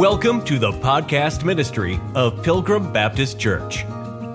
Welcome 0.00 0.42
to 0.46 0.58
the 0.58 0.72
podcast 0.72 1.44
ministry 1.44 2.00
of 2.14 2.42
Pilgrim 2.42 2.90
Baptist 2.90 3.38
Church. 3.38 3.84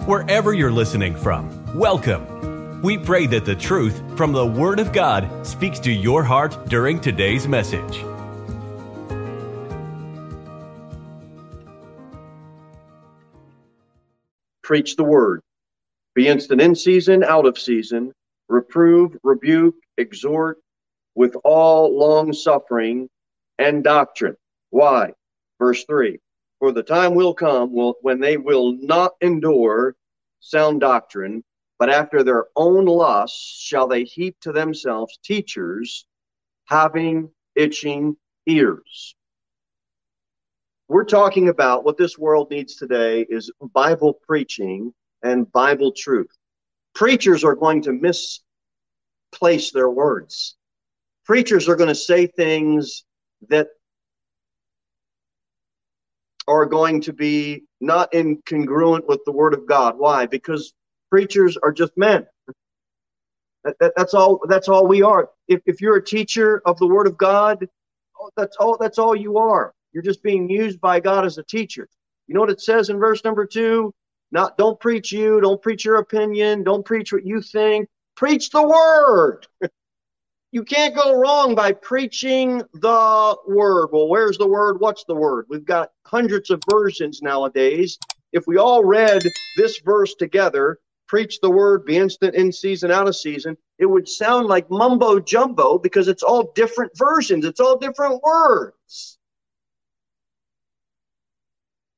Wherever 0.05 0.53
you're 0.53 0.71
listening 0.71 1.15
from, 1.15 1.75
welcome. 1.75 2.83
We 2.83 2.99
pray 2.99 3.25
that 3.25 3.45
the 3.45 3.55
truth 3.55 3.99
from 4.15 4.31
the 4.31 4.45
Word 4.45 4.79
of 4.79 4.93
God 4.93 5.27
speaks 5.43 5.79
to 5.79 5.91
your 5.91 6.23
heart 6.23 6.55
during 6.67 7.01
today's 7.01 7.47
message. 7.47 8.03
Preach 14.61 14.95
the 14.95 15.03
Word. 15.03 15.41
Be 16.13 16.27
instant 16.27 16.61
in 16.61 16.75
season, 16.75 17.23
out 17.23 17.47
of 17.47 17.57
season. 17.57 18.13
Reprove, 18.49 19.17
rebuke, 19.23 19.77
exhort 19.97 20.59
with 21.15 21.35
all 21.43 21.97
long 21.97 22.33
suffering 22.33 23.09
and 23.57 23.83
doctrine. 23.83 24.37
Why? 24.69 25.13
Verse 25.59 25.83
3 25.85 26.19
For 26.59 26.71
the 26.71 26.83
time 26.83 27.15
will 27.15 27.33
come 27.33 27.69
when 28.01 28.19
they 28.19 28.37
will 28.37 28.73
not 28.73 29.13
endure 29.21 29.95
sound 30.39 30.81
doctrine, 30.81 31.43
but 31.79 31.89
after 31.89 32.23
their 32.23 32.45
own 32.55 32.85
lusts 32.85 33.59
shall 33.61 33.87
they 33.87 34.03
heap 34.03 34.37
to 34.41 34.51
themselves 34.51 35.17
teachers 35.23 36.05
having 36.65 37.29
itching 37.55 38.15
ears. 38.45 39.15
We're 40.87 41.03
talking 41.03 41.49
about 41.49 41.83
what 41.83 41.97
this 41.97 42.17
world 42.17 42.51
needs 42.51 42.75
today 42.75 43.25
is 43.27 43.51
Bible 43.73 44.13
preaching 44.13 44.93
and 45.23 45.51
Bible 45.51 45.91
truth. 45.91 46.29
Preachers 46.93 47.43
are 47.43 47.55
going 47.55 47.81
to 47.83 47.91
misplace 49.31 49.71
their 49.71 49.89
words. 49.89 50.55
Preachers 51.25 51.67
are 51.67 51.75
going 51.75 51.89
to 51.89 51.95
say 51.95 52.27
things 52.27 53.03
that 53.49 53.69
are 56.47 56.65
going 56.65 57.01
to 57.01 57.13
be 57.13 57.63
not 57.81 58.11
incongruent 58.13 59.07
with 59.07 59.21
the 59.25 59.31
word 59.31 59.53
of 59.53 59.65
God. 59.65 59.97
Why? 59.97 60.25
Because 60.25 60.73
preachers 61.09 61.57
are 61.57 61.71
just 61.71 61.93
men. 61.97 62.25
That, 63.63 63.75
that, 63.79 63.93
that's 63.97 64.13
all. 64.13 64.39
That's 64.47 64.69
all 64.69 64.87
we 64.87 65.01
are. 65.01 65.29
If, 65.47 65.61
if 65.65 65.81
you're 65.81 65.97
a 65.97 66.03
teacher 66.03 66.61
of 66.65 66.77
the 66.77 66.87
word 66.87 67.07
of 67.07 67.17
God, 67.17 67.67
oh, 68.19 68.29
that's 68.37 68.57
all. 68.57 68.77
That's 68.79 68.99
all 68.99 69.15
you 69.15 69.37
are. 69.37 69.73
You're 69.91 70.03
just 70.03 70.21
being 70.21 70.49
used 70.49 70.79
by 70.79 70.99
God 70.99 71.25
as 71.25 71.37
a 71.37 71.43
teacher. 71.43 71.87
You 72.27 72.35
know 72.35 72.41
what 72.41 72.51
it 72.51 72.61
says 72.61 72.89
in 72.89 72.99
verse 72.99 73.23
number 73.23 73.45
two? 73.45 73.93
Not 74.31 74.57
don't 74.57 74.79
preach 74.79 75.11
you. 75.11 75.41
Don't 75.41 75.61
preach 75.61 75.85
your 75.85 75.97
opinion. 75.97 76.63
Don't 76.63 76.85
preach 76.85 77.11
what 77.13 77.25
you 77.25 77.41
think. 77.41 77.87
Preach 78.15 78.49
the 78.51 78.63
word. 78.67 79.47
you 80.55 80.63
can't 80.63 80.95
go 80.95 81.19
wrong 81.19 81.53
by 81.53 81.73
preaching 81.73 82.63
the 82.75 83.35
word. 83.45 83.89
Well, 83.91 84.07
where's 84.07 84.37
the 84.37 84.47
word? 84.47 84.79
What's 84.79 85.03
the 85.03 85.13
word? 85.13 85.47
We've 85.49 85.65
got 85.65 85.91
hundreds 86.05 86.49
of 86.49 86.63
versions 86.71 87.21
nowadays. 87.21 87.99
If 88.31 88.47
we 88.47 88.55
all 88.55 88.81
read 88.81 89.33
this 89.57 89.81
verse 89.83 90.15
together, 90.15 90.79
preach 91.09 91.41
the 91.41 91.49
word, 91.49 91.83
be 91.83 91.97
instant 91.97 92.35
in 92.35 92.53
season, 92.53 92.89
out 92.89 93.09
of 93.09 93.17
season, 93.17 93.57
it 93.79 93.85
would 93.85 94.07
sound 94.07 94.47
like 94.47 94.71
mumbo 94.71 95.19
jumbo 95.19 95.77
because 95.77 96.07
it's 96.07 96.23
all 96.23 96.53
different 96.55 96.97
versions, 96.97 97.43
it's 97.43 97.59
all 97.59 97.77
different 97.77 98.23
words. 98.23 99.17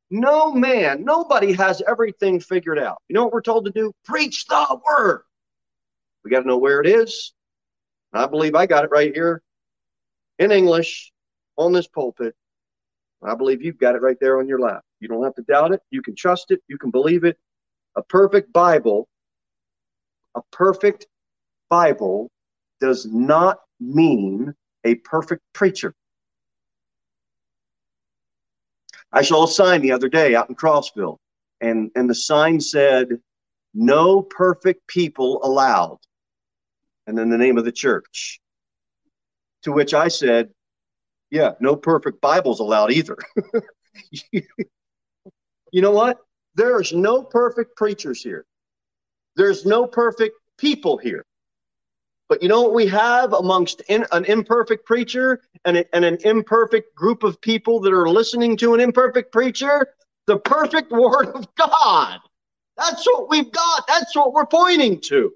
No 0.10 0.52
man, 0.52 1.06
nobody 1.06 1.54
has 1.54 1.84
everything 1.88 2.40
figured 2.40 2.80
out. 2.80 2.98
You 3.08 3.14
know 3.14 3.24
what 3.24 3.34
we're 3.34 3.42
told 3.44 3.66
to 3.66 3.72
do? 3.72 3.92
Preach 4.04 4.48
the 4.48 4.80
word. 4.90 5.22
We 6.26 6.32
got 6.32 6.42
to 6.42 6.48
know 6.48 6.58
where 6.58 6.82
it 6.82 6.88
is, 6.88 7.34
I 8.14 8.26
believe 8.28 8.56
I 8.56 8.66
got 8.66 8.84
it 8.84 8.92
right 8.92 9.14
here 9.14 9.42
in 10.40 10.52
English 10.52 11.12
on 11.58 11.72
this 11.72 11.88
pulpit. 11.88 12.36
I 13.24 13.36
believe 13.36 13.62
you've 13.62 13.80
got 13.80 13.96
it 13.96 14.02
right 14.02 14.18
there 14.20 14.40
on 14.40 14.48
your 14.48 14.60
lap. 14.60 14.84
You 15.00 15.08
don't 15.08 15.24
have 15.24 15.36
to 15.36 15.42
doubt 15.44 15.72
it. 15.72 15.82
You 15.90 16.02
can 16.02 16.16
trust 16.16 16.52
it. 16.52 16.62
You 16.68 16.78
can 16.78 16.92
believe 16.92 17.24
it. 17.24 17.38
A 17.96 18.04
perfect 18.04 18.54
Bible, 18.54 19.08
a 20.36 20.42
perfect 20.52 21.08
Bible 21.70 22.30
does 22.80 23.06
not 23.08 23.60
mean 23.80 24.54
a 24.84 24.96
perfect 24.96 25.42
preacher. 25.54 25.94
I 29.12 29.23
saw 29.23 29.46
a 29.46 29.48
sign 29.48 29.82
the 29.82 29.92
other 29.92 30.10
day 30.10 30.36
out 30.36 30.50
in 30.50 30.56
Crossville, 30.56 31.17
and, 31.62 31.90
and 31.96 32.10
the 32.10 32.16
sign 32.16 32.60
said, 32.60 33.20
No 33.73 34.22
perfect 34.22 34.86
people 34.88 35.44
allowed 35.44 35.98
and 37.08 37.18
then 37.18 37.30
the 37.30 37.38
name 37.38 37.58
of 37.58 37.66
the 37.66 37.72
church. 37.72 38.40
To 39.64 39.72
which 39.72 39.94
I 39.94 40.10
said, 40.10 40.50
yeah, 41.32 41.54
no 41.60 41.76
perfect 41.76 42.22
Bibles 42.22 42.60
allowed 42.60 42.92
either. 42.92 43.18
you 44.32 44.42
know 45.73 45.92
what? 45.92 46.20
There's 46.56 46.94
no 46.94 47.23
perfect 47.23 47.76
preachers 47.76 48.22
here. 48.22 48.46
There's 49.36 49.66
no 49.66 49.88
perfect 49.88 50.36
people 50.58 50.98
here. 50.98 51.26
But 52.30 52.44
you 52.44 52.50
know 52.50 52.62
what 52.62 52.73
we 52.73 52.88
have 52.88 53.34
amongst 53.34 53.82
in, 53.88 54.06
an 54.12 54.26
imperfect 54.26 54.86
preacher 54.86 55.42
and, 55.64 55.78
a, 55.78 55.96
and 55.96 56.04
an 56.04 56.17
imperfect 56.26 56.94
group 56.94 57.23
of 57.23 57.40
people 57.40 57.80
that 57.82 57.94
are 57.94 58.10
listening 58.10 58.58
to 58.58 58.73
an 58.73 58.82
imperfect 58.82 59.32
preacher? 59.32 59.88
The 60.26 60.38
perfect 60.38 60.92
word 60.92 61.28
of 61.28 61.48
God. 61.56 62.20
That's 62.76 63.06
what 63.06 63.30
we've 63.30 63.52
got. 63.52 63.88
That's 63.88 64.16
what 64.16 64.34
we're 64.34 64.46
pointing 64.46 65.00
to 65.02 65.32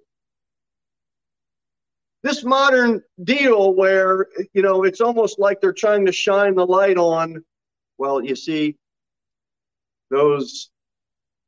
this 2.24 2.44
modern 2.44 3.02
deal 3.24 3.74
where 3.74 4.28
you 4.54 4.62
know 4.62 4.84
it's 4.84 5.02
almost 5.02 5.40
like 5.40 5.60
they're 5.60 5.74
trying 5.74 6.06
to 6.06 6.12
shine 6.12 6.56
the 6.56 6.66
light 6.66 6.98
on 6.98 7.44
well 7.98 8.24
you 8.24 8.36
see 8.36 8.78
those 10.10 10.70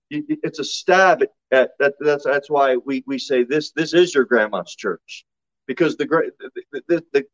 it's 0.10 0.60
a 0.60 0.64
stab 0.64 1.24
at, 1.52 1.72
that 1.80 1.94
that's 2.00 2.24
that's 2.24 2.50
why 2.50 2.78
we 2.78 3.04
we 3.08 3.18
say 3.18 3.44
this 3.44 3.72
this 3.72 3.94
is 3.94 4.14
your 4.14 4.26
grandma's 4.26 4.76
church. 4.76 5.26
Because 5.66 5.96
the 5.96 6.06
great 6.06 6.32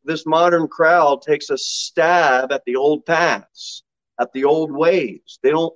this 0.04 0.24
modern 0.24 0.68
crowd 0.68 1.22
takes 1.22 1.50
a 1.50 1.58
stab 1.58 2.52
at 2.52 2.62
the 2.64 2.76
old 2.76 3.04
paths 3.04 3.82
at 4.20 4.32
the 4.32 4.44
old 4.44 4.70
ways. 4.70 5.38
They 5.42 5.50
don't 5.50 5.74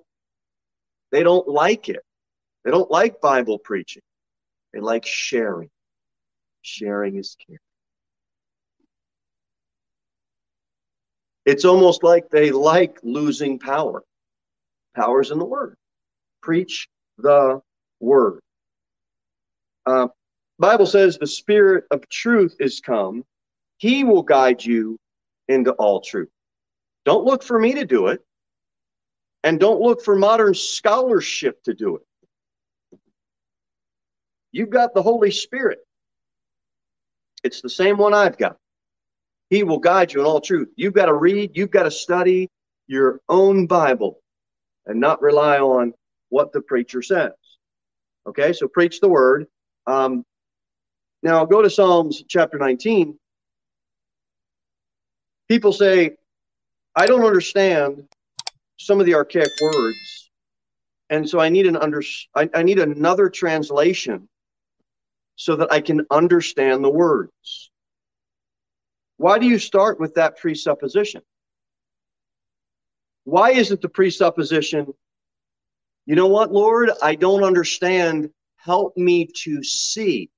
they 1.11 1.23
don't 1.23 1.49
like 1.49 1.89
it. 1.89 2.03
They 2.65 2.71
don't 2.71 2.91
like 2.91 3.21
bible 3.21 3.59
preaching. 3.59 4.03
They 4.73 4.81
like 4.81 5.05
sharing 5.05 5.71
Sharing 6.65 7.17
is 7.17 7.37
caring. 7.47 7.59
It's 11.45 11.67
almost 11.67 12.03
like 12.03 12.31
they 12.31 12.51
like 12.51 12.99
losing 13.03 13.59
power. 13.59 14.03
Power's 14.97 15.31
in 15.31 15.39
the 15.39 15.45
word. 15.45 15.77
Preach 16.41 16.89
the 17.19 17.61
word. 18.01 18.41
Uh, 19.85 20.09
Bible 20.59 20.87
says 20.87 21.19
the 21.19 21.27
spirit 21.27 21.85
of 21.91 22.09
truth 22.09 22.57
is 22.61 22.81
come. 22.81 23.25
He 23.77 24.03
will 24.03 24.23
guide 24.23 24.65
you 24.65 24.99
into 25.49 25.73
all 25.73 26.01
truth. 26.01 26.31
Don't 27.05 27.27
look 27.27 27.43
for 27.43 27.59
me 27.59 27.75
to 27.75 27.85
do 27.85 28.07
it. 28.07 28.25
And 29.43 29.61
don't 29.61 29.83
look 29.83 30.03
for 30.03 30.17
modern 30.17 30.55
scholarship 30.55 31.63
to 31.65 31.75
do 31.75 31.97
it. 31.97 32.99
You've 34.53 34.71
got 34.71 34.95
the 34.95 35.03
Holy 35.03 35.31
Spirit. 35.31 35.81
It's 37.45 37.61
the 37.61 37.69
same 37.69 37.99
one 37.99 38.15
I've 38.15 38.39
got. 38.39 38.57
He 39.51 39.63
will 39.63 39.79
guide 39.79 40.13
you 40.13 40.21
in 40.21 40.27
all 40.27 40.41
truth. 40.41 40.69
You've 40.77 40.95
got 40.95 41.07
to 41.07 41.15
read, 41.15 41.51
you've 41.55 41.71
got 41.71 41.83
to 41.85 41.91
study 41.91 42.49
your 42.87 43.21
own 43.29 43.67
Bible 43.67 44.21
and 44.87 44.99
not 44.99 45.23
rely 45.23 45.59
on 45.59 45.93
what 46.31 46.53
the 46.53 46.63
preacher 46.63 47.03
says. 47.03 47.33
Okay, 48.27 48.55
so 48.55 48.67
preach 48.67 49.01
the 49.01 49.09
word. 49.09 49.47
Um, 49.87 50.25
now 51.23 51.45
go 51.45 51.61
to 51.61 51.69
Psalms 51.69 52.25
chapter 52.27 52.59
19. 52.59 53.19
People 55.49 55.73
say, 55.73 56.17
I 56.97 57.07
don't 57.07 57.25
understand 57.25 58.09
some 58.79 59.01
of 59.01 59.07
the 59.07 59.15
archaic 59.15 59.51
words, 59.61 60.31
and 61.11 61.29
so 61.29 61.39
I 61.39 61.51
need 61.51 61.67
an 61.67 61.77
under 61.77 62.03
I, 62.35 62.49
I 62.55 62.63
need 62.63 62.79
another 62.79 63.29
translation 63.29 64.29
so 65.37 65.57
that 65.57 65.73
I 65.73 65.81
can 65.81 66.07
understand 66.11 66.85
the 66.85 66.91
words. 66.91 67.71
Why 69.17 69.39
do 69.39 69.47
you 69.47 69.59
start 69.59 70.01
with 70.01 70.15
that 70.15 70.39
presupposition? 70.39 71.23
Why 73.25 73.53
isn't 73.53 73.81
the 73.81 73.89
presupposition, 73.89 74.93
you 76.07 76.15
know 76.15 76.27
what, 76.27 76.53
Lord, 76.53 76.91
I 77.03 77.15
don't 77.15 77.45
understand, 77.45 78.31
help 78.57 78.97
me 78.97 79.27
to 79.45 79.63
see? 79.63 80.31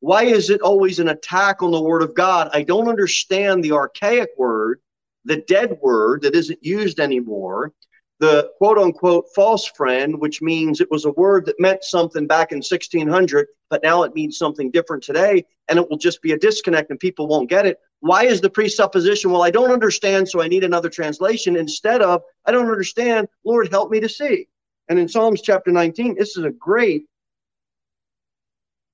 Why 0.00 0.24
is 0.24 0.50
it 0.50 0.60
always 0.60 0.98
an 0.98 1.08
attack 1.08 1.62
on 1.62 1.70
the 1.70 1.80
Word 1.80 2.02
of 2.02 2.14
God? 2.14 2.50
I 2.52 2.62
don't 2.62 2.88
understand 2.88 3.64
the 3.64 3.72
archaic 3.72 4.28
word, 4.36 4.80
the 5.24 5.38
dead 5.38 5.78
word 5.80 6.22
that 6.22 6.34
isn't 6.34 6.62
used 6.62 7.00
anymore. 7.00 7.72
The 8.18 8.50
quote 8.58 8.78
unquote 8.78 9.26
false 9.34 9.66
friend, 9.66 10.18
which 10.20 10.40
means 10.40 10.80
it 10.80 10.90
was 10.90 11.04
a 11.04 11.12
word 11.12 11.44
that 11.46 11.60
meant 11.60 11.84
something 11.84 12.26
back 12.26 12.50
in 12.50 12.58
1600, 12.58 13.46
but 13.68 13.82
now 13.82 14.02
it 14.04 14.14
means 14.14 14.38
something 14.38 14.70
different 14.70 15.02
today, 15.02 15.44
and 15.68 15.78
it 15.78 15.88
will 15.90 15.98
just 15.98 16.22
be 16.22 16.32
a 16.32 16.38
disconnect 16.38 16.90
and 16.90 16.98
people 16.98 17.26
won't 17.26 17.50
get 17.50 17.66
it. 17.66 17.78
Why 18.00 18.24
is 18.24 18.40
the 18.40 18.50
presupposition, 18.50 19.30
well, 19.30 19.42
I 19.42 19.50
don't 19.50 19.70
understand, 19.70 20.28
so 20.28 20.40
I 20.40 20.48
need 20.48 20.64
another 20.64 20.88
translation, 20.88 21.56
instead 21.56 22.02
of, 22.02 22.22
I 22.46 22.52
don't 22.52 22.70
understand, 22.70 23.28
Lord, 23.44 23.68
help 23.70 23.90
me 23.90 24.00
to 24.00 24.08
see? 24.08 24.48
And 24.88 24.98
in 24.98 25.08
Psalms 25.08 25.42
chapter 25.42 25.70
19, 25.70 26.14
this 26.16 26.36
is 26.36 26.44
a 26.44 26.50
great 26.50 27.06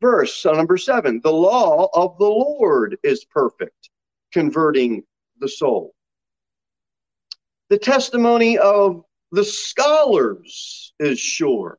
verse, 0.01 0.45
uh, 0.45 0.53
number 0.53 0.77
seven. 0.77 1.21
The 1.23 1.33
law 1.33 1.89
of 1.95 2.19
the 2.19 2.25
Lord 2.25 2.99
is 3.03 3.25
perfect, 3.25 3.91
converting 4.33 5.05
the 5.39 5.49
soul. 5.49 5.95
The 7.69 7.79
testimony 7.79 8.59
of 8.59 9.05
the 9.33 9.45
scholars 9.45 10.93
is 11.01 11.19
sure. 11.19 11.79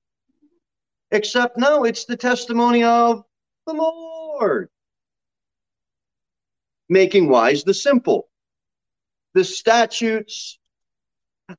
Except, 1.12 1.58
no, 1.58 1.86
it's 1.86 2.06
the 2.06 2.18
testimony 2.18 2.84
of 2.84 3.24
the 3.68 3.74
Lord. 3.74 4.70
Making 6.90 7.30
wise 7.30 7.64
the 7.64 7.74
simple. 7.74 8.28
The 9.36 9.44
statutes 9.44 10.60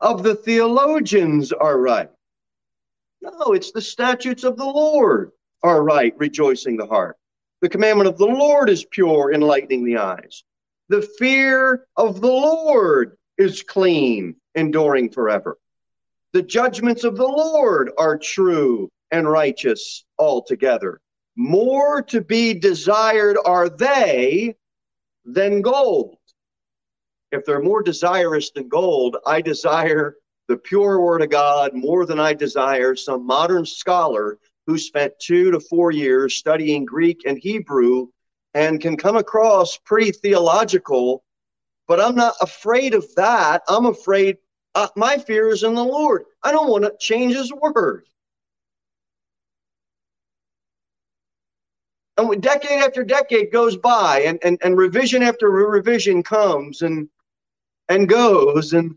of 0.00 0.24
the 0.24 0.34
theologians 0.34 1.52
are 1.52 1.78
right. 1.78 2.10
No, 3.22 3.52
it's 3.52 3.70
the 3.70 3.80
statutes 3.80 4.42
of 4.42 4.56
the 4.56 4.64
Lord 4.64 5.30
are 5.62 5.82
right, 5.82 6.12
rejoicing 6.18 6.76
the 6.76 6.86
heart. 6.86 7.16
The 7.62 7.68
commandment 7.68 8.08
of 8.08 8.18
the 8.18 8.26
Lord 8.26 8.68
is 8.68 8.84
pure, 8.84 9.32
enlightening 9.32 9.84
the 9.84 9.98
eyes. 9.98 10.42
The 10.88 11.02
fear 11.18 11.86
of 11.96 12.20
the 12.20 12.26
Lord 12.26 13.16
is 13.38 13.62
clean, 13.62 14.36
enduring 14.54 15.10
forever. 15.10 15.56
The 16.34 16.42
judgments 16.42 17.04
of 17.04 17.16
the 17.16 17.28
Lord 17.28 17.92
are 17.96 18.18
true 18.18 18.88
and 19.12 19.30
righteous 19.30 20.04
altogether. 20.18 21.00
More 21.36 22.02
to 22.02 22.20
be 22.22 22.54
desired 22.54 23.38
are 23.44 23.68
they 23.68 24.56
than 25.24 25.62
gold. 25.62 26.16
If 27.30 27.44
they're 27.44 27.62
more 27.62 27.84
desirous 27.84 28.50
than 28.50 28.68
gold, 28.68 29.16
I 29.24 29.42
desire 29.42 30.16
the 30.48 30.56
pure 30.56 31.00
word 31.00 31.22
of 31.22 31.30
God 31.30 31.70
more 31.72 32.04
than 32.04 32.18
I 32.18 32.34
desire 32.34 32.96
some 32.96 33.24
modern 33.24 33.64
scholar 33.64 34.40
who 34.66 34.76
spent 34.76 35.12
two 35.20 35.52
to 35.52 35.60
four 35.60 35.92
years 35.92 36.34
studying 36.34 36.84
Greek 36.84 37.20
and 37.26 37.38
Hebrew 37.38 38.08
and 38.54 38.80
can 38.80 38.96
come 38.96 39.16
across 39.16 39.76
pretty 39.76 40.10
theological. 40.10 41.22
But 41.86 42.00
I'm 42.00 42.16
not 42.16 42.34
afraid 42.40 42.92
of 42.92 43.06
that. 43.14 43.62
I'm 43.68 43.86
afraid 43.86 44.38
uh, 44.74 44.88
my 44.96 45.18
fear 45.18 45.48
is 45.48 45.62
in 45.62 45.74
the 45.74 45.84
Lord. 45.84 46.24
I 46.42 46.52
don't 46.52 46.70
want 46.70 46.84
to 46.84 46.92
change 46.98 47.34
his 47.34 47.52
word. 47.52 48.06
And 52.16 52.40
decade 52.42 52.80
after 52.80 53.02
decade 53.02 53.52
goes 53.52 53.76
by, 53.76 54.20
and, 54.20 54.38
and, 54.44 54.58
and 54.62 54.76
revision 54.76 55.22
after 55.22 55.50
revision 55.50 56.22
comes 56.22 56.82
and 56.82 57.08
and 57.88 58.08
goes, 58.08 58.72
and 58.72 58.96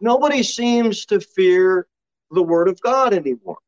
nobody 0.00 0.42
seems 0.42 1.06
to 1.06 1.20
fear 1.20 1.86
the 2.32 2.42
word 2.42 2.68
of 2.68 2.80
God 2.80 3.14
anymore. 3.14 3.58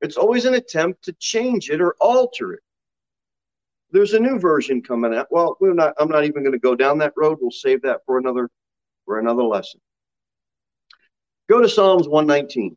It's 0.00 0.16
always 0.16 0.44
an 0.44 0.54
attempt 0.54 1.04
to 1.04 1.12
change 1.14 1.68
it 1.68 1.80
or 1.80 1.96
alter 2.00 2.54
it 2.54 2.62
there's 3.94 4.12
a 4.12 4.18
new 4.18 4.40
version 4.40 4.82
coming 4.82 5.14
out. 5.14 5.28
Well, 5.30 5.56
we're 5.60 5.72
not. 5.72 5.94
I'm 5.98 6.08
not 6.08 6.24
even 6.24 6.42
going 6.42 6.52
to 6.52 6.58
go 6.58 6.74
down 6.74 6.98
that 6.98 7.12
road. 7.16 7.38
We'll 7.40 7.52
save 7.52 7.80
that 7.82 8.00
for 8.04 8.18
another 8.18 8.50
for 9.04 9.20
another 9.20 9.44
lesson. 9.44 9.80
Go 11.48 11.60
to 11.62 11.68
Psalms 11.68 12.08
119. 12.08 12.76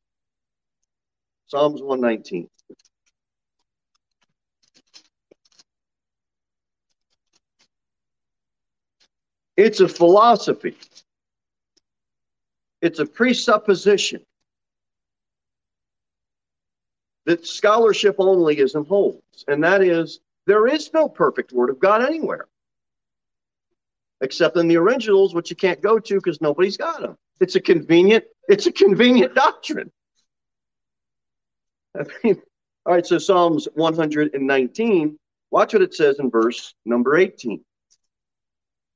Psalms 1.48 1.82
119. 1.82 2.48
It's 9.56 9.80
a 9.80 9.88
philosophy. 9.88 10.78
It's 12.84 13.00
a 13.00 13.06
presupposition 13.08 14.22
that 17.26 17.48
scholarship 17.48 18.18
onlyism 18.18 18.88
holds, 18.88 19.44
and 19.48 19.64
that 19.64 19.82
is 19.82 20.20
there 20.48 20.66
is 20.66 20.92
no 20.94 21.08
perfect 21.08 21.52
word 21.52 21.70
of 21.70 21.78
God 21.78 22.02
anywhere, 22.02 22.48
except 24.22 24.58
in 24.58 24.68
the 24.68 24.78
originals, 24.78 25.36
which 25.36 25.50
you 25.50 25.56
can't 25.56 25.82
go 25.82 26.00
to 26.00 26.16
because 26.16 26.42
nobody's 26.42 26.78
got 26.78 27.02
them. 27.02 27.18
It's 27.40 27.56
a 27.56 27.62
convenient, 27.62 28.24
it's 28.48 28.66
a 28.66 28.72
convenient 28.72 29.36
doctrine. 29.36 29.92
I 31.96 32.06
mean, 32.24 32.42
all 32.86 32.94
right, 32.94 33.06
so 33.06 33.18
Psalms 33.18 33.68
119, 33.76 35.20
watch 35.52 35.74
what 35.74 35.82
it 35.82 35.94
says 35.94 36.20
in 36.20 36.32
verse 36.32 36.74
number 36.86 37.18
18. 37.18 37.64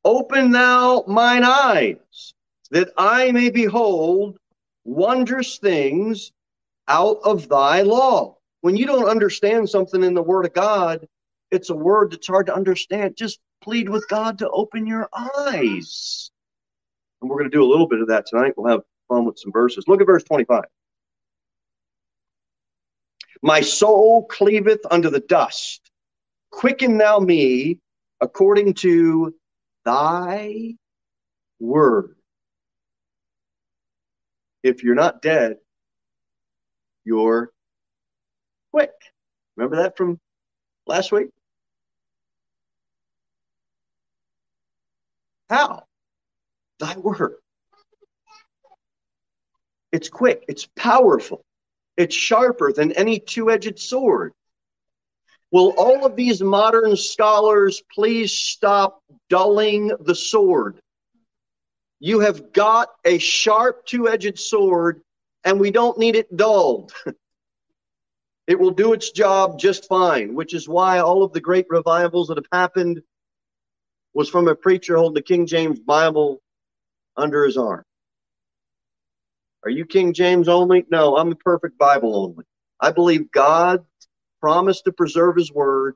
Open 0.05 0.51
thou 0.51 1.03
mine 1.05 1.43
eyes, 1.43 2.33
that 2.71 2.91
I 2.97 3.31
may 3.31 3.49
behold 3.49 4.37
wondrous 4.85 5.57
things 5.57 6.31
out 6.87 7.19
of 7.23 7.49
thy 7.49 7.81
law. 7.81 8.37
When 8.61 8.77
you 8.77 8.85
don't 8.85 9.09
understand 9.09 9.69
something 9.69 10.03
in 10.03 10.13
the 10.13 10.23
Word 10.23 10.45
of 10.45 10.53
God, 10.53 11.07
it's 11.51 11.69
a 11.69 11.75
word 11.75 12.11
that's 12.11 12.27
hard 12.27 12.47
to 12.47 12.55
understand. 12.55 13.15
Just 13.17 13.39
plead 13.61 13.89
with 13.89 14.07
God 14.07 14.39
to 14.39 14.49
open 14.49 14.87
your 14.87 15.09
eyes. 15.13 16.31
And 17.21 17.29
we're 17.29 17.37
going 17.37 17.51
to 17.51 17.55
do 17.55 17.63
a 17.63 17.69
little 17.69 17.87
bit 17.87 18.01
of 18.01 18.07
that 18.07 18.25
tonight. 18.25 18.53
We'll 18.57 18.71
have 18.71 18.81
fun 19.07 19.25
with 19.25 19.37
some 19.37 19.51
verses. 19.51 19.85
Look 19.87 20.01
at 20.01 20.07
verse 20.07 20.23
25. 20.23 20.63
My 23.43 23.61
soul 23.61 24.25
cleaveth 24.27 24.81
unto 24.89 25.09
the 25.09 25.19
dust. 25.19 25.91
Quicken 26.51 26.97
thou 26.97 27.19
me 27.19 27.79
according 28.21 28.75
to 28.75 29.33
thy 29.83 30.75
word. 31.59 32.15
If 34.63 34.83
you're 34.83 34.95
not 34.95 35.21
dead, 35.21 35.57
you're 37.03 37.51
quick. 38.71 38.91
Remember 39.55 39.77
that 39.77 39.97
from 39.97 40.19
last 40.85 41.11
week? 41.11 41.29
How? 45.51 45.83
Thy 46.79 46.97
word. 46.97 47.35
It's 49.91 50.07
quick, 50.07 50.45
it's 50.47 50.65
powerful, 50.77 51.43
it's 51.97 52.15
sharper 52.15 52.71
than 52.71 52.93
any 52.93 53.19
two 53.19 53.51
edged 53.51 53.77
sword. 53.77 54.31
Will 55.51 55.73
all 55.77 56.05
of 56.05 56.15
these 56.15 56.41
modern 56.41 56.95
scholars 56.95 57.83
please 57.93 58.31
stop 58.31 59.03
dulling 59.29 59.91
the 59.99 60.15
sword? 60.15 60.79
You 61.99 62.21
have 62.21 62.53
got 62.53 62.87
a 63.03 63.17
sharp 63.17 63.85
two 63.85 64.07
edged 64.07 64.39
sword, 64.39 65.01
and 65.43 65.59
we 65.59 65.69
don't 65.69 65.97
need 65.97 66.15
it 66.15 66.33
dulled. 66.33 66.93
it 68.47 68.57
will 68.57 68.71
do 68.71 68.93
its 68.93 69.11
job 69.11 69.59
just 69.59 69.89
fine, 69.89 70.33
which 70.33 70.53
is 70.53 70.69
why 70.69 70.99
all 70.99 71.23
of 71.23 71.33
the 71.33 71.41
great 71.41 71.65
revivals 71.69 72.29
that 72.29 72.37
have 72.37 72.47
happened 72.53 73.01
was 74.13 74.29
from 74.29 74.47
a 74.47 74.55
preacher 74.55 74.97
holding 74.97 75.15
the 75.15 75.21
King 75.21 75.45
James 75.45 75.79
Bible 75.79 76.41
under 77.15 77.45
his 77.45 77.57
arm. 77.57 77.83
Are 79.63 79.69
you 79.69 79.85
King 79.85 80.13
James 80.13 80.47
only? 80.47 80.85
No, 80.89 81.17
I'm 81.17 81.29
the 81.29 81.35
perfect 81.35 81.77
Bible 81.77 82.15
only. 82.15 82.45
I 82.79 82.91
believe 82.91 83.31
God 83.31 83.85
promised 84.39 84.85
to 84.85 84.91
preserve 84.91 85.35
his 85.35 85.51
word, 85.51 85.95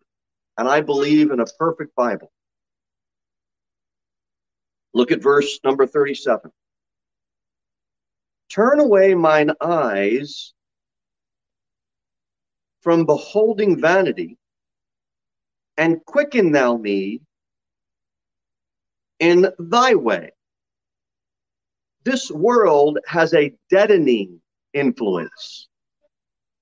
and 0.57 0.67
I 0.67 0.81
believe 0.81 1.31
in 1.31 1.39
a 1.39 1.45
perfect 1.57 1.95
Bible. 1.95 2.31
Look 4.93 5.11
at 5.11 5.21
verse 5.21 5.59
number 5.63 5.87
37. 5.87 6.51
Turn 8.49 8.79
away 8.79 9.15
mine 9.15 9.51
eyes 9.59 10.53
from 12.81 13.05
beholding 13.05 13.81
vanity, 13.81 14.37
and 15.75 16.05
quicken 16.05 16.51
thou 16.51 16.77
me 16.77 17.21
in 19.19 19.47
thy 19.59 19.95
way. 19.95 20.31
This 22.03 22.29
world 22.29 22.99
has 23.07 23.33
a 23.33 23.53
deadening 23.69 24.41
influence. 24.73 25.67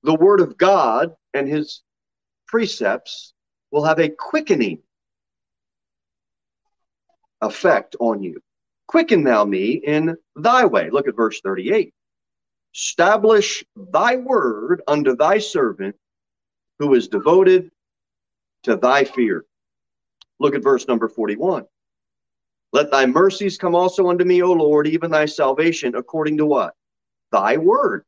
The 0.04 0.16
word 0.16 0.40
of 0.40 0.58
God 0.58 1.14
and 1.34 1.48
his 1.48 1.82
precepts 2.48 3.34
will 3.72 3.84
have 3.84 4.00
a 4.00 4.10
quickening 4.10 4.80
effect 7.42 7.96
on 8.00 8.24
you. 8.24 8.40
Quicken 8.88 9.24
thou 9.24 9.44
me 9.44 9.74
in 9.74 10.16
thy 10.36 10.66
way. 10.66 10.90
Look 10.90 11.08
at 11.08 11.16
verse 11.16 11.42
38. 11.42 11.94
Establish 12.76 13.64
thy 13.76 14.16
word 14.16 14.82
unto 14.88 15.16
thy 15.16 15.40
servant 15.40 15.96
who 16.80 16.94
is 16.94 17.08
devoted 17.08 17.72
to 18.64 18.76
thy 18.76 19.04
fear. 19.04 19.46
Look 20.40 20.56
at 20.56 20.64
verse 20.64 20.88
number 20.88 21.08
41. 21.08 21.66
Let 22.74 22.90
thy 22.90 23.06
mercies 23.06 23.58
come 23.58 23.76
also 23.76 24.10
unto 24.10 24.26
me, 24.26 24.42
O 24.42 24.52
Lord, 24.52 24.88
even 24.88 25.12
thy 25.12 25.26
salvation, 25.26 25.96
according 25.96 26.38
to 26.38 26.46
what? 26.48 26.74
Thy 27.32 27.58
word. 27.58 28.04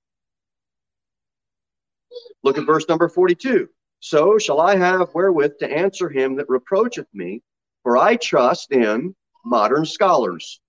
Look 2.44 2.58
at 2.58 2.66
verse 2.66 2.88
number 2.90 3.08
42. 3.08 3.70
So 4.00 4.40
shall 4.40 4.60
I 4.60 4.76
have 4.76 5.14
wherewith 5.14 5.60
to 5.60 5.72
answer 5.72 6.10
him 6.10 6.36
that 6.36 6.50
reproacheth 6.50 7.08
me, 7.14 7.44
for 7.84 7.98
I 7.98 8.16
trust 8.16 8.72
in 8.72 9.16
modern 9.46 9.86
scholars. 9.86 10.60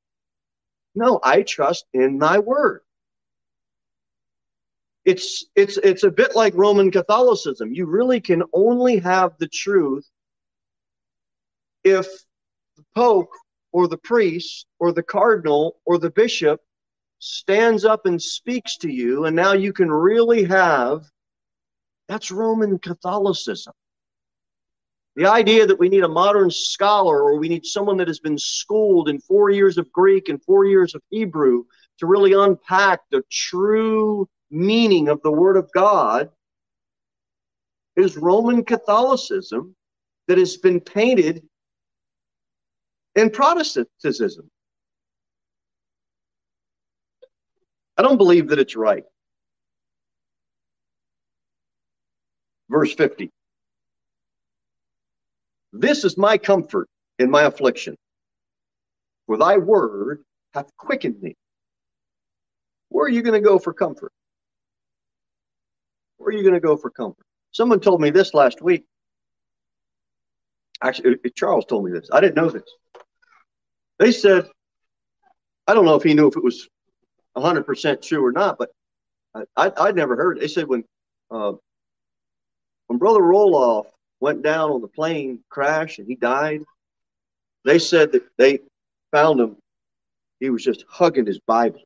No, 0.94 1.18
I 1.22 1.42
trust 1.42 1.86
in 1.94 2.18
thy 2.18 2.38
word. 2.38 2.82
It's 5.06 5.46
it's 5.54 5.78
it's 5.78 6.02
a 6.02 6.10
bit 6.10 6.34
like 6.34 6.54
Roman 6.54 6.90
Catholicism. 6.90 7.72
You 7.72 7.86
really 7.86 8.20
can 8.20 8.42
only 8.52 8.98
have 8.98 9.32
the 9.38 9.48
truth 9.48 10.06
if 11.84 12.06
the 12.76 12.84
Pope 12.94 13.28
or 13.76 13.86
the 13.86 13.98
priest 13.98 14.64
or 14.78 14.90
the 14.90 15.02
cardinal 15.02 15.76
or 15.84 15.98
the 15.98 16.08
bishop 16.08 16.62
stands 17.18 17.84
up 17.84 18.06
and 18.06 18.22
speaks 18.22 18.78
to 18.78 18.90
you, 18.90 19.26
and 19.26 19.36
now 19.36 19.52
you 19.52 19.70
can 19.70 19.90
really 19.90 20.44
have 20.44 21.04
that's 22.08 22.30
Roman 22.30 22.78
Catholicism. 22.78 23.74
The 25.16 25.26
idea 25.26 25.66
that 25.66 25.78
we 25.78 25.90
need 25.90 26.04
a 26.04 26.08
modern 26.08 26.50
scholar 26.50 27.22
or 27.22 27.38
we 27.38 27.50
need 27.50 27.66
someone 27.66 27.98
that 27.98 28.08
has 28.08 28.18
been 28.18 28.38
schooled 28.38 29.10
in 29.10 29.20
four 29.20 29.50
years 29.50 29.76
of 29.76 29.92
Greek 29.92 30.30
and 30.30 30.42
four 30.42 30.64
years 30.64 30.94
of 30.94 31.02
Hebrew 31.10 31.64
to 31.98 32.06
really 32.06 32.32
unpack 32.32 33.00
the 33.10 33.24
true 33.30 34.26
meaning 34.50 35.10
of 35.10 35.20
the 35.20 35.32
Word 35.32 35.58
of 35.58 35.70
God 35.72 36.30
is 37.94 38.16
Roman 38.16 38.64
Catholicism 38.64 39.76
that 40.28 40.38
has 40.38 40.56
been 40.56 40.80
painted 40.80 41.42
in 43.16 43.30
Protestantism. 43.30 44.48
I 47.96 48.02
don't 48.02 48.18
believe 48.18 48.48
that 48.48 48.58
it's 48.58 48.76
right. 48.76 49.04
Verse 52.68 52.92
50. 52.94 53.30
This 55.72 56.04
is 56.04 56.16
my 56.16 56.36
comfort 56.38 56.88
in 57.18 57.30
my 57.30 57.42
affliction, 57.42 57.96
for 59.26 59.38
thy 59.38 59.56
word 59.56 60.22
hath 60.52 60.70
quickened 60.76 61.20
me. 61.22 61.34
Where 62.90 63.06
are 63.06 63.10
you 63.10 63.22
going 63.22 63.40
to 63.40 63.46
go 63.46 63.58
for 63.58 63.72
comfort? 63.72 64.12
Where 66.18 66.28
are 66.28 66.32
you 66.32 66.42
going 66.42 66.54
to 66.54 66.60
go 66.60 66.76
for 66.76 66.90
comfort? 66.90 67.24
Someone 67.52 67.80
told 67.80 68.00
me 68.00 68.10
this 68.10 68.34
last 68.34 68.62
week. 68.62 68.84
Actually, 70.82 71.16
Charles 71.34 71.64
told 71.64 71.84
me 71.84 71.92
this. 71.92 72.08
I 72.12 72.20
didn't 72.20 72.36
know 72.36 72.50
this. 72.50 72.70
They 73.98 74.12
said, 74.12 74.48
I 75.66 75.74
don't 75.74 75.84
know 75.84 75.94
if 75.94 76.02
he 76.02 76.14
knew 76.14 76.28
if 76.28 76.36
it 76.36 76.44
was 76.44 76.68
100% 77.36 78.02
true 78.02 78.24
or 78.24 78.32
not, 78.32 78.58
but 78.58 78.70
I, 79.34 79.44
I, 79.56 79.86
would 79.86 79.96
never 79.96 80.16
heard 80.16 80.38
it. 80.38 80.40
They 80.40 80.48
said 80.48 80.66
when 80.66 80.84
uh, 81.30 81.52
when 82.86 82.98
Brother 82.98 83.20
Roloff 83.20 83.86
went 84.20 84.42
down 84.42 84.70
on 84.70 84.80
the 84.80 84.88
plane 84.88 85.40
crash 85.50 85.98
and 85.98 86.06
he 86.06 86.14
died, 86.14 86.62
they 87.64 87.78
said 87.78 88.12
that 88.12 88.22
they 88.38 88.60
found 89.12 89.40
him. 89.40 89.56
He 90.40 90.50
was 90.50 90.62
just 90.62 90.84
hugging 90.88 91.26
his 91.26 91.40
Bible. 91.40 91.82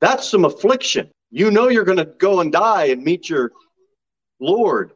That's 0.00 0.28
some 0.28 0.44
affliction. 0.44 1.10
You 1.30 1.50
know 1.50 1.68
you're 1.68 1.84
going 1.84 1.98
to 1.98 2.04
go 2.04 2.40
and 2.40 2.52
die 2.52 2.86
and 2.86 3.02
meet 3.02 3.28
your 3.28 3.52
Lord. 4.44 4.92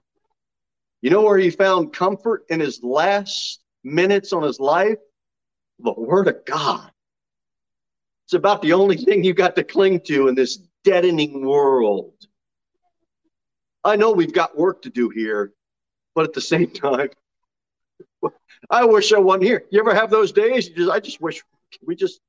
You 1.01 1.11
know 1.11 1.23
where 1.23 1.39
he 1.39 1.51
found 1.51 1.93
comfort 1.93 2.45
in 2.51 2.61
his 2.61 2.83
last 2.83 3.61
minutes 3.83 4.33
on 4.33 4.43
his 4.43 4.61
life? 4.61 4.99
The 5.81 5.93
Word 5.93 6.29
of 6.29 6.45
God. 6.45 6.91
It's 8.27 8.35
about 8.35 8.63
the 8.63 8.75
only 8.75 8.97
thing 8.97 9.25
you 9.25 9.33
got 9.33 9.57
to 9.57 9.65
cling 9.65 10.01
to 10.01 10.29
in 10.29 10.35
this 10.35 10.59
deadening 10.85 11.47
world. 11.47 12.13
I 13.85 13.97
know 13.97 14.13
we've 14.13 14.35
got 14.35 14.59
work 14.59 14.83
to 14.83 14.91
do 14.91 15.09
here, 15.09 15.55
but 16.15 16.25
at 16.25 16.35
the 16.35 16.41
same 16.41 16.71
time, 16.71 17.09
I 18.69 18.85
wish 18.85 19.13
I 19.13 19.19
wasn't 19.19 19.45
here. 19.45 19.65
You 19.71 19.81
ever 19.81 19.95
have 19.95 20.11
those 20.11 20.33
days? 20.33 20.69
You 20.69 20.75
just, 20.75 20.91
I 20.91 21.01
just 21.01 21.21
wish 21.21 21.43
we 21.87 21.95
just 21.95 22.21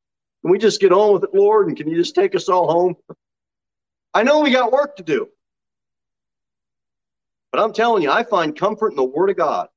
can 0.42 0.52
we 0.52 0.58
just 0.58 0.80
get 0.80 0.94
on 0.94 1.14
with 1.14 1.24
it, 1.24 1.34
Lord? 1.34 1.68
And 1.68 1.76
can 1.76 1.90
you 1.90 1.98
just 1.98 2.16
take 2.16 2.34
us 2.34 2.48
all 2.48 2.72
home? 2.72 2.96
I 4.14 4.24
know 4.24 4.40
we 4.40 4.52
got 4.52 4.72
work 4.72 4.96
to 4.98 5.04
do. 5.04 5.28
But 7.52 7.62
I'm 7.62 7.74
telling 7.74 8.04
you, 8.04 8.12
I 8.12 8.24
find 8.24 8.58
comfort 8.58 8.92
in 8.92 8.96
the 8.96 9.04
Word 9.04 9.30
of 9.30 9.38
God. 9.38 9.68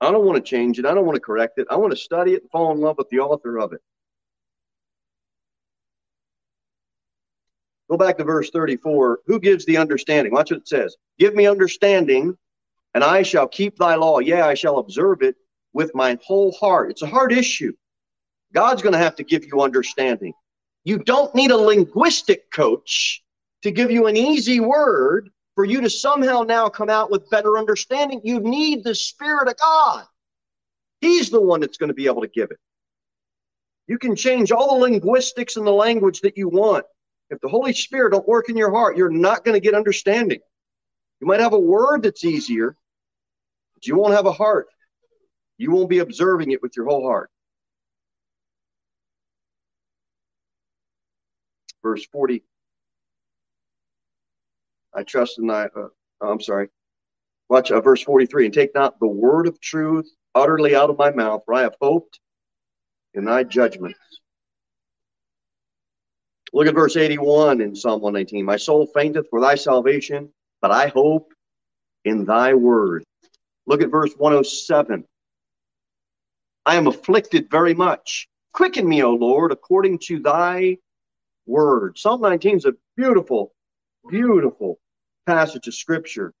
I 0.00 0.10
don't 0.10 0.24
want 0.24 0.36
to 0.36 0.48
change 0.48 0.78
it. 0.78 0.86
I 0.86 0.94
don't 0.94 1.06
want 1.06 1.16
to 1.16 1.20
correct 1.20 1.58
it. 1.58 1.66
I 1.70 1.76
want 1.76 1.92
to 1.92 1.96
study 1.96 2.32
it 2.32 2.42
and 2.42 2.50
fall 2.50 2.72
in 2.72 2.80
love 2.80 2.98
with 2.98 3.08
the 3.08 3.18
author 3.18 3.58
of 3.58 3.72
it. 3.72 3.80
Go 7.90 7.96
back 7.96 8.18
to 8.18 8.24
verse 8.24 8.50
34. 8.50 9.20
Who 9.26 9.40
gives 9.40 9.64
the 9.64 9.76
understanding? 9.76 10.32
Watch 10.32 10.50
what 10.50 10.60
it 10.60 10.68
says. 10.68 10.96
Give 11.18 11.34
me 11.34 11.46
understanding, 11.46 12.36
and 12.94 13.02
I 13.02 13.22
shall 13.22 13.48
keep 13.48 13.76
thy 13.76 13.94
law. 13.94 14.18
Yeah, 14.18 14.46
I 14.46 14.54
shall 14.54 14.78
observe 14.78 15.22
it 15.22 15.36
with 15.72 15.94
my 15.94 16.18
whole 16.22 16.52
heart. 16.52 16.90
It's 16.90 17.02
a 17.02 17.06
hard 17.06 17.32
issue. 17.32 17.72
God's 18.52 18.82
going 18.82 18.92
to 18.92 18.98
have 18.98 19.16
to 19.16 19.24
give 19.24 19.44
you 19.44 19.62
understanding. 19.62 20.32
You 20.84 20.98
don't 20.98 21.34
need 21.34 21.50
a 21.50 21.56
linguistic 21.56 22.50
coach 22.50 23.22
to 23.62 23.70
give 23.70 23.90
you 23.90 24.06
an 24.06 24.16
easy 24.16 24.60
word 24.60 25.30
for 25.58 25.64
you 25.64 25.80
to 25.80 25.90
somehow 25.90 26.42
now 26.42 26.68
come 26.68 26.88
out 26.88 27.10
with 27.10 27.28
better 27.30 27.58
understanding. 27.58 28.20
You 28.22 28.38
need 28.38 28.84
the 28.84 28.94
Spirit 28.94 29.48
of 29.48 29.56
God. 29.56 30.04
He's 31.00 31.30
the 31.30 31.40
one 31.40 31.58
that's 31.58 31.78
going 31.78 31.88
to 31.88 31.94
be 31.94 32.06
able 32.06 32.20
to 32.20 32.28
give 32.28 32.52
it. 32.52 32.60
You 33.88 33.98
can 33.98 34.14
change 34.14 34.52
all 34.52 34.68
the 34.68 34.80
linguistics 34.80 35.56
and 35.56 35.66
the 35.66 35.72
language 35.72 36.20
that 36.20 36.38
you 36.38 36.48
want. 36.48 36.84
If 37.30 37.40
the 37.40 37.48
Holy 37.48 37.72
Spirit 37.72 38.12
don't 38.12 38.28
work 38.28 38.48
in 38.48 38.56
your 38.56 38.70
heart, 38.70 38.96
you're 38.96 39.10
not 39.10 39.44
going 39.44 39.56
to 39.56 39.60
get 39.60 39.74
understanding. 39.74 40.38
You 41.20 41.26
might 41.26 41.40
have 41.40 41.54
a 41.54 41.58
word 41.58 42.04
that's 42.04 42.24
easier, 42.24 42.76
but 43.74 43.84
you 43.84 43.96
won't 43.96 44.14
have 44.14 44.26
a 44.26 44.32
heart. 44.32 44.68
You 45.56 45.72
won't 45.72 45.90
be 45.90 45.98
observing 45.98 46.52
it 46.52 46.62
with 46.62 46.76
your 46.76 46.86
whole 46.86 47.02
heart. 47.02 47.30
verse 51.82 52.06
40. 52.12 52.44
I 54.98 55.04
trust 55.04 55.38
in 55.38 55.46
thy, 55.46 55.66
uh, 55.66 55.86
oh, 56.20 56.28
I'm 56.28 56.40
sorry. 56.40 56.70
Watch 57.48 57.70
uh, 57.70 57.80
verse 57.80 58.02
43 58.02 58.46
and 58.46 58.54
take 58.54 58.74
not 58.74 58.98
the 58.98 59.06
word 59.06 59.46
of 59.46 59.60
truth 59.60 60.10
utterly 60.34 60.74
out 60.74 60.90
of 60.90 60.98
my 60.98 61.12
mouth, 61.12 61.42
for 61.44 61.54
I 61.54 61.62
have 61.62 61.76
hoped 61.80 62.18
in 63.14 63.24
thy 63.24 63.44
judgments. 63.44 64.00
Look 66.52 66.66
at 66.66 66.74
verse 66.74 66.96
81 66.96 67.60
in 67.60 67.76
Psalm 67.76 68.00
119. 68.00 68.44
My 68.44 68.56
soul 68.56 68.88
fainteth 68.92 69.28
for 69.30 69.40
thy 69.40 69.54
salvation, 69.54 70.32
but 70.60 70.72
I 70.72 70.88
hope 70.88 71.32
in 72.04 72.24
thy 72.24 72.54
word. 72.54 73.04
Look 73.66 73.82
at 73.82 73.92
verse 73.92 74.14
107. 74.16 75.04
I 76.66 76.74
am 76.74 76.88
afflicted 76.88 77.48
very 77.52 77.74
much. 77.74 78.26
Quicken 78.52 78.88
me, 78.88 79.04
O 79.04 79.14
Lord, 79.14 79.52
according 79.52 80.00
to 80.06 80.18
thy 80.18 80.78
word. 81.46 81.98
Psalm 81.98 82.20
19 82.20 82.56
is 82.56 82.64
a 82.64 82.74
beautiful, 82.96 83.54
beautiful 84.10 84.80
passage 85.28 85.68
of 85.68 85.74
scripture. 85.74 86.32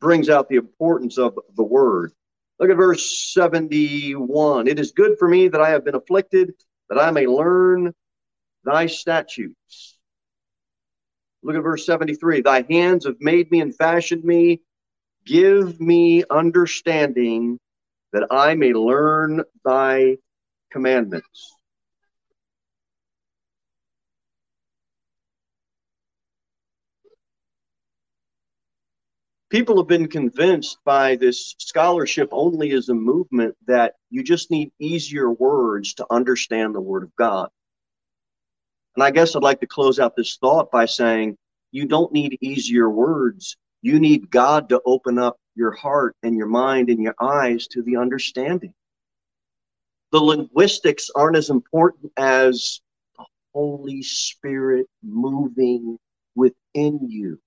Brings 0.00 0.28
out 0.28 0.48
the 0.48 0.56
importance 0.56 1.18
of 1.18 1.38
the 1.56 1.64
word. 1.64 2.12
Look 2.58 2.70
at 2.70 2.76
verse 2.76 3.32
71. 3.32 4.68
It 4.68 4.78
is 4.78 4.92
good 4.92 5.18
for 5.18 5.26
me 5.26 5.48
that 5.48 5.60
I 5.62 5.70
have 5.70 5.84
been 5.84 5.94
afflicted, 5.94 6.52
that 6.90 7.00
I 7.00 7.10
may 7.10 7.26
learn 7.26 7.94
thy 8.64 8.86
statutes. 8.86 9.98
Look 11.42 11.56
at 11.56 11.62
verse 11.62 11.86
73. 11.86 12.42
Thy 12.42 12.66
hands 12.68 13.06
have 13.06 13.16
made 13.18 13.50
me 13.50 13.62
and 13.62 13.74
fashioned 13.74 14.24
me. 14.24 14.60
Give 15.24 15.80
me 15.80 16.22
understanding 16.28 17.58
that 18.12 18.26
I 18.30 18.54
may 18.56 18.74
learn 18.74 19.42
thy 19.64 20.18
commandments. 20.70 21.56
People 29.50 29.76
have 29.76 29.88
been 29.88 30.08
convinced 30.08 30.78
by 30.84 31.16
this 31.16 31.56
scholarship 31.58 32.28
only 32.30 32.70
as 32.70 32.88
a 32.88 32.94
movement 32.94 33.56
that 33.66 33.94
you 34.08 34.22
just 34.22 34.50
need 34.50 34.70
easier 34.78 35.30
words 35.30 35.92
to 35.94 36.06
understand 36.10 36.74
the 36.74 36.80
Word 36.80 37.02
of 37.02 37.14
God. 37.16 37.48
And 38.96 39.02
I 39.02 39.10
guess 39.10 39.34
I'd 39.34 39.42
like 39.42 39.60
to 39.60 39.66
close 39.66 39.98
out 39.98 40.16
this 40.16 40.36
thought 40.36 40.70
by 40.70 40.86
saying 40.86 41.36
you 41.72 41.86
don't 41.86 42.12
need 42.12 42.38
easier 42.40 42.88
words. 42.88 43.56
You 43.82 43.98
need 43.98 44.30
God 44.30 44.68
to 44.68 44.80
open 44.86 45.18
up 45.18 45.36
your 45.56 45.72
heart 45.72 46.16
and 46.22 46.36
your 46.36 46.46
mind 46.46 46.88
and 46.88 47.02
your 47.02 47.14
eyes 47.20 47.66
to 47.68 47.82
the 47.82 47.96
understanding. 47.96 48.72
The 50.12 50.20
linguistics 50.20 51.10
aren't 51.14 51.36
as 51.36 51.50
important 51.50 52.12
as 52.16 52.80
the 53.16 53.24
Holy 53.52 54.02
Spirit 54.02 54.86
moving 55.02 55.98
within 56.34 57.00
you 57.08 57.40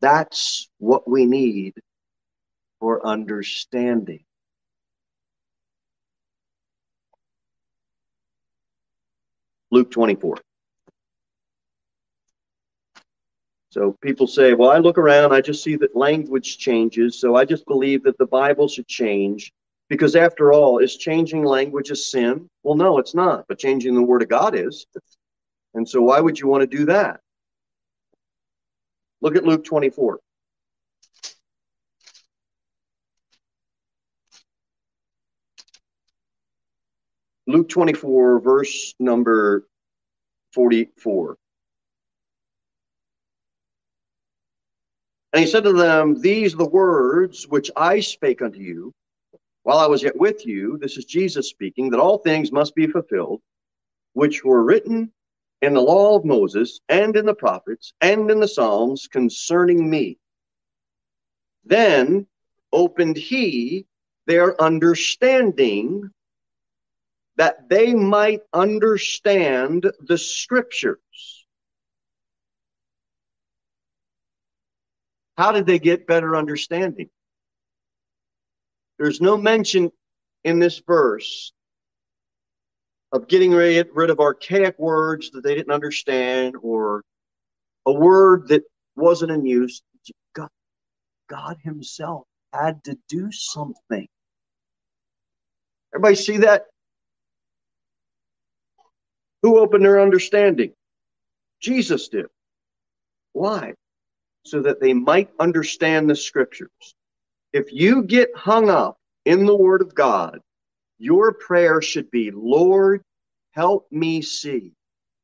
That's 0.00 0.68
what 0.78 1.08
we 1.08 1.26
need 1.26 1.74
for 2.80 3.06
understanding. 3.06 4.24
Luke 9.70 9.90
24. 9.90 10.38
So 13.70 13.96
people 14.02 14.26
say, 14.26 14.52
well, 14.52 14.70
I 14.70 14.78
look 14.78 14.98
around, 14.98 15.32
I 15.32 15.40
just 15.40 15.62
see 15.62 15.76
that 15.76 15.94
language 15.94 16.58
changes, 16.58 17.20
so 17.20 17.36
I 17.36 17.44
just 17.44 17.64
believe 17.66 18.02
that 18.02 18.18
the 18.18 18.26
Bible 18.26 18.66
should 18.66 18.88
change. 18.88 19.52
Because 19.88 20.16
after 20.16 20.52
all, 20.52 20.78
is 20.78 20.96
changing 20.96 21.44
language 21.44 21.90
a 21.90 21.96
sin? 21.96 22.48
Well, 22.62 22.76
no, 22.76 22.98
it's 22.98 23.14
not, 23.14 23.44
but 23.48 23.58
changing 23.58 23.94
the 23.94 24.02
Word 24.02 24.22
of 24.22 24.28
God 24.28 24.56
is. 24.56 24.86
And 25.74 25.88
so 25.88 26.00
why 26.02 26.20
would 26.20 26.38
you 26.38 26.48
want 26.48 26.68
to 26.68 26.76
do 26.76 26.84
that? 26.86 27.20
Look 29.22 29.36
at 29.36 29.44
Luke 29.44 29.64
24. 29.64 30.18
Luke 37.46 37.68
24, 37.68 38.40
verse 38.40 38.94
number 39.00 39.66
44. 40.54 41.36
And 45.32 45.44
he 45.44 45.50
said 45.50 45.64
to 45.64 45.72
them, 45.72 46.20
These 46.20 46.54
are 46.54 46.58
the 46.58 46.68
words 46.68 47.46
which 47.48 47.70
I 47.76 48.00
spake 48.00 48.42
unto 48.42 48.58
you 48.58 48.92
while 49.62 49.78
I 49.78 49.86
was 49.86 50.02
yet 50.02 50.16
with 50.16 50.46
you. 50.46 50.78
This 50.78 50.96
is 50.96 51.04
Jesus 51.04 51.48
speaking, 51.48 51.90
that 51.90 52.00
all 52.00 52.18
things 52.18 52.52
must 52.52 52.74
be 52.74 52.86
fulfilled, 52.86 53.40
which 54.12 54.44
were 54.44 54.62
written 54.62 55.12
in 55.62 55.74
the 55.74 55.80
law 55.80 56.16
of 56.16 56.24
Moses 56.24 56.80
and 56.88 57.16
in 57.16 57.26
the 57.26 57.34
prophets 57.34 57.92
and 58.00 58.30
in 58.30 58.40
the 58.40 58.48
Psalms 58.48 59.08
concerning 59.08 59.88
me. 59.88 60.18
Then 61.64 62.26
opened 62.72 63.16
he 63.16 63.86
their 64.26 64.60
understanding 64.60 66.10
that 67.36 67.68
they 67.68 67.94
might 67.94 68.42
understand 68.52 69.90
the 70.00 70.18
scriptures. 70.18 70.98
How 75.36 75.52
did 75.52 75.66
they 75.66 75.78
get 75.78 76.06
better 76.06 76.36
understanding? 76.36 77.08
There's 78.98 79.20
no 79.20 79.38
mention 79.38 79.90
in 80.44 80.58
this 80.58 80.82
verse 80.86 81.52
of 83.12 83.28
getting 83.28 83.52
rid, 83.52 83.88
of 84.10 84.20
archaic 84.20 84.78
words 84.78 85.30
that 85.30 85.42
they 85.42 85.54
didn't 85.54 85.72
understand 85.72 86.54
or 86.62 87.02
a 87.86 87.92
word 87.92 88.48
that 88.48 88.62
wasn't 88.96 89.30
in 89.30 89.44
use. 89.44 89.82
God, 90.32 90.48
God 91.28 91.56
Himself 91.62 92.24
had 92.52 92.82
to 92.84 92.96
do 93.08 93.30
something. 93.32 94.06
Everybody 95.94 96.14
see 96.14 96.38
that? 96.38 96.66
Who 99.42 99.58
opened 99.58 99.84
their 99.84 100.00
understanding? 100.00 100.72
Jesus 101.60 102.08
did. 102.08 102.26
Why? 103.32 103.74
So 104.44 104.62
that 104.62 104.80
they 104.80 104.94
might 104.94 105.30
understand 105.38 106.08
the 106.08 106.16
scriptures. 106.16 106.70
If 107.52 107.72
you 107.72 108.04
get 108.04 108.30
hung 108.36 108.70
up 108.70 108.98
in 109.24 109.46
the 109.46 109.56
Word 109.56 109.82
of 109.82 109.94
God, 109.94 110.40
your 111.00 111.32
prayer 111.32 111.80
should 111.80 112.10
be, 112.10 112.30
Lord, 112.30 113.02
help 113.52 113.86
me 113.90 114.20
see. 114.20 114.74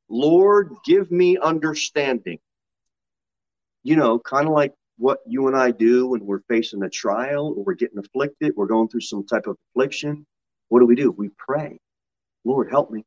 Lord, 0.08 0.72
give 0.86 1.10
me 1.10 1.36
understanding. 1.36 2.38
You 3.82 3.96
know, 3.96 4.18
kind 4.18 4.48
of 4.48 4.54
like 4.54 4.72
what 4.96 5.18
you 5.26 5.48
and 5.48 5.56
I 5.56 5.72
do 5.72 6.08
when 6.08 6.24
we're 6.24 6.40
facing 6.48 6.82
a 6.82 6.88
trial 6.88 7.54
or 7.54 7.62
we're 7.62 7.74
getting 7.74 7.98
afflicted, 7.98 8.54
we're 8.56 8.66
going 8.66 8.88
through 8.88 9.02
some 9.02 9.26
type 9.26 9.46
of 9.46 9.56
affliction. 9.70 10.26
What 10.68 10.80
do 10.80 10.86
we 10.86 10.94
do? 10.94 11.10
We 11.10 11.28
pray, 11.36 11.78
Lord, 12.44 12.70
help 12.70 12.90
me. 12.90 13.04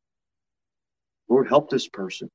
Lord, 1.28 1.48
help 1.48 1.72
this 1.72 1.88
person. 1.88 2.30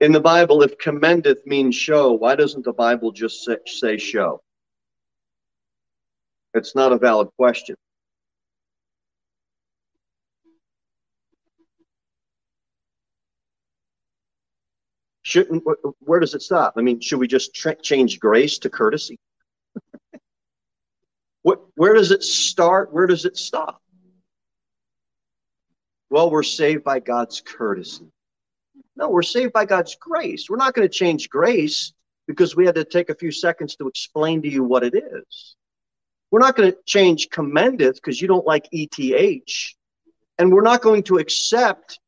In 0.00 0.12
the 0.12 0.20
Bible, 0.20 0.62
if 0.62 0.78
commendeth 0.78 1.44
means 1.44 1.74
show, 1.74 2.12
why 2.12 2.36
doesn't 2.36 2.64
the 2.64 2.72
Bible 2.72 3.10
just 3.10 3.48
say, 3.66 3.98
show? 3.98 4.40
It's 6.54 6.74
not 6.74 6.92
a 6.92 6.98
valid 6.98 7.28
question. 7.36 7.76
Shouldn't 15.22 15.62
where 15.98 16.20
does 16.20 16.34
it 16.34 16.42
stop? 16.42 16.74
I 16.78 16.80
mean, 16.80 17.00
should 17.00 17.18
we 17.18 17.28
just 17.28 17.52
change 17.82 18.18
grace 18.18 18.58
to 18.60 18.70
courtesy? 18.70 19.18
what 21.42 21.60
where 21.74 21.92
does 21.92 22.12
it 22.12 22.22
start? 22.22 22.94
Where 22.94 23.06
does 23.06 23.26
it 23.26 23.36
stop? 23.36 23.82
Well, 26.08 26.30
we're 26.30 26.42
saved 26.42 26.82
by 26.82 27.00
God's 27.00 27.42
courtesy. 27.42 28.10
No, 28.98 29.08
we're 29.08 29.22
saved 29.22 29.52
by 29.52 29.64
God's 29.64 29.94
grace. 29.94 30.50
We're 30.50 30.56
not 30.56 30.74
going 30.74 30.86
to 30.86 30.92
change 30.92 31.30
grace 31.30 31.92
because 32.26 32.56
we 32.56 32.66
had 32.66 32.74
to 32.74 32.84
take 32.84 33.10
a 33.10 33.14
few 33.14 33.30
seconds 33.30 33.76
to 33.76 33.86
explain 33.86 34.42
to 34.42 34.48
you 34.48 34.64
what 34.64 34.82
it 34.82 34.94
is. 34.94 35.56
We're 36.32 36.40
not 36.40 36.56
going 36.56 36.72
to 36.72 36.78
change 36.84 37.30
commendeth 37.30 37.94
because 37.94 38.20
you 38.20 38.26
don't 38.26 38.44
like 38.44 38.68
ETH. 38.72 39.74
And 40.36 40.52
we're 40.52 40.62
not 40.62 40.82
going 40.82 41.04
to 41.04 41.18
accept 41.18 42.00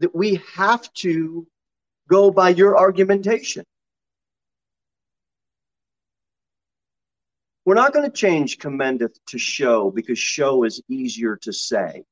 that 0.00 0.14
we 0.14 0.42
have 0.54 0.92
to 0.94 1.46
go 2.08 2.32
by 2.32 2.50
your 2.50 2.76
argumentation. 2.76 3.64
We're 7.64 7.74
not 7.74 7.92
going 7.92 8.04
to 8.04 8.16
change 8.16 8.58
commendeth 8.58 9.16
to 9.26 9.38
show 9.38 9.92
because 9.92 10.18
show 10.18 10.64
is 10.64 10.82
easier 10.88 11.36
to 11.42 11.52
say. 11.52 12.04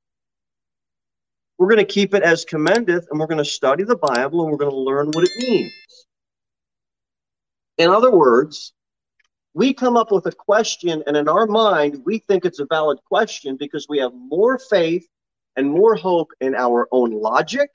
We're 1.59 1.69
going 1.69 1.79
to 1.79 1.85
keep 1.85 2.15
it 2.15 2.23
as 2.23 2.45
commendeth 2.45 3.07
and 3.11 3.21
we're 3.21 3.27
going 3.27 3.39
to 3.39 3.45
study 3.45 3.85
the 3.85 3.97
Bible 3.97 4.43
and 4.43 4.51
we're 4.51 4.59
going 4.59 4.71
to 4.71 4.77
learn 4.77 5.07
what 5.13 5.25
it 5.25 5.31
means. 5.39 5.73
In 7.79 7.91
other 7.91 8.11
words, 8.11 8.73
we 9.53 9.73
come 9.73 9.97
up 9.97 10.11
with 10.11 10.27
a 10.27 10.33
question 10.33 11.03
and 11.07 11.17
in 11.17 11.29
our 11.29 11.47
mind, 11.47 12.03
we 12.05 12.19
think 12.19 12.45
it's 12.45 12.59
a 12.59 12.67
valid 12.67 12.99
question 13.05 13.57
because 13.57 13.87
we 13.89 13.99
have 13.99 14.13
more 14.13 14.59
faith 14.59 15.07
and 15.57 15.71
more 15.71 15.95
hope 15.95 16.33
in 16.41 16.57
our 16.57 16.89
own 16.91 17.13
logic, 17.13 17.71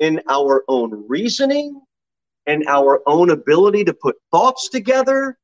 in 0.00 0.20
our 0.28 0.64
own 0.66 1.04
reasoning, 1.08 1.80
in 2.46 2.64
our 2.66 3.02
own 3.06 3.30
ability 3.30 3.84
to 3.84 3.94
put 3.94 4.16
thoughts 4.32 4.68
together. 4.68 5.38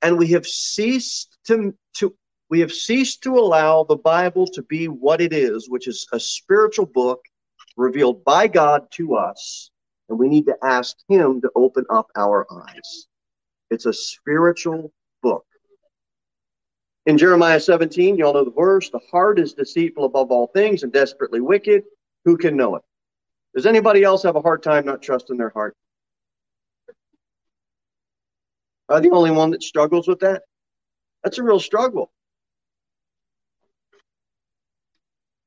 And 0.00 0.18
we 0.18 0.28
have 0.28 0.46
ceased 0.46 1.38
to, 1.46 1.74
to 1.96 2.14
we 2.52 2.60
have 2.60 2.70
ceased 2.70 3.22
to 3.22 3.38
allow 3.38 3.82
the 3.82 3.96
Bible 3.96 4.46
to 4.46 4.60
be 4.64 4.86
what 4.86 5.22
it 5.22 5.32
is, 5.32 5.70
which 5.70 5.88
is 5.88 6.06
a 6.12 6.20
spiritual 6.20 6.84
book 6.84 7.24
revealed 7.78 8.22
by 8.24 8.46
God 8.46 8.82
to 8.90 9.14
us. 9.14 9.70
And 10.10 10.18
we 10.18 10.28
need 10.28 10.44
to 10.44 10.56
ask 10.62 10.98
Him 11.08 11.40
to 11.40 11.50
open 11.56 11.86
up 11.88 12.08
our 12.14 12.46
eyes. 12.52 13.06
It's 13.70 13.86
a 13.86 13.92
spiritual 13.94 14.92
book. 15.22 15.46
In 17.06 17.16
Jeremiah 17.16 17.58
17, 17.58 18.18
you 18.18 18.26
all 18.26 18.34
know 18.34 18.44
the 18.44 18.50
verse 18.50 18.90
the 18.90 19.00
heart 19.10 19.38
is 19.38 19.54
deceitful 19.54 20.04
above 20.04 20.30
all 20.30 20.48
things 20.48 20.82
and 20.82 20.92
desperately 20.92 21.40
wicked. 21.40 21.84
Who 22.26 22.36
can 22.36 22.54
know 22.54 22.76
it? 22.76 22.82
Does 23.54 23.64
anybody 23.64 24.02
else 24.02 24.24
have 24.24 24.36
a 24.36 24.42
hard 24.42 24.62
time 24.62 24.84
not 24.84 25.00
trusting 25.00 25.38
their 25.38 25.52
heart? 25.54 25.74
Are 28.90 29.00
the 29.00 29.12
only 29.12 29.30
one 29.30 29.52
that 29.52 29.62
struggles 29.62 30.06
with 30.06 30.20
that? 30.20 30.42
That's 31.24 31.38
a 31.38 31.42
real 31.42 31.58
struggle. 31.58 32.12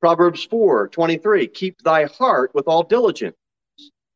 Proverbs 0.06 0.44
4 0.44 0.90
23, 0.90 1.48
keep 1.48 1.82
thy 1.82 2.04
heart 2.04 2.52
with 2.54 2.68
all 2.68 2.84
diligence, 2.84 3.36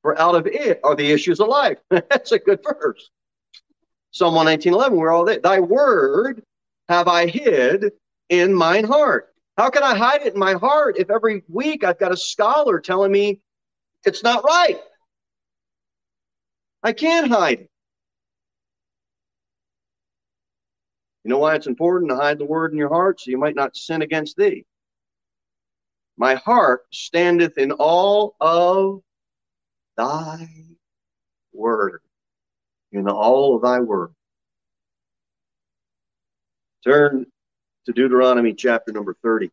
for 0.04 0.16
out 0.22 0.36
of 0.36 0.46
it 0.46 0.80
are 0.84 0.96
the 0.96 1.12
issues 1.12 1.40
of 1.40 1.48
life. 1.48 1.80
That's 1.90 2.32
a 2.32 2.38
good 2.38 2.60
verse. 2.64 3.10
Psalm 4.12 4.36
119 4.36 4.72
11, 4.72 4.96
we're 4.96 5.12
all 5.12 5.26
there. 5.26 5.40
Thy 5.40 5.60
word 5.60 6.44
have 6.90 7.08
I 7.08 7.26
hid 7.26 7.92
in 8.30 8.54
mine 8.54 8.84
heart. 8.84 9.34
How 9.58 9.72
can 9.72 9.82
I 9.82 9.96
hide 9.96 10.22
it 10.22 10.34
in 10.36 10.40
my 10.40 10.54
heart 10.54 11.00
if 11.00 11.10
every 11.10 11.42
week 11.50 11.84
I've 11.84 11.98
got 11.98 12.14
a 12.14 12.18
scholar 12.18 12.80
telling 12.80 13.12
me 13.12 13.42
it's 14.06 14.22
not 14.22 14.44
right? 14.44 14.80
I 16.84 16.94
can't 16.94 17.32
hide 17.32 17.62
it. 17.62 17.70
You 21.24 21.32
know 21.32 21.40
why 21.40 21.56
it's 21.56 21.66
important 21.66 22.12
to 22.12 22.16
hide 22.16 22.38
the 22.38 22.46
word 22.46 22.74
in 22.74 22.78
your 22.78 22.90
heart 22.90 23.20
so 23.22 23.32
you 23.32 23.40
might 23.40 23.56
not 23.56 23.76
sin 23.76 24.04
against 24.04 24.38
thee? 24.38 24.68
My 26.20 26.36
heart 26.36 26.82
standeth 26.92 27.58
in 27.58 27.72
all 27.72 28.36
of 28.42 29.02
thy 29.96 30.50
word. 31.54 32.02
In 32.92 33.08
all 33.08 33.56
of 33.56 33.62
thy 33.62 33.80
word. 33.80 34.12
Turn 36.84 37.26
to 37.86 37.94
Deuteronomy 37.94 38.54
chapter 38.54 38.92
number 38.92 39.16
30. 39.24 39.50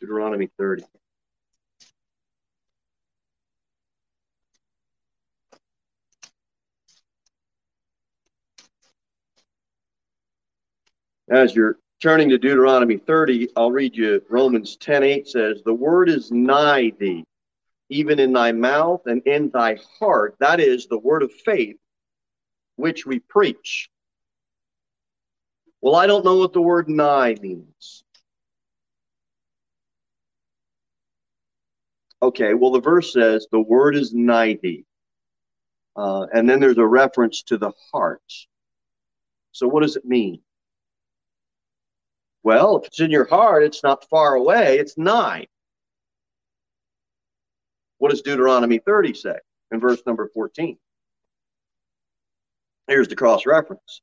Deuteronomy 0.00 0.48
30. 0.56 0.84
As 11.28 11.56
you're 11.56 11.76
turning 12.00 12.30
to 12.30 12.38
Deuteronomy 12.38 12.96
30, 12.96 13.50
I'll 13.56 13.70
read 13.70 13.94
you 13.94 14.22
Romans 14.28 14.76
10 14.76 15.02
8 15.02 15.28
says, 15.28 15.62
The 15.64 15.74
word 15.74 16.08
is 16.08 16.30
nigh 16.30 16.92
thee, 16.98 17.24
even 17.90 18.18
in 18.18 18.32
thy 18.32 18.52
mouth 18.52 19.02
and 19.06 19.22
in 19.26 19.50
thy 19.50 19.78
heart. 19.98 20.36
That 20.40 20.60
is 20.60 20.86
the 20.86 20.98
word 20.98 21.22
of 21.22 21.32
faith 21.32 21.76
which 22.76 23.04
we 23.04 23.18
preach. 23.18 23.90
Well, 25.82 25.96
I 25.96 26.06
don't 26.06 26.24
know 26.24 26.38
what 26.38 26.52
the 26.52 26.62
word 26.62 26.88
nigh 26.88 27.36
means. 27.40 28.04
Okay, 32.22 32.52
well, 32.54 32.70
the 32.70 32.80
verse 32.80 33.12
says 33.12 33.46
the 33.50 33.60
word 33.60 33.96
is 33.96 34.12
nigh 34.12 34.58
thee. 34.62 34.84
Uh, 35.96 36.26
and 36.32 36.48
then 36.48 36.60
there's 36.60 36.78
a 36.78 36.86
reference 36.86 37.42
to 37.44 37.58
the 37.58 37.72
heart. 37.92 38.22
So, 39.52 39.66
what 39.66 39.82
does 39.82 39.96
it 39.96 40.04
mean? 40.04 40.40
Well, 42.42 42.78
if 42.78 42.86
it's 42.86 43.00
in 43.00 43.10
your 43.10 43.26
heart, 43.26 43.62
it's 43.62 43.82
not 43.82 44.08
far 44.08 44.34
away, 44.34 44.78
it's 44.78 44.96
nigh. 44.96 45.46
What 47.98 48.10
does 48.10 48.22
Deuteronomy 48.22 48.78
30 48.78 49.14
say 49.14 49.36
in 49.70 49.80
verse 49.80 50.02
number 50.06 50.30
14? 50.32 50.78
Here's 52.88 53.08
the 53.08 53.16
cross 53.16 53.44
reference. 53.44 54.00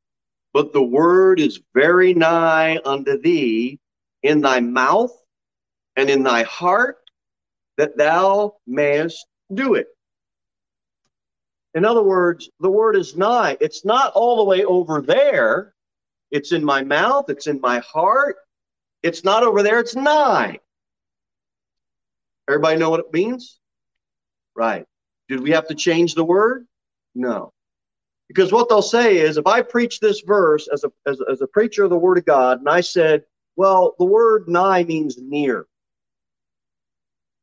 But 0.54 0.72
the 0.72 0.84
word 0.84 1.40
is 1.40 1.62
very 1.74 2.14
nigh 2.14 2.80
unto 2.86 3.20
thee 3.20 3.80
in 4.24 4.42
thy 4.42 4.60
mouth 4.60 5.12
and 5.96 6.10
in 6.10 6.24
thy 6.24 6.44
heart, 6.44 6.98
that 7.78 7.98
thou 7.98 8.56
mayest 8.66 9.26
do 9.54 9.74
it. 9.74 9.88
In 11.74 11.86
other 11.86 12.04
words, 12.04 12.50
the 12.60 12.70
word 12.70 12.96
is 12.96 13.16
nigh. 13.16 13.58
It's 13.60 13.84
not 13.84 14.14
all 14.14 14.38
the 14.38 14.44
way 14.44 14.64
over 14.64 15.02
there. 15.02 15.74
It's 16.32 16.52
in 16.52 16.64
my 16.64 16.84
mouth, 16.84 17.30
it's 17.30 17.48
in 17.48 17.62
my 17.62 17.80
heart. 17.80 18.38
It's 19.04 19.24
not 19.24 19.44
over 19.44 19.64
there, 19.64 19.80
it's 19.80 19.96
nigh. 19.96 20.60
Everybody 22.50 22.80
know 22.80 22.90
what 22.90 23.02
it 23.02 23.14
means? 23.14 23.60
Right. 24.56 24.86
Did 25.30 25.42
we 25.42 25.52
have 25.52 25.68
to 25.68 25.76
change 25.76 26.16
the 26.16 26.24
word? 26.24 26.66
No. 27.14 27.52
Because 28.28 28.52
what 28.52 28.70
they'll 28.70 28.82
say 28.82 29.18
is 29.18 29.38
if 29.38 29.48
I 29.48 29.62
preach 29.62 30.00
this 30.00 30.22
verse 30.22 30.68
as 30.72 30.84
a, 30.84 30.92
as, 31.06 31.20
as 31.32 31.42
a 31.42 31.48
preacher 31.48 31.84
of 31.84 31.90
the 31.90 31.98
Word 31.98 32.18
of 32.18 32.26
God, 32.26 32.60
and 32.60 32.70
I 32.70 32.82
said, 32.82 33.24
well, 33.56 33.96
the 33.98 34.06
word 34.06 34.48
nigh 34.48 34.84
means 34.84 35.18
near. 35.18 35.66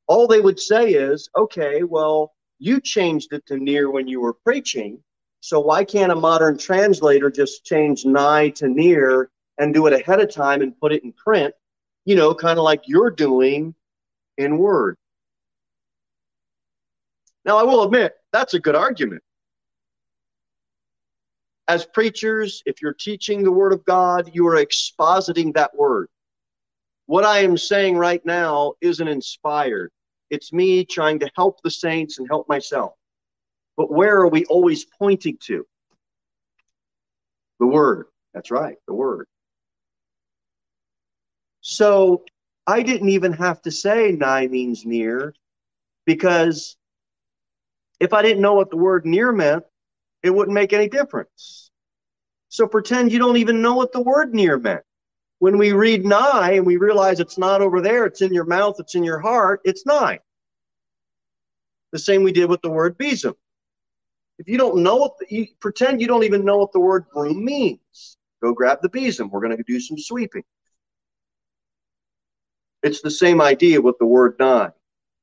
All 0.07 0.27
they 0.27 0.41
would 0.41 0.61
say 0.61 0.93
is, 0.93 1.29
okay, 1.37 1.83
well, 1.83 2.35
you 2.59 2.81
changed 2.81 3.33
it 3.33 3.45
to 3.47 3.57
near 3.57 3.91
when 3.91 4.07
you 4.07 4.21
were 4.21 4.35
preaching. 4.35 5.03
So 5.45 5.61
why 5.61 5.85
can't 5.85 6.11
a 6.11 6.15
modern 6.17 6.57
translator 6.57 7.31
just 7.31 7.67
change 7.67 8.07
nigh 8.07 8.49
to 8.57 8.67
near 8.67 9.29
and 9.59 9.75
do 9.75 9.87
it 9.87 9.93
ahead 9.93 10.19
of 10.19 10.33
time 10.33 10.63
and 10.63 10.81
put 10.81 10.91
it 10.91 11.05
in 11.05 11.13
print, 11.13 11.55
you 12.07 12.17
know, 12.17 12.35
kind 12.35 12.59
of 12.59 12.65
like 12.65 12.85
you're 12.87 13.11
doing 13.11 13.75
in 14.39 14.57
Word? 14.57 14.97
Now, 17.45 17.59
I 17.59 17.63
will 17.63 17.83
admit, 17.83 18.15
that's 18.33 18.55
a 18.55 18.59
good 18.59 18.75
argument. 18.75 19.23
As 21.69 21.85
preachers, 21.85 22.63
if 22.65 22.81
you're 22.81 22.95
teaching 22.95 23.43
the 23.43 23.53
Word 23.53 23.75
of 23.75 23.85
God, 23.85 24.31
you 24.33 24.47
are 24.47 24.57
expositing 24.57 25.53
that 25.53 25.77
Word. 25.77 26.09
What 27.05 27.25
I 27.27 27.41
am 27.41 27.59
saying 27.59 27.99
right 27.99 28.25
now 28.25 28.73
isn't 28.81 29.09
inspired. 29.09 29.93
It's 30.31 30.55
me 30.55 30.87
trying 30.87 31.19
to 31.19 31.31
help 31.37 31.61
the 31.63 31.71
saints 31.71 32.19
and 32.19 32.27
help 32.31 32.49
myself. 32.49 32.95
But 33.77 33.91
where 33.91 34.17
are 34.21 34.29
we 34.29 34.45
always 34.47 34.85
pointing 34.85 35.39
to? 35.45 35.67
The 37.61 37.67
Word. 37.67 38.07
That's 38.33 38.51
right, 38.51 38.77
the 38.87 38.95
Word. 38.95 39.27
So 41.61 42.25
I 42.67 42.83
didn't 42.83 43.09
even 43.09 43.33
have 43.33 43.63
to 43.63 43.71
say 43.71 44.13
nigh 44.13 44.47
means 44.47 44.85
near 44.85 45.35
because 46.05 46.77
if 48.01 48.13
I 48.13 48.23
didn't 48.23 48.43
know 48.43 48.55
what 48.55 48.71
the 48.71 48.77
word 48.77 49.07
near 49.07 49.33
meant, 49.33 49.65
it 50.23 50.31
wouldn't 50.31 50.55
make 50.55 50.73
any 50.73 50.89
difference. 50.89 51.71
So 52.49 52.67
pretend 52.67 53.13
you 53.13 53.19
don't 53.19 53.37
even 53.37 53.63
know 53.63 53.75
what 53.75 53.93
the 53.93 54.03
word 54.03 54.35
near 54.35 54.59
meant. 54.59 54.83
When 55.39 55.59
we 55.59 55.73
read 55.73 56.05
nigh 56.05 56.53
and 56.53 56.67
we 56.67 56.77
realize 56.77 57.21
it's 57.21 57.39
not 57.39 57.61
over 57.61 57.81
there, 57.81 58.07
it's 58.07 58.23
in 58.23 58.33
your 58.33 58.45
mouth, 58.45 58.77
it's 58.79 58.95
in 58.95 59.05
your 59.05 59.21
heart, 59.21 59.61
it's 59.65 59.85
nigh. 59.85 60.21
The 61.93 61.99
same 61.99 62.23
we 62.23 62.33
did 62.33 62.49
with 62.49 62.63
the 62.63 62.71
word 62.71 62.97
besom. 62.97 63.35
If 64.39 64.49
you 64.49 64.59
don't 64.59 64.83
know 64.83 64.97
what, 64.97 65.19
the, 65.19 65.27
you 65.29 65.47
pretend 65.61 66.01
you 66.01 66.07
don't 66.07 66.25
even 66.25 66.45
know 66.45 66.59
what 66.59 66.73
the 66.73 66.81
word 66.81 67.07
broom 67.13 67.45
means. 67.45 68.17
Go 68.43 68.53
grab 68.53 68.79
the 68.83 68.89
besom. 68.89 69.31
We're 69.31 69.41
going 69.41 69.57
to 69.57 69.63
do 69.63 69.81
some 69.81 69.99
sweeping. 69.99 70.45
It's 72.83 73.01
the 73.01 73.11
same 73.11 73.41
idea 73.41 73.81
with 73.81 73.97
the 73.99 74.07
word 74.07 74.37
nigh. 74.39 74.71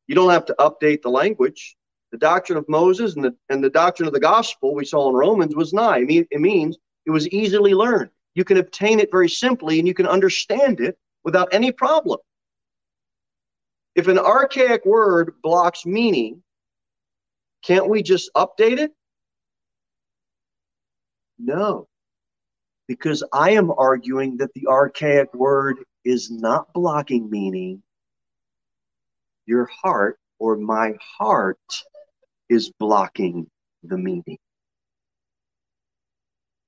You 0.08 0.16
don't 0.16 0.32
have 0.32 0.46
to 0.48 0.56
update 0.60 1.02
the 1.02 1.10
language. 1.10 1.76
The 2.12 2.18
doctrine 2.18 2.58
of 2.58 2.68
Moses 2.68 3.16
and 3.16 3.24
the, 3.24 3.36
and 3.50 3.64
the 3.64 3.70
doctrine 3.70 4.08
of 4.08 4.14
the 4.14 4.20
gospel 4.20 4.74
we 4.74 4.86
saw 4.86 5.10
in 5.10 5.16
Romans 5.16 5.56
was 5.56 5.74
nigh. 5.74 6.04
It 6.08 6.40
means 6.40 6.78
it 7.06 7.12
was 7.12 7.28
easily 7.30 7.74
learned. 7.74 8.10
You 8.34 8.44
can 8.44 8.58
obtain 8.58 9.00
it 9.00 9.12
very 9.12 9.30
simply 9.30 9.80
and 9.80 9.88
you 9.88 9.94
can 9.94 10.08
understand 10.08 10.80
it 10.80 10.98
without 11.24 11.50
any 11.54 11.72
problem. 11.72 12.20
If 13.96 14.08
an 14.08 14.18
archaic 14.18 14.86
word 14.86 15.36
blocks 15.44 15.86
meaning, 15.86 16.42
can't 17.64 17.90
we 17.90 18.02
just 18.02 18.32
update 18.36 18.80
it? 18.80 18.92
No, 21.44 21.88
because 22.88 23.24
I 23.34 23.52
am 23.52 23.72
arguing 23.72 24.38
that 24.38 24.54
the 24.54 24.68
archaic 24.68 25.34
word 25.34 25.78
is 26.06 26.30
not 26.30 26.72
blocking 26.74 27.32
meaning. 27.32 27.82
Your 29.48 29.68
heart 29.82 30.20
or 30.38 30.56
my 30.56 30.94
heart 31.18 31.58
is 32.48 32.72
blocking 32.80 33.50
the 33.84 33.98
meaning. 33.98 34.38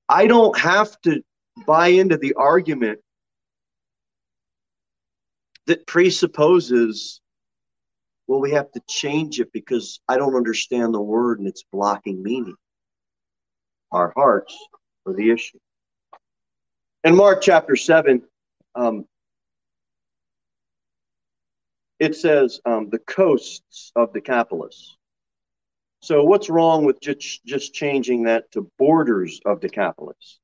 I 0.08 0.26
don't 0.26 0.58
have 0.58 1.00
to 1.02 1.22
buy 1.66 1.88
into 1.88 2.16
the 2.16 2.34
argument 2.34 2.98
that 5.66 5.86
presupposes, 5.86 7.20
well, 8.26 8.40
we 8.40 8.50
have 8.50 8.72
to 8.72 8.80
change 8.88 9.38
it 9.38 9.52
because 9.52 10.00
I 10.08 10.16
don't 10.16 10.34
understand 10.34 10.92
the 10.92 11.00
word 11.00 11.38
and 11.38 11.46
it's 11.46 11.64
blocking 11.70 12.22
meaning. 12.24 12.56
Our 13.92 14.12
hearts 14.16 14.56
are 15.06 15.12
the 15.12 15.30
issue. 15.30 15.58
In 17.04 17.16
Mark 17.16 17.42
chapter 17.42 17.76
7, 17.76 18.22
um, 18.74 19.04
it 21.98 22.16
says 22.16 22.60
um, 22.64 22.88
the 22.90 22.98
coasts 22.98 23.92
of 23.94 24.12
Decapolis. 24.12 24.96
So 26.00 26.24
what's 26.24 26.50
wrong 26.50 26.84
with 26.84 27.00
just, 27.00 27.44
just 27.44 27.72
changing 27.72 28.24
that 28.24 28.50
to 28.52 28.70
borders 28.78 29.40
of 29.46 29.60
Decapolis? 29.60 30.38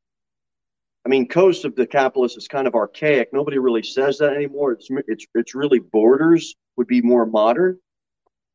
I 1.05 1.09
mean, 1.09 1.29
coast 1.29 1.65
of 1.65 1.75
Decapolis 1.75 2.37
is 2.37 2.47
kind 2.47 2.67
of 2.67 2.75
archaic. 2.75 3.29
Nobody 3.33 3.59
really 3.59 3.83
says 3.83 4.19
that 4.19 4.35
anymore. 4.35 4.73
It's, 4.73 4.89
it's, 5.07 5.27
it's 5.35 5.55
really 5.55 5.79
borders 5.79 6.55
would 6.77 6.87
be 6.87 7.01
more 7.01 7.27
modern. 7.27 7.79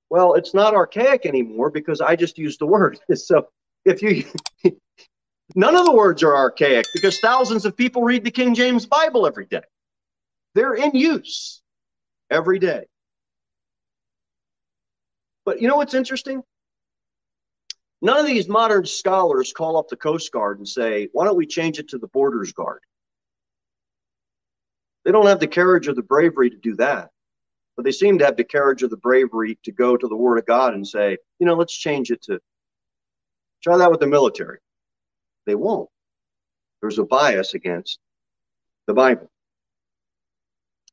Well, 0.09 0.35
it's 0.35 0.53
not 0.53 0.75
archaic 0.75 1.25
anymore 1.25 1.71
because 1.71 2.01
I 2.01 2.15
just 2.15 2.37
used 2.37 2.59
the 2.59 2.67
word. 2.67 2.99
so 3.15 3.47
if 3.85 4.01
you, 4.01 4.25
none 5.55 5.75
of 5.75 5.85
the 5.85 5.91
words 5.93 6.23
are 6.23 6.35
archaic 6.35 6.85
because 6.93 7.19
thousands 7.19 7.65
of 7.65 7.77
people 7.77 8.03
read 8.03 8.23
the 8.23 8.31
King 8.31 8.55
James 8.55 8.85
Bible 8.85 9.25
every 9.27 9.45
day. 9.45 9.61
They're 10.55 10.73
in 10.73 10.95
use 10.95 11.61
every 12.29 12.59
day. 12.59 12.85
But 15.45 15.61
you 15.61 15.67
know 15.67 15.75
what's 15.75 15.93
interesting? 15.93 16.41
None 18.01 18.17
of 18.17 18.25
these 18.25 18.47
modern 18.47 18.85
scholars 18.85 19.53
call 19.53 19.77
up 19.77 19.87
the 19.89 19.95
Coast 19.95 20.31
Guard 20.31 20.57
and 20.57 20.67
say, 20.67 21.09
why 21.13 21.25
don't 21.25 21.37
we 21.37 21.45
change 21.45 21.79
it 21.79 21.89
to 21.89 21.97
the 21.97 22.07
Borders 22.07 22.51
Guard? 22.51 22.81
They 25.03 25.11
don't 25.11 25.27
have 25.27 25.39
the 25.39 25.47
courage 25.47 25.87
or 25.87 25.93
the 25.93 26.01
bravery 26.01 26.49
to 26.49 26.57
do 26.57 26.75
that. 26.77 27.09
But 27.75 27.85
they 27.85 27.91
seem 27.91 28.17
to 28.19 28.25
have 28.25 28.37
the 28.37 28.43
courage 28.43 28.83
or 28.83 28.87
the 28.87 28.97
bravery 28.97 29.59
to 29.63 29.71
go 29.71 29.97
to 29.97 30.07
the 30.07 30.15
Word 30.15 30.37
of 30.37 30.45
God 30.45 30.73
and 30.73 30.87
say, 30.87 31.17
you 31.39 31.45
know, 31.45 31.55
let's 31.55 31.75
change 31.75 32.09
it 32.09 32.23
to 32.23 32.39
try 33.65 33.77
that 33.77 33.91
with 33.91 33.99
the 33.99 34.07
military. 34.07 34.59
They 35.47 35.55
won't. 35.55 35.89
There's 36.81 36.99
a 36.99 37.03
bias 37.03 37.55
against 37.55 37.99
the 38.85 38.93
Bible. 38.93 39.29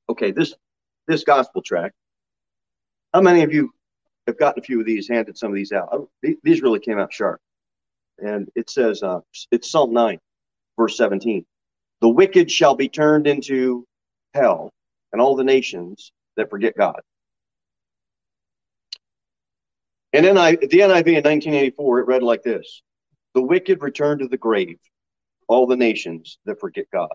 Okay, 0.09 0.31
this 0.31 0.55
this 1.07 1.23
gospel 1.23 1.63
track. 1.63 1.93
How 3.13 3.21
many 3.21 3.43
of 3.43 3.53
you 3.53 3.73
have 4.27 4.39
gotten 4.39 4.61
a 4.61 4.65
few 4.65 4.81
of 4.81 4.87
these, 4.87 5.09
handed 5.09 5.37
some 5.37 5.51
of 5.51 5.55
these 5.55 5.73
out. 5.73 6.09
These 6.23 6.63
really 6.63 6.79
came 6.79 6.99
out 6.99 7.13
sharp. 7.13 7.41
And 8.19 8.49
it 8.55 8.71
says, 8.71 9.03
uh, 9.03 9.21
it's 9.51 9.71
Psalm 9.71 9.93
9, 9.93 10.19
verse 10.79 10.97
17. 10.97 11.45
The 12.01 12.09
wicked 12.09 12.51
shall 12.51 12.75
be 12.75 12.89
turned 12.89 13.27
into 13.27 13.85
hell, 14.35 14.71
and 15.13 15.21
all 15.21 15.37
the 15.37 15.45
nations 15.45 16.13
that 16.37 16.51
forget 16.51 16.77
God. 16.77 17.01
And 20.13 20.25
then 20.25 20.37
I, 20.37 20.57
the 20.57 20.67
NIV 20.67 21.07
in 21.07 21.25
1984, 21.25 22.01
it 22.01 22.07
read 22.07 22.23
like 22.23 22.43
this 22.43 22.83
The 23.35 23.43
wicked 23.43 23.83
return 23.83 24.19
to 24.19 24.29
the 24.29 24.37
grave, 24.37 24.79
all 25.49 25.67
the 25.67 25.77
nations 25.77 26.39
that 26.45 26.61
forget 26.61 26.87
God. 26.93 27.11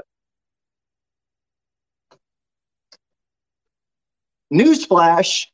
Newsflash 4.54 5.46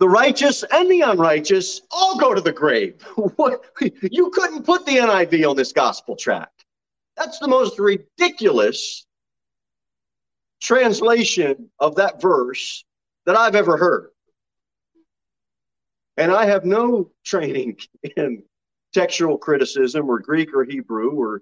the 0.00 0.08
righteous 0.08 0.64
and 0.72 0.90
the 0.90 1.02
unrighteous 1.02 1.82
all 1.90 2.18
go 2.18 2.34
to 2.34 2.40
the 2.40 2.52
grave. 2.52 3.06
What, 3.36 3.62
you 4.02 4.30
couldn't 4.30 4.64
put 4.64 4.86
the 4.86 4.96
NIV 4.96 5.48
on 5.48 5.56
this 5.56 5.72
gospel 5.72 6.16
tract. 6.16 6.64
That's 7.16 7.38
the 7.38 7.48
most 7.48 7.78
ridiculous 7.78 9.06
translation 10.62 11.70
of 11.78 11.96
that 11.96 12.20
verse 12.20 12.82
that 13.26 13.36
I've 13.36 13.54
ever 13.54 13.76
heard. 13.76 14.10
And 16.20 16.30
I 16.30 16.44
have 16.44 16.66
no 16.66 17.10
training 17.24 17.78
in 18.16 18.42
textual 18.92 19.38
criticism 19.38 20.10
or 20.10 20.18
Greek 20.18 20.54
or 20.54 20.64
Hebrew 20.64 21.12
or 21.12 21.40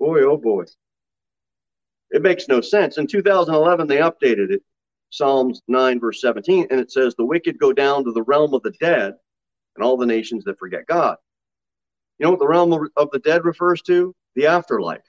boy, 0.00 0.22
oh 0.22 0.36
boy. 0.36 0.64
It 2.10 2.22
makes 2.22 2.48
no 2.48 2.60
sense. 2.60 2.98
In 2.98 3.06
2011, 3.06 3.86
they 3.86 3.98
updated 3.98 4.50
it, 4.50 4.62
Psalms 5.10 5.62
9, 5.68 6.00
verse 6.00 6.20
17, 6.20 6.66
and 6.72 6.80
it 6.80 6.90
says, 6.90 7.14
The 7.14 7.24
wicked 7.24 7.56
go 7.56 7.72
down 7.72 8.04
to 8.04 8.10
the 8.10 8.24
realm 8.24 8.52
of 8.52 8.64
the 8.64 8.74
dead 8.80 9.14
and 9.76 9.84
all 9.84 9.96
the 9.96 10.04
nations 10.04 10.42
that 10.44 10.58
forget 10.58 10.88
God. 10.88 11.18
You 12.18 12.24
know 12.24 12.30
what 12.30 12.40
the 12.40 12.48
realm 12.48 12.72
of 12.96 13.10
the 13.12 13.20
dead 13.20 13.44
refers 13.44 13.80
to? 13.82 14.12
The 14.34 14.48
afterlife. 14.48 15.06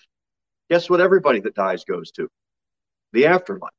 Guess 0.69 0.91
what 0.91 1.01
everybody 1.01 1.39
that 1.39 1.55
dies 1.55 1.83
goes 1.85 2.11
to? 2.11 2.29
The 3.13 3.25
afterlife. 3.25 3.71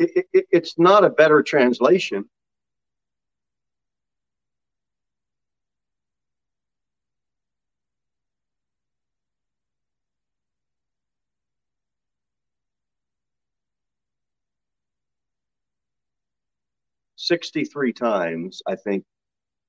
It, 0.00 0.26
it, 0.32 0.46
it's 0.50 0.80
not 0.80 1.04
a 1.04 1.10
better 1.10 1.44
translation. 1.44 2.24
Sixty-three 17.30 17.92
times, 17.92 18.60
I 18.66 18.76
think. 18.76 19.04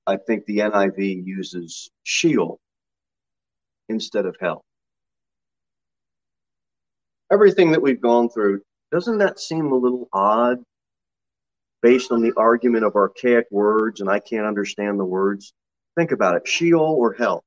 I 0.07 0.17
think 0.17 0.45
the 0.45 0.59
NIV 0.59 1.25
uses 1.25 1.91
Sheol 2.03 2.59
instead 3.87 4.25
of 4.25 4.35
hell 4.41 4.63
everything 7.31 7.71
that 7.71 7.81
we've 7.81 8.01
gone 8.01 8.29
through, 8.29 8.61
doesn't 8.91 9.19
that 9.19 9.39
seem 9.39 9.71
a 9.71 9.75
little 9.75 10.09
odd 10.11 10.59
based 11.81 12.11
on 12.11 12.21
the 12.21 12.33
argument 12.35 12.83
of 12.83 12.95
archaic 12.95 13.47
words 13.49 14.01
and 14.01 14.09
I 14.09 14.19
can't 14.19 14.45
understand 14.45 14.99
the 14.99 15.05
words? 15.05 15.53
Think 15.97 16.11
about 16.11 16.35
it 16.35 16.47
Sheol 16.47 16.95
or 16.99 17.13
hell. 17.13 17.43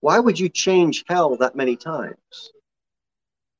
Why 0.00 0.18
would 0.20 0.38
you 0.38 0.48
change 0.48 1.04
hell 1.08 1.36
that 1.38 1.56
many 1.56 1.76
times? 1.76 2.52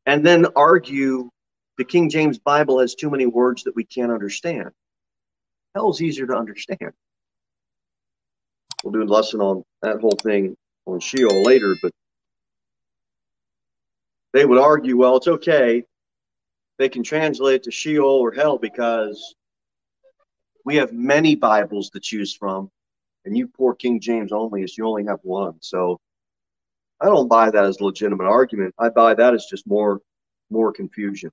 And 0.06 0.24
then 0.24 0.46
argue 0.54 1.30
the 1.78 1.84
King 1.84 2.10
James 2.10 2.38
Bible 2.38 2.80
has 2.80 2.94
too 2.94 3.08
many 3.08 3.24
words 3.24 3.62
that 3.62 3.74
we 3.74 3.84
can't 3.84 4.12
understand. 4.12 4.70
Hell's 5.74 6.02
easier 6.02 6.26
to 6.26 6.36
understand. 6.36 6.92
We'll 8.82 8.92
do 8.92 9.02
a 9.02 9.04
lesson 9.04 9.40
on 9.40 9.64
that 9.82 10.00
whole 10.00 10.18
thing 10.22 10.56
on 10.86 10.98
Sheol 10.98 11.44
later, 11.44 11.76
but 11.80 11.92
they 14.32 14.44
would 14.44 14.58
argue, 14.58 14.96
well, 14.96 15.16
it's 15.16 15.28
okay. 15.28 15.84
They 16.78 16.88
can 16.88 17.02
translate 17.02 17.62
to 17.64 17.70
Sheol 17.70 18.04
or 18.04 18.32
hell 18.32 18.58
because 18.58 19.34
we 20.64 20.76
have 20.76 20.92
many 20.92 21.34
Bibles 21.36 21.90
to 21.90 22.00
choose 22.00 22.34
from, 22.34 22.70
and 23.24 23.36
you 23.36 23.46
poor 23.46 23.74
King 23.74 24.00
James 24.00 24.32
only 24.32 24.62
is 24.62 24.76
you 24.76 24.86
only 24.86 25.04
have 25.04 25.20
one. 25.22 25.56
So 25.60 26.00
I 27.00 27.06
don't 27.06 27.28
buy 27.28 27.50
that 27.50 27.64
as 27.64 27.78
a 27.80 27.84
legitimate 27.84 28.26
argument. 28.26 28.74
I 28.78 28.88
buy 28.88 29.14
that 29.14 29.34
as 29.34 29.46
just 29.46 29.66
more 29.66 30.00
more 30.50 30.72
confusion. 30.72 31.30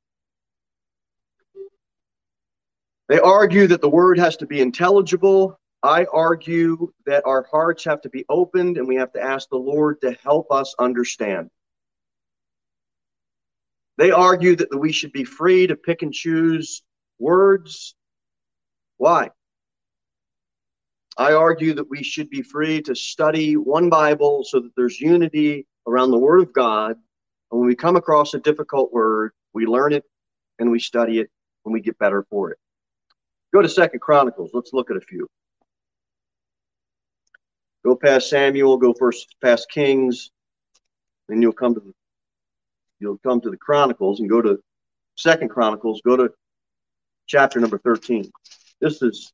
They 3.07 3.19
argue 3.19 3.67
that 3.67 3.81
the 3.81 3.89
word 3.89 4.17
has 4.17 4.37
to 4.37 4.47
be 4.47 4.61
intelligible. 4.61 5.59
I 5.83 6.05
argue 6.05 6.91
that 7.05 7.25
our 7.25 7.45
hearts 7.51 7.83
have 7.85 8.01
to 8.01 8.09
be 8.09 8.25
opened 8.29 8.77
and 8.77 8.87
we 8.87 8.95
have 8.95 9.13
to 9.13 9.21
ask 9.21 9.49
the 9.49 9.57
Lord 9.57 10.01
to 10.01 10.17
help 10.23 10.51
us 10.51 10.73
understand. 10.79 11.51
They 13.97 14.11
argue 14.11 14.55
that 14.55 14.75
we 14.75 14.91
should 14.91 15.11
be 15.11 15.23
free 15.23 15.67
to 15.67 15.75
pick 15.75 16.01
and 16.01 16.11
choose 16.11 16.83
words. 17.19 17.95
Why? 18.97 19.29
I 21.17 21.33
argue 21.33 21.75
that 21.75 21.89
we 21.89 22.03
should 22.03 22.29
be 22.29 22.41
free 22.41 22.81
to 22.81 22.95
study 22.95 23.55
one 23.55 23.89
Bible 23.89 24.43
so 24.43 24.59
that 24.59 24.71
there's 24.75 24.99
unity 24.99 25.65
around 25.87 26.11
the 26.11 26.19
Word 26.19 26.41
of 26.41 26.53
God. 26.53 26.97
And 27.51 27.59
when 27.59 27.67
we 27.67 27.75
come 27.75 27.95
across 27.95 28.33
a 28.33 28.39
difficult 28.39 28.91
word, 28.91 29.31
we 29.53 29.65
learn 29.65 29.93
it 29.93 30.03
and 30.59 30.71
we 30.71 30.79
study 30.79 31.19
it 31.19 31.29
and 31.63 31.73
we 31.73 31.79
get 31.79 31.97
better 31.99 32.25
for 32.29 32.51
it. 32.51 32.57
Go 33.55 33.61
to 33.61 33.69
Second 33.69 34.01
Chronicles. 34.01 34.49
Let's 34.53 34.73
look 34.73 34.91
at 34.91 34.97
a 34.97 34.99
few. 34.99 35.29
Go 37.85 37.95
past 37.95 38.29
Samuel, 38.29 38.75
go 38.75 38.91
first 38.91 39.33
past 39.41 39.69
Kings, 39.69 40.29
then 41.29 41.41
you'll 41.41 41.53
come 41.53 41.73
to 41.73 41.79
the 41.79 41.93
you'll 42.99 43.17
come 43.19 43.39
to 43.39 43.49
the 43.49 43.55
Chronicles 43.55 44.19
and 44.19 44.29
go 44.29 44.41
to 44.41 44.59
Second 45.15 45.51
Chronicles, 45.51 46.01
go 46.05 46.17
to 46.17 46.31
chapter 47.27 47.61
number 47.61 47.77
13. 47.77 48.29
This 48.81 49.01
is 49.01 49.31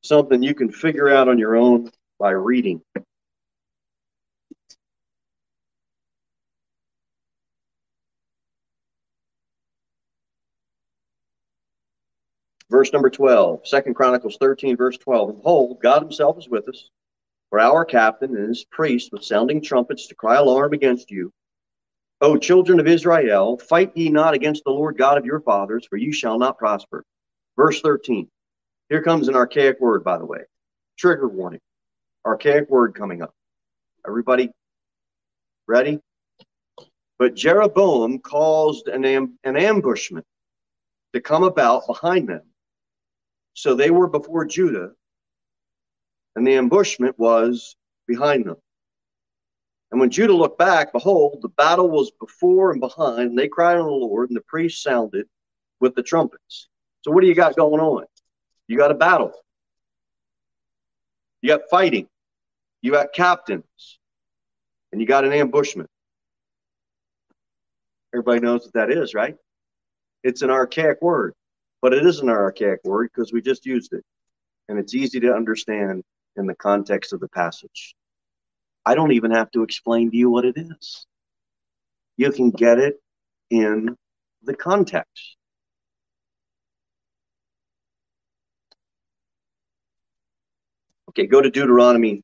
something 0.00 0.42
you 0.42 0.54
can 0.54 0.72
figure 0.72 1.10
out 1.10 1.28
on 1.28 1.38
your 1.38 1.54
own 1.54 1.90
by 2.18 2.30
reading. 2.30 2.80
Verse 12.74 12.92
number 12.92 13.08
12, 13.08 13.68
Second 13.68 13.94
Chronicles 13.94 14.36
13, 14.40 14.76
verse 14.76 14.98
12. 14.98 15.36
Behold, 15.36 15.78
God 15.80 16.02
himself 16.02 16.36
is 16.38 16.48
with 16.48 16.68
us 16.68 16.90
for 17.48 17.60
our 17.60 17.84
captain 17.84 18.34
and 18.36 18.48
his 18.48 18.64
priests 18.64 19.12
with 19.12 19.22
sounding 19.22 19.62
trumpets 19.62 20.08
to 20.08 20.16
cry 20.16 20.34
alarm 20.34 20.72
against 20.72 21.08
you. 21.08 21.32
O 22.20 22.36
children 22.36 22.80
of 22.80 22.88
Israel, 22.88 23.58
fight 23.58 23.92
ye 23.96 24.08
not 24.08 24.34
against 24.34 24.64
the 24.64 24.72
Lord 24.72 24.98
God 24.98 25.18
of 25.18 25.24
your 25.24 25.40
fathers, 25.40 25.86
for 25.88 25.96
you 25.96 26.12
shall 26.12 26.36
not 26.36 26.58
prosper. 26.58 27.04
Verse 27.56 27.80
13. 27.80 28.28
Here 28.88 29.04
comes 29.04 29.28
an 29.28 29.36
archaic 29.36 29.78
word, 29.78 30.02
by 30.02 30.18
the 30.18 30.26
way. 30.26 30.40
Trigger 30.98 31.28
warning. 31.28 31.60
Archaic 32.26 32.68
word 32.68 32.96
coming 32.96 33.22
up. 33.22 33.32
Everybody 34.04 34.50
ready? 35.68 36.00
But 37.20 37.36
Jeroboam 37.36 38.18
caused 38.18 38.88
an, 38.88 39.04
am- 39.04 39.38
an 39.44 39.56
ambushment 39.56 40.26
to 41.12 41.20
come 41.20 41.44
about 41.44 41.86
behind 41.86 42.28
them. 42.28 42.42
So 43.54 43.74
they 43.74 43.90
were 43.90 44.08
before 44.08 44.44
Judah 44.44 44.92
and 46.36 46.46
the 46.46 46.54
ambushment 46.54 47.18
was 47.18 47.76
behind 48.06 48.44
them. 48.46 48.56
And 49.90 50.00
when 50.00 50.10
Judah 50.10 50.32
looked 50.32 50.58
back, 50.58 50.92
behold, 50.92 51.38
the 51.40 51.48
battle 51.48 51.88
was 51.88 52.10
before 52.18 52.72
and 52.72 52.80
behind, 52.80 53.30
and 53.30 53.38
they 53.38 53.48
cried 53.48 53.76
on 53.76 53.86
the 53.86 53.92
Lord, 53.92 54.28
and 54.28 54.36
the 54.36 54.42
priests 54.42 54.82
sounded 54.82 55.26
with 55.80 55.94
the 55.94 56.02
trumpets. 56.02 56.68
So, 57.02 57.12
what 57.12 57.20
do 57.20 57.28
you 57.28 57.34
got 57.34 57.54
going 57.54 57.80
on? 57.80 58.04
You 58.66 58.76
got 58.76 58.90
a 58.90 58.94
battle, 58.94 59.32
you 61.42 61.50
got 61.50 61.60
fighting, 61.70 62.08
you 62.82 62.90
got 62.90 63.12
captains, 63.12 63.98
and 64.90 65.00
you 65.00 65.06
got 65.06 65.24
an 65.24 65.32
ambushment. 65.32 65.88
Everybody 68.12 68.40
knows 68.40 68.64
what 68.64 68.74
that 68.74 68.90
is, 68.90 69.14
right? 69.14 69.36
It's 70.24 70.42
an 70.42 70.50
archaic 70.50 71.02
word, 71.02 71.34
but 71.84 71.92
it 71.92 72.06
is 72.06 72.20
an 72.20 72.30
archaic 72.30 72.80
word 72.82 73.10
because 73.14 73.30
we 73.30 73.42
just 73.42 73.66
used 73.66 73.92
it. 73.92 74.02
And 74.70 74.78
it's 74.78 74.94
easy 74.94 75.20
to 75.20 75.34
understand 75.34 76.02
in 76.34 76.46
the 76.46 76.54
context 76.54 77.12
of 77.12 77.20
the 77.20 77.28
passage. 77.28 77.94
I 78.86 78.94
don't 78.94 79.12
even 79.12 79.30
have 79.32 79.50
to 79.50 79.62
explain 79.62 80.10
to 80.10 80.16
you 80.16 80.30
what 80.30 80.46
it 80.46 80.56
is. 80.56 81.06
You 82.16 82.32
can 82.32 82.52
get 82.52 82.78
it 82.78 82.94
in 83.50 83.98
the 84.42 84.56
context. 84.56 85.36
Okay, 91.10 91.26
go 91.26 91.42
to 91.42 91.50
Deuteronomy, 91.50 92.22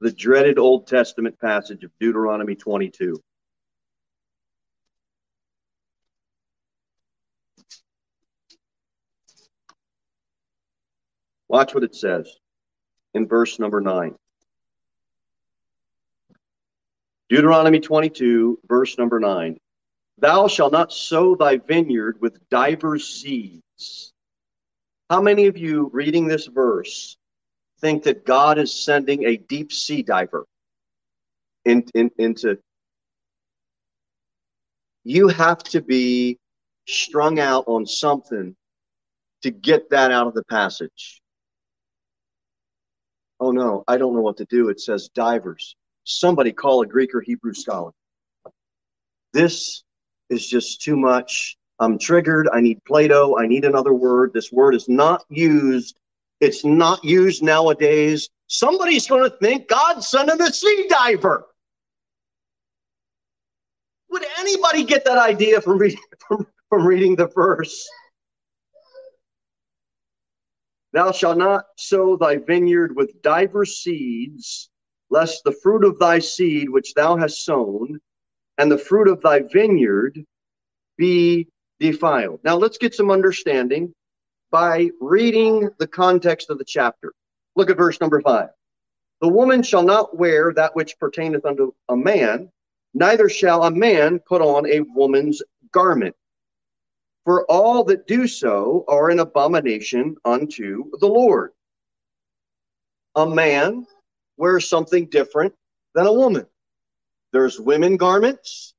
the 0.00 0.12
dreaded 0.12 0.58
Old 0.58 0.86
Testament 0.86 1.38
passage 1.38 1.84
of 1.84 1.90
Deuteronomy 2.00 2.54
22. 2.54 3.20
Watch 11.48 11.74
what 11.74 11.84
it 11.84 11.94
says 11.94 12.30
in 13.14 13.26
verse 13.26 13.58
number 13.58 13.80
9. 13.80 14.14
Deuteronomy 17.28 17.80
22, 17.80 18.60
verse 18.66 18.96
number 18.98 19.20
9. 19.20 19.58
Thou 20.18 20.48
shalt 20.48 20.72
not 20.72 20.92
sow 20.92 21.34
thy 21.34 21.58
vineyard 21.58 22.20
with 22.20 22.48
divers 22.48 23.06
seeds. 23.08 24.12
How 25.10 25.22
many 25.22 25.46
of 25.46 25.56
you 25.56 25.90
reading 25.92 26.26
this 26.26 26.46
verse 26.46 27.16
think 27.80 28.02
that 28.02 28.26
God 28.26 28.58
is 28.58 28.72
sending 28.72 29.24
a 29.24 29.36
deep 29.36 29.72
sea 29.72 30.02
diver 30.02 30.46
in, 31.64 31.84
in, 31.94 32.10
into 32.18 32.58
you 35.04 35.28
have 35.28 35.62
to 35.64 35.80
be 35.80 36.38
strung 36.86 37.38
out 37.38 37.64
on 37.66 37.86
something 37.86 38.54
to 39.42 39.50
get 39.50 39.90
that 39.90 40.10
out 40.10 40.26
of 40.26 40.34
the 40.34 40.44
passage. 40.44 41.22
Oh 43.40 43.50
no, 43.50 43.84
I 43.86 43.96
don't 43.96 44.14
know 44.14 44.20
what 44.20 44.36
to 44.38 44.44
do. 44.46 44.68
It 44.68 44.80
says 44.80 45.08
divers. 45.14 45.76
Somebody 46.04 46.52
call 46.52 46.82
a 46.82 46.86
Greek 46.86 47.14
or 47.14 47.20
Hebrew 47.20 47.54
scholar. 47.54 47.92
This 49.32 49.84
is 50.30 50.48
just 50.48 50.82
too 50.82 50.96
much. 50.96 51.56
I'm 51.78 51.98
triggered. 51.98 52.48
I 52.52 52.60
need 52.60 52.82
Plato. 52.84 53.38
I 53.38 53.46
need 53.46 53.64
another 53.64 53.92
word. 53.92 54.32
This 54.32 54.50
word 54.50 54.74
is 54.74 54.88
not 54.88 55.24
used. 55.28 55.96
It's 56.40 56.64
not 56.64 57.04
used 57.04 57.42
nowadays. 57.42 58.28
Somebody's 58.48 59.06
going 59.06 59.28
to 59.28 59.36
think 59.36 59.68
God 59.68 60.00
sent 60.00 60.30
him 60.30 60.40
a 60.40 60.52
sea 60.52 60.86
diver. 60.88 61.46
Would 64.10 64.24
anybody 64.38 64.84
get 64.84 65.04
that 65.04 65.18
idea 65.18 65.60
from 65.60 65.78
reading, 65.78 66.00
from, 66.28 66.46
from 66.68 66.86
reading 66.86 67.14
the 67.14 67.28
verse? 67.28 67.88
Thou 70.92 71.12
shalt 71.12 71.38
not 71.38 71.66
sow 71.76 72.16
thy 72.16 72.36
vineyard 72.36 72.96
with 72.96 73.20
divers 73.22 73.78
seeds, 73.78 74.70
lest 75.10 75.44
the 75.44 75.52
fruit 75.52 75.84
of 75.84 75.98
thy 75.98 76.18
seed 76.18 76.70
which 76.70 76.94
thou 76.94 77.16
hast 77.16 77.44
sown 77.44 78.00
and 78.58 78.70
the 78.70 78.78
fruit 78.78 79.08
of 79.08 79.20
thy 79.20 79.40
vineyard 79.40 80.24
be 80.96 81.48
defiled. 81.78 82.40
Now 82.42 82.56
let's 82.56 82.78
get 82.78 82.94
some 82.94 83.10
understanding 83.10 83.94
by 84.50 84.90
reading 85.00 85.70
the 85.78 85.86
context 85.86 86.50
of 86.50 86.58
the 86.58 86.64
chapter. 86.64 87.12
Look 87.54 87.70
at 87.70 87.76
verse 87.76 88.00
number 88.00 88.20
five. 88.20 88.48
The 89.20 89.28
woman 89.28 89.62
shall 89.62 89.82
not 89.82 90.16
wear 90.16 90.52
that 90.54 90.74
which 90.74 90.98
pertaineth 90.98 91.44
unto 91.44 91.72
a 91.88 91.96
man, 91.96 92.50
neither 92.94 93.28
shall 93.28 93.64
a 93.64 93.70
man 93.70 94.20
put 94.20 94.40
on 94.40 94.66
a 94.66 94.80
woman's 94.80 95.42
garment. 95.72 96.14
For 97.28 97.44
all 97.44 97.84
that 97.84 98.06
do 98.06 98.26
so 98.26 98.86
are 98.88 99.10
an 99.10 99.18
abomination 99.18 100.16
unto 100.24 100.84
the 100.98 101.08
Lord. 101.08 101.50
A 103.16 103.28
man 103.28 103.86
wears 104.38 104.66
something 104.66 105.10
different 105.10 105.52
than 105.94 106.06
a 106.06 106.12
woman. 106.12 106.46
There's 107.34 107.60
women 107.60 107.98
garments 107.98 108.72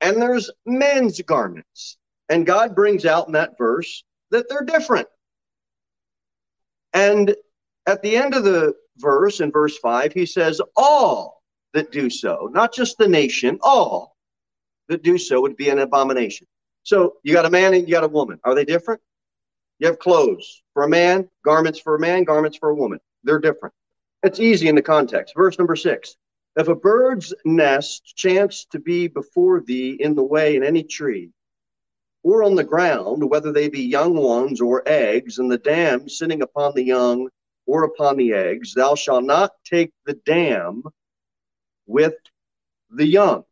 and 0.00 0.22
there's 0.22 0.50
men's 0.64 1.20
garments. 1.20 1.98
And 2.30 2.46
God 2.46 2.74
brings 2.74 3.04
out 3.04 3.26
in 3.26 3.34
that 3.34 3.58
verse 3.58 4.04
that 4.30 4.48
they're 4.48 4.64
different. 4.64 5.08
And 6.94 7.36
at 7.86 8.00
the 8.00 8.16
end 8.16 8.34
of 8.34 8.44
the 8.44 8.72
verse, 8.96 9.40
in 9.40 9.52
verse 9.52 9.76
5, 9.76 10.14
he 10.14 10.24
says, 10.24 10.62
All 10.76 11.42
that 11.74 11.92
do 11.92 12.08
so, 12.08 12.48
not 12.54 12.72
just 12.72 12.96
the 12.96 13.06
nation, 13.06 13.58
all 13.60 14.16
that 14.88 15.02
do 15.02 15.18
so 15.18 15.42
would 15.42 15.58
be 15.58 15.68
an 15.68 15.80
abomination. 15.80 16.46
So 16.86 17.16
you 17.24 17.32
got 17.32 17.46
a 17.46 17.50
man 17.50 17.74
and 17.74 17.88
you 17.88 17.92
got 17.92 18.04
a 18.04 18.08
woman. 18.08 18.38
Are 18.44 18.54
they 18.54 18.64
different? 18.64 19.00
You 19.80 19.88
have 19.88 19.98
clothes 19.98 20.62
for 20.72 20.84
a 20.84 20.88
man, 20.88 21.28
garments 21.44 21.80
for 21.80 21.96
a 21.96 21.98
man, 21.98 22.22
garments 22.22 22.58
for 22.58 22.68
a 22.68 22.76
woman. 22.76 23.00
They're 23.24 23.40
different. 23.40 23.74
It's 24.22 24.38
easy 24.38 24.68
in 24.68 24.76
the 24.76 24.82
context. 24.82 25.34
Verse 25.36 25.58
number 25.58 25.74
six 25.74 26.16
if 26.54 26.68
a 26.68 26.76
bird's 26.76 27.34
nest 27.44 28.14
chance 28.16 28.66
to 28.70 28.78
be 28.78 29.08
before 29.08 29.62
thee 29.62 29.96
in 29.98 30.14
the 30.14 30.22
way 30.22 30.54
in 30.54 30.62
any 30.62 30.84
tree, 30.84 31.32
or 32.22 32.44
on 32.44 32.54
the 32.54 32.62
ground, 32.62 33.28
whether 33.28 33.52
they 33.52 33.68
be 33.68 33.82
young 33.82 34.14
ones 34.14 34.60
or 34.60 34.84
eggs, 34.86 35.38
and 35.38 35.50
the 35.50 35.58
dam 35.58 36.08
sitting 36.08 36.40
upon 36.40 36.72
the 36.76 36.84
young 36.84 37.28
or 37.66 37.82
upon 37.82 38.16
the 38.16 38.32
eggs, 38.32 38.74
thou 38.74 38.94
shalt 38.94 39.24
not 39.24 39.50
take 39.64 39.92
the 40.04 40.14
dam 40.24 40.84
with 41.86 42.14
the 42.90 43.06
young. 43.06 43.42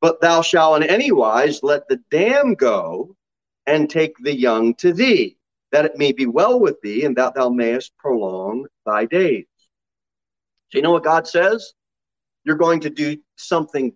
But 0.00 0.20
thou 0.20 0.42
shalt 0.42 0.82
in 0.82 0.88
any 0.88 1.12
wise 1.12 1.62
let 1.62 1.88
the 1.88 2.00
dam 2.10 2.54
go 2.54 3.16
and 3.66 3.88
take 3.88 4.14
the 4.18 4.34
young 4.34 4.74
to 4.76 4.92
thee, 4.92 5.36
that 5.72 5.84
it 5.84 5.98
may 5.98 6.12
be 6.12 6.26
well 6.26 6.58
with 6.58 6.80
thee, 6.80 7.04
and 7.04 7.16
that 7.16 7.34
thou 7.34 7.50
mayest 7.50 7.96
prolong 7.98 8.66
thy 8.86 9.04
days. 9.04 9.46
So 10.70 10.78
you 10.78 10.82
know 10.82 10.92
what 10.92 11.04
God 11.04 11.26
says? 11.26 11.74
You're 12.44 12.56
going 12.56 12.80
to 12.80 12.90
do 12.90 13.18
something 13.36 13.92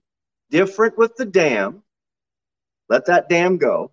different 0.51 0.99
with 0.99 1.17
the 1.17 1.25
dam. 1.25 1.83
Let 2.88 3.07
that 3.07 3.29
dam 3.29 3.57
go. 3.57 3.93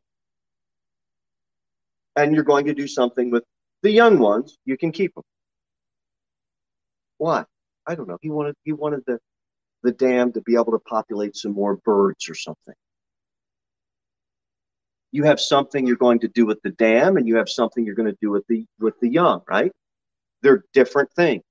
And 2.15 2.35
you're 2.35 2.43
going 2.43 2.65
to 2.65 2.73
do 2.73 2.87
something 2.87 3.31
with 3.31 3.45
the 3.83 3.91
young 3.91 4.19
ones. 4.19 4.57
You 4.65 4.77
can 4.77 4.91
keep 4.91 5.15
them. 5.15 5.23
Why? 7.17 7.45
I 7.87 7.95
don't 7.95 8.07
know. 8.07 8.17
He 8.21 8.29
wanted 8.29 8.55
he 8.63 8.73
wanted 8.73 9.03
the 9.05 9.19
the 9.83 9.91
dam 9.91 10.31
to 10.33 10.41
be 10.41 10.55
able 10.55 10.71
to 10.71 10.79
populate 10.79 11.35
some 11.35 11.53
more 11.53 11.77
birds 11.77 12.29
or 12.29 12.35
something. 12.35 12.75
You 15.11 15.23
have 15.23 15.39
something 15.39 15.85
you're 15.85 15.97
going 15.97 16.19
to 16.19 16.27
do 16.29 16.45
with 16.45 16.61
the 16.61 16.69
dam, 16.69 17.17
and 17.17 17.27
you 17.27 17.35
have 17.37 17.49
something 17.49 17.85
you're 17.85 17.95
going 17.95 18.11
to 18.11 18.17
do 18.21 18.31
with 18.31 18.47
the 18.47 18.65
with 18.79 18.99
the 19.01 19.09
young, 19.09 19.41
right? 19.47 19.71
They're 20.41 20.63
different 20.73 21.11
things. 21.13 21.43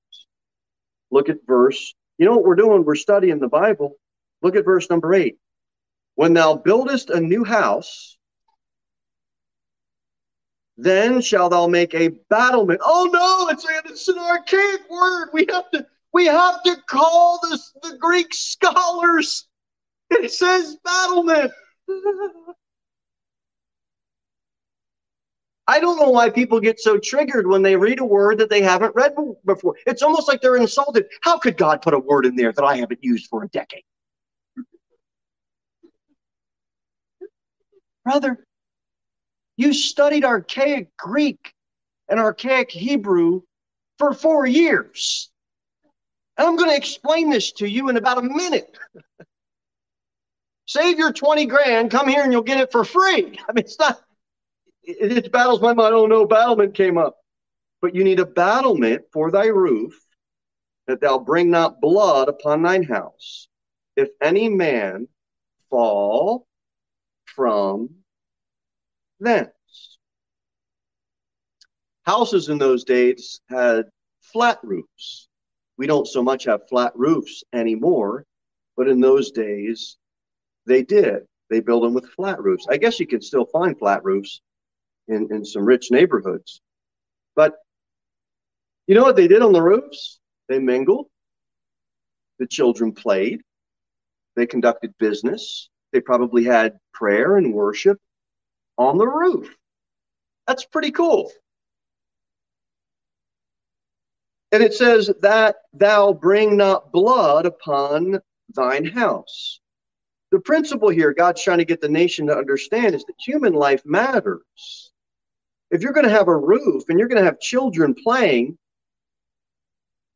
Look 1.11 1.29
at 1.29 1.37
verse. 1.45 1.93
You 2.17 2.25
know 2.25 2.33
what 2.33 2.43
we're 2.43 2.55
doing? 2.55 2.83
We're 2.83 2.95
studying 2.95 3.39
the 3.39 3.47
Bible. 3.47 3.97
Look 4.41 4.55
at 4.55 4.65
verse 4.65 4.89
number 4.89 5.13
eight. 5.13 5.37
When 6.15 6.33
thou 6.33 6.55
buildest 6.55 7.09
a 7.09 7.19
new 7.19 7.43
house, 7.43 8.17
then 10.77 11.21
shall 11.21 11.49
thou 11.49 11.67
make 11.67 11.93
a 11.93 12.09
battlement. 12.29 12.81
Oh 12.83 13.09
no, 13.11 13.49
it's, 13.49 13.65
it's 13.85 14.07
an 14.07 14.17
archaic 14.17 14.89
word. 14.89 15.29
We 15.33 15.45
have 15.49 15.69
to 15.71 15.85
we 16.13 16.25
have 16.25 16.61
to 16.63 16.77
call 16.87 17.39
this 17.49 17.71
the 17.81 17.97
Greek 17.97 18.33
scholars. 18.33 19.47
It 20.09 20.31
says 20.31 20.77
battlement. 20.83 21.51
I 25.67 25.79
don't 25.79 25.97
know 25.97 26.09
why 26.09 26.29
people 26.29 26.59
get 26.59 26.79
so 26.81 26.97
triggered 26.97 27.47
when 27.47 27.61
they 27.61 27.77
read 27.77 27.99
a 27.99 28.05
word 28.05 28.39
that 28.39 28.49
they 28.49 28.61
haven't 28.61 28.93
read 28.93 29.15
before. 29.45 29.75
It's 29.87 30.01
almost 30.01 30.27
like 30.27 30.41
they're 30.41 30.57
insulted. 30.57 31.05
How 31.21 31.37
could 31.37 31.55
God 31.55 31.81
put 31.81 31.93
a 31.93 31.99
word 31.99 32.25
in 32.25 32.35
there 32.35 32.51
that 32.51 32.63
I 32.63 32.75
haven't 32.75 33.01
used 33.01 33.27
for 33.29 33.43
a 33.43 33.47
decade? 33.47 33.83
Brother, 38.03 38.45
you 39.55 39.73
studied 39.73 40.25
archaic 40.25 40.89
Greek 40.97 41.53
and 42.09 42.19
archaic 42.19 42.69
Hebrew 42.69 43.43
for 43.97 44.13
four 44.13 44.45
years. 44.45 45.30
And 46.41 46.49
I'm 46.49 46.55
going 46.55 46.71
to 46.71 46.75
explain 46.75 47.29
this 47.29 47.51
to 47.51 47.69
you 47.69 47.89
in 47.89 47.97
about 47.97 48.17
a 48.17 48.23
minute. 48.23 48.75
Save 50.65 50.97
your 50.97 51.13
20 51.13 51.45
grand, 51.45 51.91
come 51.91 52.07
here 52.07 52.23
and 52.23 52.33
you'll 52.33 52.41
get 52.41 52.59
it 52.59 52.71
for 52.71 52.83
free. 52.83 53.37
I 53.47 53.53
mean, 53.53 53.63
it's 53.63 53.77
not 53.77 54.01
it, 54.81 55.25
it 55.25 55.31
battles 55.31 55.61
my 55.61 55.73
mind. 55.73 55.93
Oh 55.93 56.07
no, 56.07 56.25
battlement 56.25 56.73
came 56.73 56.97
up. 56.97 57.15
But 57.79 57.93
you 57.93 58.03
need 58.03 58.19
a 58.19 58.25
battlement 58.25 59.03
for 59.13 59.29
thy 59.29 59.45
roof, 59.45 59.93
that 60.87 60.99
thou 60.99 61.19
bring 61.19 61.51
not 61.51 61.79
blood 61.79 62.27
upon 62.27 62.63
thine 62.63 62.81
house. 62.81 63.47
If 63.95 64.09
any 64.19 64.49
man 64.49 65.09
fall 65.69 66.47
from 67.25 67.89
thence. 69.19 69.51
Houses 72.01 72.49
in 72.49 72.57
those 72.57 72.83
days 72.83 73.41
had 73.47 73.85
flat 74.21 74.57
roofs. 74.63 75.27
We 75.81 75.87
don't 75.87 76.07
so 76.07 76.21
much 76.21 76.43
have 76.43 76.69
flat 76.69 76.91
roofs 76.95 77.43
anymore, 77.53 78.27
but 78.77 78.87
in 78.87 79.01
those 79.01 79.31
days 79.31 79.97
they 80.67 80.83
did. 80.83 81.23
They 81.49 81.59
built 81.59 81.81
them 81.81 81.95
with 81.95 82.07
flat 82.11 82.39
roofs. 82.39 82.67
I 82.69 82.77
guess 82.77 82.99
you 82.99 83.07
can 83.07 83.19
still 83.19 83.45
find 83.45 83.75
flat 83.75 84.03
roofs 84.03 84.41
in, 85.07 85.27
in 85.31 85.43
some 85.43 85.65
rich 85.65 85.89
neighborhoods. 85.89 86.61
But 87.35 87.55
you 88.85 88.93
know 88.93 89.01
what 89.01 89.15
they 89.15 89.27
did 89.27 89.41
on 89.41 89.53
the 89.53 89.61
roofs? 89.63 90.19
They 90.49 90.59
mingled. 90.59 91.07
The 92.37 92.45
children 92.45 92.91
played. 92.91 93.41
They 94.35 94.45
conducted 94.45 94.93
business. 94.99 95.67
They 95.93 95.99
probably 95.99 96.43
had 96.43 96.77
prayer 96.93 97.37
and 97.37 97.55
worship 97.55 97.97
on 98.77 98.99
the 98.99 99.07
roof. 99.07 99.49
That's 100.45 100.63
pretty 100.63 100.91
cool. 100.91 101.31
And 104.51 104.61
it 104.61 104.73
says 104.73 105.11
that 105.21 105.57
thou 105.73 106.13
bring 106.13 106.57
not 106.57 106.91
blood 106.91 107.45
upon 107.45 108.19
thine 108.53 108.85
house. 108.85 109.59
The 110.31 110.39
principle 110.39 110.89
here 110.89 111.13
God's 111.13 111.43
trying 111.43 111.59
to 111.59 111.65
get 111.65 111.81
the 111.81 111.89
nation 111.89 112.27
to 112.27 112.37
understand 112.37 112.95
is 112.95 113.03
that 113.05 113.15
human 113.19 113.53
life 113.53 113.81
matters 113.85 114.91
if 115.71 115.81
you're 115.81 115.93
going 115.93 116.05
to 116.05 116.11
have 116.11 116.27
a 116.27 116.37
roof 116.37 116.83
and 116.89 116.99
you're 116.99 117.07
going 117.07 117.21
to 117.21 117.25
have 117.25 117.39
children 117.39 117.95
playing, 117.95 118.57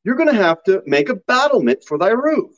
you're 0.03 0.15
going 0.15 0.29
to 0.29 0.35
have 0.35 0.61
to 0.63 0.83
make 0.85 1.09
a 1.09 1.15
battlement 1.15 1.83
for 1.83 1.97
thy 1.97 2.09
roof. 2.09 2.51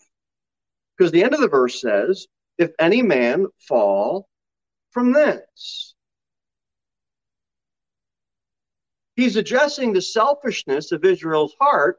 Because 0.98 1.12
the 1.12 1.24
end 1.24 1.36
of 1.36 1.40
the 1.40 1.48
verse 1.48 1.80
says, 1.80 2.28
if 2.58 2.72
any 2.80 3.04
man 3.04 3.46
fall 3.68 4.28
from 4.90 5.14
thence. 5.14 5.94
He's 9.18 9.36
addressing 9.36 9.92
the 9.92 10.02
selfishness 10.02 10.92
of 10.92 11.04
Israel's 11.04 11.56
heart 11.60 11.98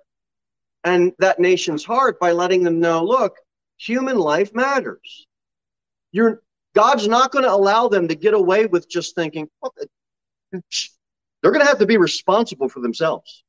and 0.84 1.12
that 1.18 1.40
nation's 1.40 1.84
heart 1.84 2.20
by 2.20 2.30
letting 2.30 2.62
them 2.62 2.78
know 2.78 3.04
look, 3.04 3.36
human 3.76 4.16
life 4.16 4.54
matters. 4.54 5.26
You're 6.12 6.42
God's 6.74 7.08
not 7.08 7.32
going 7.32 7.44
to 7.44 7.52
allow 7.52 7.88
them 7.88 8.06
to 8.06 8.14
get 8.14 8.34
away 8.34 8.66
with 8.66 8.88
just 8.88 9.16
thinking, 9.16 9.48
they're 10.52 10.62
going 11.42 11.58
to 11.58 11.66
have 11.66 11.80
to 11.80 11.86
be 11.86 11.96
responsible 11.96 12.68
for 12.68 12.78
themselves. 12.80 13.42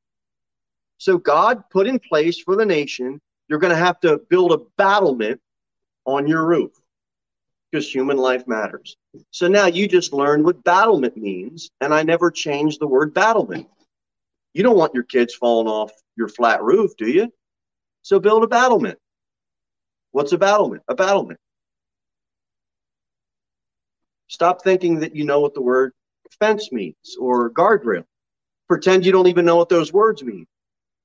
So 0.97 1.19
God 1.19 1.63
put 1.69 1.85
in 1.85 1.99
place 1.99 2.39
for 2.39 2.55
the 2.55 2.65
nation, 2.65 3.21
you're 3.47 3.59
going 3.59 3.73
to 3.73 3.77
have 3.77 3.99
to 3.99 4.19
build 4.29 4.51
a 4.51 4.65
battlement 4.77 5.39
on 6.05 6.27
your 6.27 6.45
roof 6.45 6.71
because 7.71 7.93
human 7.93 8.17
life 8.17 8.47
matters. 8.47 8.97
So 9.31 9.47
now 9.47 9.67
you 9.67 9.87
just 9.87 10.13
learned 10.13 10.43
what 10.43 10.63
battlement 10.63 11.17
means, 11.17 11.69
and 11.81 11.93
I 11.93 12.03
never 12.03 12.31
changed 12.31 12.79
the 12.79 12.87
word 12.87 13.13
battlement. 13.13 13.67
You 14.53 14.63
don't 14.63 14.77
want 14.77 14.93
your 14.93 15.03
kids 15.03 15.35
falling 15.35 15.67
off 15.67 15.91
your 16.15 16.27
flat 16.27 16.63
roof, 16.63 16.91
do 16.97 17.07
you? 17.07 17.31
So 18.01 18.19
build 18.19 18.43
a 18.43 18.47
battlement. 18.47 18.97
What's 20.11 20.31
a 20.31 20.37
battlement? 20.37 20.83
A 20.87 20.95
battlement. 20.95 21.39
Stop 24.27 24.63
thinking 24.63 24.99
that 24.99 25.15
you 25.15 25.25
know 25.25 25.39
what 25.39 25.53
the 25.53 25.61
word 25.61 25.93
fence 26.39 26.71
means 26.71 27.17
or 27.19 27.51
guardrail. 27.51 28.05
Pretend 28.67 29.05
you 29.05 29.11
don't 29.11 29.27
even 29.27 29.45
know 29.45 29.55
what 29.55 29.69
those 29.69 29.91
words 29.91 30.23
mean. 30.23 30.45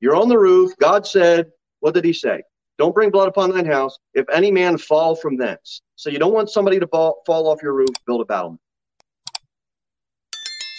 You're 0.01 0.17
on 0.17 0.29
the 0.29 0.39
roof. 0.39 0.73
God 0.79 1.07
said, 1.07 1.51
what 1.81 1.95
did 1.95 2.05
he 2.05 2.12
say? 2.12 2.43
Don't 2.79 2.95
bring 2.95 3.11
blood 3.11 3.29
upon 3.29 3.51
thine 3.51 3.66
house. 3.66 3.99
If 4.14 4.27
any 4.33 4.51
man 4.51 4.79
fall 4.79 5.14
from 5.14 5.37
thence. 5.37 5.81
So 5.97 6.11
you 6.11 6.18
don't 6.18 6.35
want 6.35 6.51
somebody 6.51 6.81
to 6.81 6.87
fall, 6.87 7.22
fall 7.25 7.49
off 7.49 7.62
your 7.62 7.72
roof, 7.72 7.89
build 8.07 8.20
a 8.20 8.25
battlement. 8.25 8.61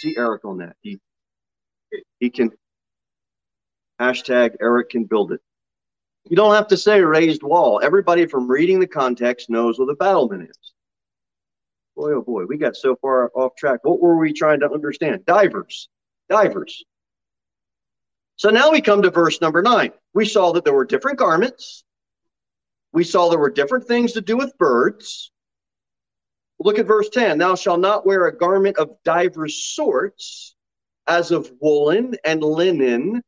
See 0.00 0.14
Eric 0.18 0.44
on 0.44 0.58
that. 0.58 0.76
He, 0.82 0.98
he 2.20 2.28
can, 2.28 2.50
hashtag 4.00 4.56
Eric 4.60 4.90
can 4.90 5.04
build 5.04 5.32
it. 5.32 5.40
You 6.28 6.36
don't 6.36 6.54
have 6.54 6.68
to 6.68 6.76
say 6.76 7.00
raised 7.00 7.42
wall. 7.42 7.80
Everybody 7.82 8.26
from 8.26 8.50
reading 8.50 8.80
the 8.80 8.86
context 8.86 9.48
knows 9.48 9.78
what 9.78 9.88
a 9.88 9.94
battlement 9.94 10.50
is. 10.50 10.72
Boy, 11.96 12.12
oh 12.12 12.20
boy, 12.20 12.44
we 12.44 12.58
got 12.58 12.76
so 12.76 12.96
far 12.96 13.30
off 13.34 13.56
track. 13.56 13.80
What 13.84 14.00
were 14.00 14.18
we 14.18 14.34
trying 14.34 14.60
to 14.60 14.70
understand? 14.70 15.24
Divers. 15.24 15.88
Divers. 16.28 16.84
So 18.36 18.50
now 18.50 18.70
we 18.70 18.82
come 18.82 19.00
to 19.00 19.10
verse 19.10 19.40
number 19.40 19.62
nine. 19.62 19.92
We 20.12 20.26
saw 20.26 20.52
that 20.52 20.64
there 20.64 20.74
were 20.74 20.84
different 20.84 21.18
garments. 21.18 21.84
We 22.92 23.04
saw 23.04 23.28
there 23.28 23.38
were 23.38 23.50
different 23.50 23.86
things 23.86 24.12
to 24.12 24.20
do 24.20 24.36
with 24.36 24.56
birds. 24.58 25.30
Look 26.58 26.78
at 26.78 26.86
verse 26.86 27.10
10. 27.10 27.38
Thou 27.38 27.54
shalt 27.54 27.80
not 27.80 28.06
wear 28.06 28.26
a 28.26 28.36
garment 28.36 28.78
of 28.78 28.96
divers 29.04 29.62
sorts, 29.64 30.54
as 31.06 31.30
of 31.30 31.52
woolen 31.60 32.16
and 32.24 32.42
linen 32.42 33.22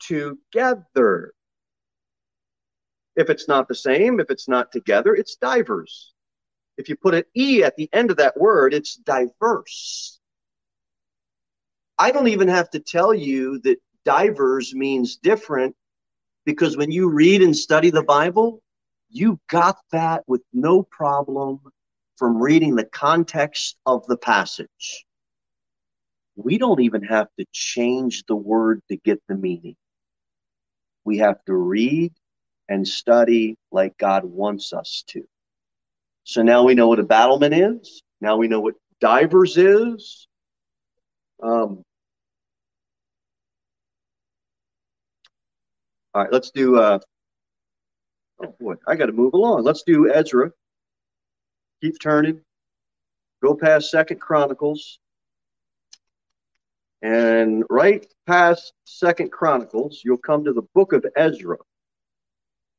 together. 0.00 1.32
If 3.16 3.30
it's 3.30 3.46
not 3.46 3.68
the 3.68 3.74
same, 3.74 4.18
if 4.18 4.30
it's 4.30 4.48
not 4.48 4.72
together, 4.72 5.14
it's 5.14 5.36
divers. 5.36 6.12
If 6.76 6.88
you 6.88 6.96
put 6.96 7.14
an 7.14 7.24
E 7.36 7.62
at 7.62 7.76
the 7.76 7.88
end 7.92 8.10
of 8.10 8.16
that 8.16 8.38
word, 8.38 8.74
it's 8.74 8.96
diverse. 8.96 10.18
I 11.96 12.10
don't 12.10 12.28
even 12.28 12.48
have 12.48 12.70
to 12.70 12.80
tell 12.80 13.14
you 13.14 13.60
that 13.60 13.80
divers 14.04 14.74
means 14.74 15.16
different 15.16 15.76
because 16.44 16.76
when 16.76 16.90
you 16.90 17.08
read 17.08 17.42
and 17.42 17.56
study 17.56 17.90
the 17.90 18.02
Bible, 18.02 18.60
you 19.10 19.38
got 19.48 19.78
that 19.92 20.24
with 20.26 20.42
no 20.52 20.82
problem 20.82 21.60
from 22.16 22.40
reading 22.40 22.74
the 22.74 22.84
context 22.84 23.76
of 23.86 24.06
the 24.06 24.16
passage. 24.16 25.04
We 26.36 26.58
don't 26.58 26.80
even 26.80 27.02
have 27.04 27.28
to 27.38 27.46
change 27.52 28.24
the 28.26 28.36
word 28.36 28.82
to 28.88 28.96
get 28.96 29.22
the 29.28 29.36
meaning. 29.36 29.76
We 31.04 31.18
have 31.18 31.44
to 31.46 31.54
read 31.54 32.12
and 32.68 32.86
study 32.86 33.56
like 33.70 33.96
God 33.98 34.24
wants 34.24 34.72
us 34.72 35.04
to. 35.08 35.22
So 36.24 36.42
now 36.42 36.64
we 36.64 36.74
know 36.74 36.88
what 36.88 36.98
a 36.98 37.04
battlement 37.04 37.54
is. 37.54 38.02
Now 38.20 38.36
we 38.36 38.48
know 38.48 38.60
what 38.60 38.74
divers 39.00 39.58
is. 39.58 40.26
Um, 41.42 41.84
all 46.14 46.22
right, 46.22 46.32
let's 46.32 46.50
do. 46.50 46.76
Uh, 46.78 47.00
oh 48.42 48.54
boy, 48.60 48.74
I 48.86 48.94
got 48.94 49.06
to 49.06 49.12
move 49.12 49.34
along. 49.34 49.64
Let's 49.64 49.82
do 49.82 50.12
Ezra. 50.12 50.52
Keep 51.82 52.00
turning. 52.00 52.40
Go 53.42 53.54
past 53.54 53.90
Second 53.90 54.20
Chronicles, 54.20 55.00
and 57.02 57.64
right 57.68 58.06
past 58.26 58.72
Second 58.84 59.32
Chronicles, 59.32 60.02
you'll 60.04 60.16
come 60.16 60.44
to 60.44 60.52
the 60.52 60.62
book 60.74 60.92
of 60.92 61.04
Ezra, 61.16 61.56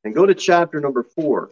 and 0.04 0.14
go 0.14 0.24
to 0.24 0.34
chapter 0.34 0.80
number 0.80 1.02
four. 1.02 1.50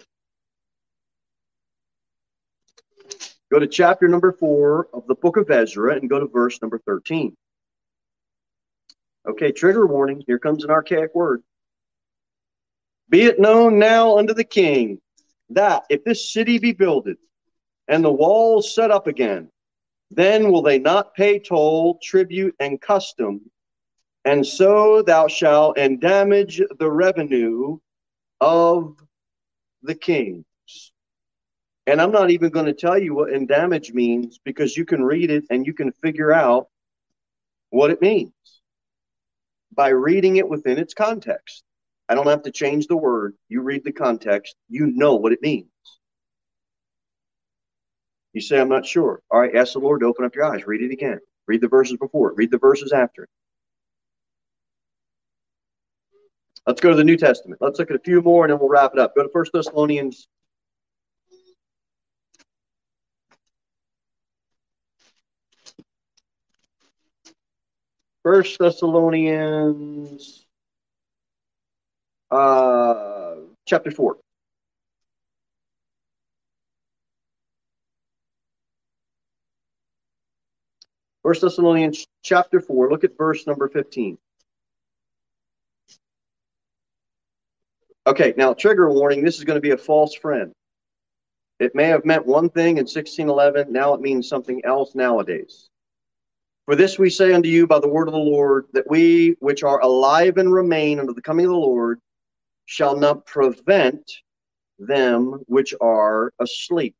Go 3.53 3.59
to 3.59 3.66
chapter 3.66 4.09
number 4.09 4.32
four 4.32 4.89
of 4.93 5.07
the 5.07 5.14
book 5.14 5.37
of 5.37 5.49
Ezra 5.49 5.95
and 5.95 6.11
go 6.11 6.18
to 6.18 6.26
verse 6.26 6.61
number 6.61 6.80
13. 6.87 7.37
Okay, 9.28 9.53
trigger 9.53 9.87
warning. 9.87 10.24
Here 10.26 10.41
comes 10.41 10.64
an 10.64 10.70
archaic 10.70 11.14
word. 11.14 11.43
Be 13.14 13.26
it 13.26 13.38
known 13.38 13.78
now 13.78 14.18
unto 14.18 14.34
the 14.34 14.42
king 14.42 15.00
that 15.50 15.84
if 15.88 16.02
this 16.02 16.32
city 16.32 16.58
be 16.58 16.72
builded 16.72 17.16
and 17.86 18.04
the 18.04 18.10
walls 18.10 18.74
set 18.74 18.90
up 18.90 19.06
again, 19.06 19.52
then 20.10 20.50
will 20.50 20.62
they 20.62 20.80
not 20.80 21.14
pay 21.14 21.38
toll, 21.38 22.00
tribute, 22.02 22.56
and 22.58 22.80
custom, 22.80 23.48
and 24.24 24.44
so 24.44 25.00
thou 25.00 25.28
shalt 25.28 25.76
endamage 25.76 26.60
the 26.80 26.90
revenue 26.90 27.78
of 28.40 28.96
the 29.84 29.94
king. 29.94 30.44
And 31.86 32.02
I'm 32.02 32.10
not 32.10 32.32
even 32.32 32.50
going 32.50 32.66
to 32.66 32.74
tell 32.74 32.98
you 32.98 33.14
what 33.14 33.30
endamage 33.30 33.94
means 33.94 34.40
because 34.44 34.76
you 34.76 34.84
can 34.84 35.04
read 35.04 35.30
it 35.30 35.44
and 35.50 35.64
you 35.64 35.72
can 35.72 35.92
figure 35.92 36.32
out 36.32 36.66
what 37.70 37.92
it 37.92 38.02
means 38.02 38.32
by 39.72 39.90
reading 39.90 40.38
it 40.38 40.48
within 40.48 40.78
its 40.78 40.94
context. 40.94 41.62
I 42.09 42.14
don't 42.14 42.26
have 42.26 42.42
to 42.42 42.50
change 42.50 42.86
the 42.86 42.96
word. 42.96 43.34
You 43.48 43.62
read 43.62 43.84
the 43.84 43.92
context, 43.92 44.57
you 44.68 44.86
know 44.86 45.14
what 45.14 45.32
it 45.32 45.42
means. 45.42 45.68
You 48.32 48.40
say, 48.40 48.61
I'm 48.61 48.68
not 48.68 48.84
sure. 48.84 49.22
All 49.30 49.40
right, 49.40 49.55
ask 49.55 49.72
the 49.72 49.78
Lord 49.78 50.00
to 50.00 50.07
open 50.07 50.24
up 50.24 50.34
your 50.34 50.44
eyes. 50.44 50.66
Read 50.66 50.82
it 50.82 50.92
again. 50.92 51.20
Read 51.46 51.61
the 51.61 51.68
verses 51.68 51.96
before 51.96 52.30
it. 52.30 52.36
Read 52.36 52.50
the 52.50 52.59
verses 52.59 52.92
after 52.92 53.24
it. 53.24 53.30
Let's 56.66 56.80
go 56.80 56.90
to 56.90 56.96
the 56.96 57.05
New 57.05 57.16
Testament. 57.16 57.61
Let's 57.61 57.78
look 57.78 57.90
at 57.90 57.96
a 57.96 58.00
few 58.00 58.22
more 58.22 58.44
and 58.44 58.52
then 58.52 58.59
we'll 58.59 58.68
wrap 58.68 58.92
it 58.94 58.98
up. 58.98 59.14
Go 59.14 59.22
to 59.22 59.28
First 59.28 59.52
Thessalonians 59.52 60.28
First 68.24 68.59
Thessalonians 68.59 70.43
uh, 72.30 73.34
chapter 73.66 73.90
4. 73.90 74.16
First 81.22 81.40
Thessalonians 81.40 82.06
chapter 82.22 82.60
4, 82.60 82.90
look 82.90 83.02
at 83.02 83.16
verse 83.16 83.46
number 83.46 83.68
15. 83.68 84.18
Okay, 88.06 88.34
now 88.36 88.52
trigger 88.52 88.90
warning, 88.90 89.24
this 89.24 89.38
is 89.38 89.44
going 89.44 89.56
to 89.56 89.62
be 89.62 89.70
a 89.70 89.78
false 89.78 90.14
friend. 90.14 90.52
It 91.58 91.74
may 91.74 91.86
have 91.86 92.04
meant 92.04 92.26
one 92.26 92.50
thing 92.50 92.76
in 92.76 92.84
1611, 92.84 93.72
now 93.72 93.94
it 93.94 94.02
means 94.02 94.28
something 94.28 94.62
else 94.66 94.94
nowadays. 94.94 95.70
For 96.66 96.76
this 96.76 96.98
we 96.98 97.08
say 97.08 97.32
unto 97.32 97.48
you 97.48 97.66
by 97.66 97.78
the 97.78 97.88
word 97.88 98.08
of 98.08 98.12
the 98.12 98.18
Lord, 98.18 98.66
that 98.72 98.90
we 98.90 99.36
which 99.40 99.62
are 99.62 99.80
alive 99.80 100.36
and 100.36 100.52
remain 100.52 101.00
unto 101.00 101.14
the 101.14 101.22
coming 101.22 101.46
of 101.46 101.52
the 101.52 101.56
Lord 101.56 102.00
shall 102.66 102.96
not 102.96 103.26
prevent 103.26 104.10
them 104.78 105.40
which 105.46 105.74
are 105.80 106.32
asleep. 106.40 106.94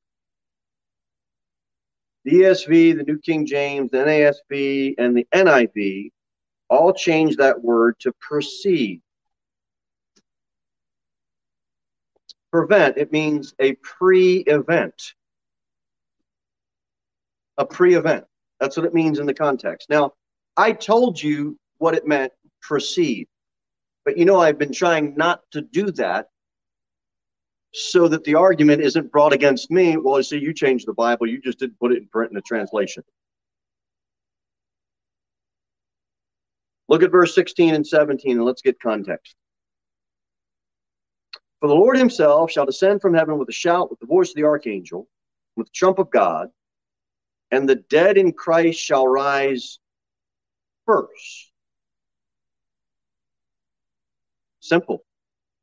The 2.25 2.33
ESV, 2.33 2.97
the 2.97 3.05
New 3.05 3.19
King 3.19 3.45
James, 3.45 3.91
the 3.91 3.99
NASB, 3.99 4.95
and 4.99 5.17
the 5.17 5.27
NIV 5.35 6.11
all 6.71 6.93
change 6.93 7.37
that 7.37 7.63
word 7.63 7.97
to 8.01 8.13
proceed. 8.21 9.03
Prevent, 12.51 12.97
it 12.97 13.13
means 13.13 13.55
a 13.59 13.75
pre 13.75 14.39
event. 14.39 15.15
A 17.59 17.67
pre 17.67 17.95
event. 17.95 18.25
That's 18.61 18.77
what 18.77 18.87
it 18.87 18.95
means 18.95 19.19
in 19.19 19.27
the 19.27 19.35
context. 19.35 19.91
Now, 19.91 20.13
I 20.57 20.73
told 20.73 21.21
you 21.21 21.59
what 21.79 21.95
it 21.95 22.07
meant 22.07 22.33
proceed. 22.63 23.29
But 24.05 24.19
you 24.19 24.25
know, 24.25 24.41
I've 24.41 24.59
been 24.59 24.73
trying 24.73 25.15
not 25.17 25.41
to 25.53 25.63
do 25.63 25.91
that 25.93 26.29
so 27.73 28.07
that 28.09 28.25
the 28.25 28.35
argument 28.37 28.83
isn't 28.83 29.11
brought 29.11 29.33
against 29.33 29.71
me. 29.71 29.97
Well, 29.97 30.23
see 30.23 30.39
you 30.39 30.53
changed 30.53 30.87
the 30.87 30.93
Bible, 30.93 31.27
you 31.27 31.41
just 31.41 31.59
didn't 31.59 31.79
put 31.81 31.93
it 31.93 31.99
in 31.99 32.07
print 32.09 32.31
in 32.31 32.37
the 32.37 32.43
translation. 32.43 33.03
Look 36.89 37.03
at 37.03 37.11
verse 37.11 37.35
16 37.35 37.75
and 37.75 37.87
17 37.87 38.37
and 38.37 38.45
let's 38.45 38.63
get 38.63 38.79
context. 38.79 39.35
For 41.61 41.69
the 41.69 41.75
Lord 41.75 41.97
himself 41.97 42.51
shall 42.51 42.67
descend 42.67 43.01
from 43.01 43.15
heaven 43.15 43.39
with 43.39 43.49
a 43.49 43.53
shout, 43.53 43.91
with 43.91 43.99
the 43.99 44.07
voice 44.07 44.29
of 44.29 44.35
the 44.35 44.45
archangel 44.45 45.09
with 45.57 45.69
the 45.69 45.73
trump 45.73 45.99
of 45.99 46.11
God, 46.11 46.49
and 47.51 47.69
the 47.69 47.77
dead 47.77 48.19
in 48.19 48.33
Christ 48.33 48.81
shall 48.81 49.07
rise 49.07 49.79
first. 50.87 51.53
Simple. 54.65 55.05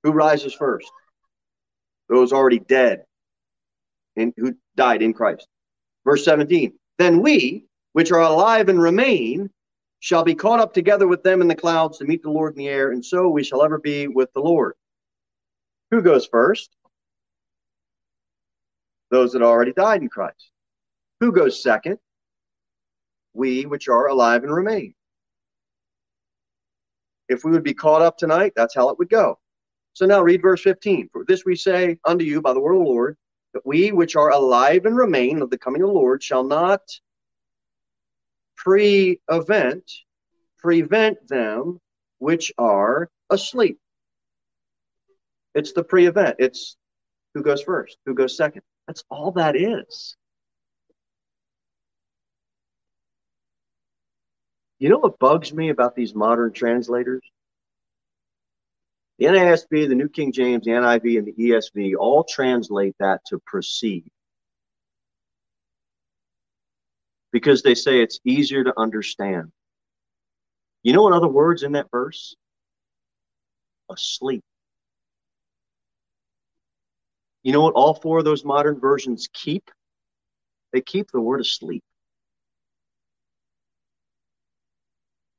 Who 0.03 0.11
rises 0.11 0.53
first? 0.53 0.91
Those 2.07 2.31
already 2.31 2.59
dead 2.59 3.03
and 4.15 4.31
who 4.37 4.53
died 4.75 5.01
in 5.01 5.11
Christ. 5.11 5.47
Verse 6.05 6.23
17. 6.23 6.73
Then 6.99 7.21
we, 7.21 7.65
which 7.93 8.11
are 8.11 8.21
alive 8.21 8.69
and 8.69 8.79
remain, 8.79 9.49
shall 10.01 10.23
be 10.23 10.35
caught 10.35 10.59
up 10.59 10.71
together 10.71 11.07
with 11.07 11.23
them 11.23 11.41
in 11.41 11.47
the 11.47 11.55
clouds 11.55 11.97
to 11.97 12.05
meet 12.05 12.21
the 12.21 12.29
Lord 12.29 12.53
in 12.53 12.59
the 12.59 12.67
air, 12.67 12.91
and 12.91 13.03
so 13.03 13.27
we 13.27 13.43
shall 13.43 13.63
ever 13.63 13.79
be 13.79 14.07
with 14.07 14.31
the 14.33 14.39
Lord. 14.39 14.73
Who 15.89 16.03
goes 16.03 16.27
first? 16.27 16.69
Those 19.09 19.33
that 19.33 19.41
already 19.41 19.73
died 19.73 20.03
in 20.03 20.09
Christ. 20.09 20.51
Who 21.21 21.31
goes 21.31 21.61
second? 21.61 21.97
We 23.33 23.65
which 23.65 23.87
are 23.87 24.09
alive 24.09 24.43
and 24.43 24.53
remain. 24.53 24.93
If 27.31 27.43
we 27.43 27.51
would 27.51 27.63
be 27.63 27.73
caught 27.73 28.01
up 28.01 28.17
tonight, 28.17 28.53
that's 28.55 28.75
how 28.75 28.89
it 28.89 28.99
would 28.99 29.09
go. 29.09 29.39
So 29.93 30.05
now 30.05 30.21
read 30.21 30.41
verse 30.41 30.61
15. 30.61 31.09
For 31.11 31.25
this 31.25 31.45
we 31.45 31.55
say 31.55 31.97
unto 32.05 32.23
you 32.23 32.41
by 32.41 32.53
the 32.53 32.59
word 32.59 32.75
of 32.75 32.79
the 32.79 32.89
Lord, 32.89 33.17
that 33.53 33.65
we 33.65 33.91
which 33.91 34.15
are 34.15 34.31
alive 34.31 34.85
and 34.85 34.95
remain 34.95 35.41
of 35.41 35.49
the 35.49 35.57
coming 35.57 35.81
of 35.81 35.89
the 35.89 35.93
Lord 35.93 36.23
shall 36.23 36.43
not 36.43 36.81
pre-event 38.55 39.91
prevent 40.59 41.27
them 41.27 41.79
which 42.19 42.51
are 42.57 43.09
asleep. 43.29 43.79
It's 45.55 45.73
the 45.73 45.83
pre-event. 45.83 46.35
It's 46.39 46.77
who 47.33 47.41
goes 47.41 47.63
first, 47.63 47.97
who 48.05 48.13
goes 48.13 48.37
second. 48.37 48.61
That's 48.87 49.03
all 49.09 49.31
that 49.31 49.55
is. 49.55 50.15
You 54.81 54.89
know 54.89 54.97
what 54.97 55.19
bugs 55.19 55.53
me 55.53 55.69
about 55.69 55.95
these 55.95 56.15
modern 56.15 56.53
translators? 56.53 57.21
The 59.19 59.25
NASB, 59.25 59.87
the 59.87 59.93
New 59.93 60.09
King 60.09 60.31
James, 60.31 60.65
the 60.65 60.71
NIV, 60.71 61.19
and 61.19 61.27
the 61.27 61.33
ESV 61.33 61.93
all 61.99 62.23
translate 62.23 62.95
that 62.99 63.21
to 63.27 63.39
proceed. 63.45 64.05
Because 67.31 67.61
they 67.61 67.75
say 67.75 68.01
it's 68.01 68.19
easier 68.25 68.63
to 68.63 68.73
understand. 68.75 69.51
You 70.81 70.93
know 70.93 71.03
what 71.03 71.13
other 71.13 71.27
words 71.27 71.61
in 71.61 71.73
that 71.73 71.91
verse? 71.91 72.35
Asleep. 73.87 74.43
You 77.43 77.53
know 77.53 77.61
what 77.61 77.75
all 77.75 77.93
four 77.93 78.17
of 78.17 78.25
those 78.25 78.43
modern 78.43 78.79
versions 78.79 79.29
keep? 79.31 79.69
They 80.73 80.81
keep 80.81 81.11
the 81.11 81.21
word 81.21 81.41
asleep. 81.41 81.83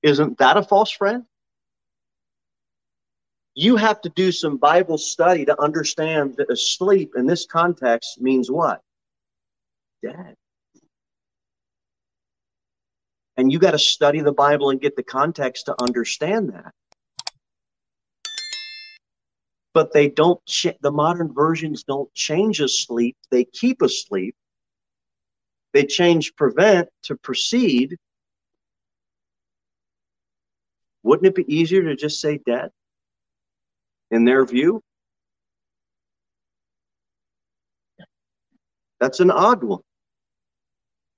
Isn't 0.02 0.38
that 0.38 0.56
a 0.56 0.62
false 0.62 0.90
friend? 0.90 1.24
You 3.54 3.76
have 3.76 4.00
to 4.02 4.08
do 4.08 4.32
some 4.32 4.56
Bible 4.56 4.98
study 4.98 5.44
to 5.44 5.60
understand 5.60 6.36
that 6.38 6.50
asleep 6.50 7.12
in 7.16 7.26
this 7.26 7.46
context 7.46 8.20
means 8.20 8.50
what? 8.50 8.80
Dead. 10.02 10.36
And 13.36 13.52
you 13.52 13.58
got 13.58 13.72
to 13.72 13.78
study 13.78 14.20
the 14.20 14.32
Bible 14.32 14.70
and 14.70 14.80
get 14.80 14.96
the 14.96 15.02
context 15.02 15.66
to 15.66 15.74
understand 15.82 16.52
that. 16.52 16.72
But 19.74 19.92
they 19.92 20.08
don't, 20.08 20.44
ch- 20.46 20.76
the 20.80 20.90
modern 20.90 21.32
versions 21.32 21.82
don't 21.82 22.12
change 22.14 22.60
asleep, 22.60 23.16
they 23.30 23.44
keep 23.44 23.80
asleep. 23.82 24.34
They 25.72 25.86
change 25.86 26.36
prevent 26.36 26.90
to 27.04 27.16
proceed 27.16 27.96
wouldn't 31.02 31.26
it 31.26 31.34
be 31.34 31.52
easier 31.52 31.82
to 31.82 31.96
just 31.96 32.20
say 32.20 32.38
dead? 32.44 32.70
In 34.10 34.24
their 34.24 34.44
view? 34.44 34.82
That's 39.00 39.20
an 39.20 39.30
odd 39.30 39.64
one. 39.64 39.80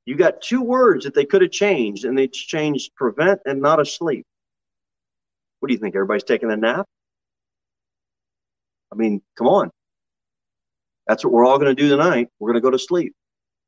You 0.06 0.16
got 0.16 0.40
two 0.40 0.62
words 0.62 1.04
that 1.04 1.14
they 1.14 1.24
could 1.24 1.42
have 1.42 1.50
changed, 1.50 2.04
and 2.04 2.16
they 2.16 2.28
changed 2.28 2.94
prevent 2.94 3.40
and 3.46 3.60
not 3.60 3.80
asleep. 3.80 4.26
What 5.60 5.68
do 5.68 5.74
you 5.74 5.80
think? 5.80 5.94
Everybody's 5.94 6.24
taking 6.24 6.50
a 6.50 6.56
nap? 6.56 6.86
I 8.92 8.96
mean, 8.96 9.22
come 9.36 9.48
on. 9.48 9.70
That's 11.06 11.24
what 11.24 11.32
we're 11.32 11.46
all 11.46 11.58
going 11.58 11.74
to 11.74 11.82
do 11.82 11.88
tonight. 11.88 12.28
We're 12.38 12.52
going 12.52 12.62
to 12.62 12.66
go 12.66 12.70
to 12.70 12.78
sleep. 12.78 13.14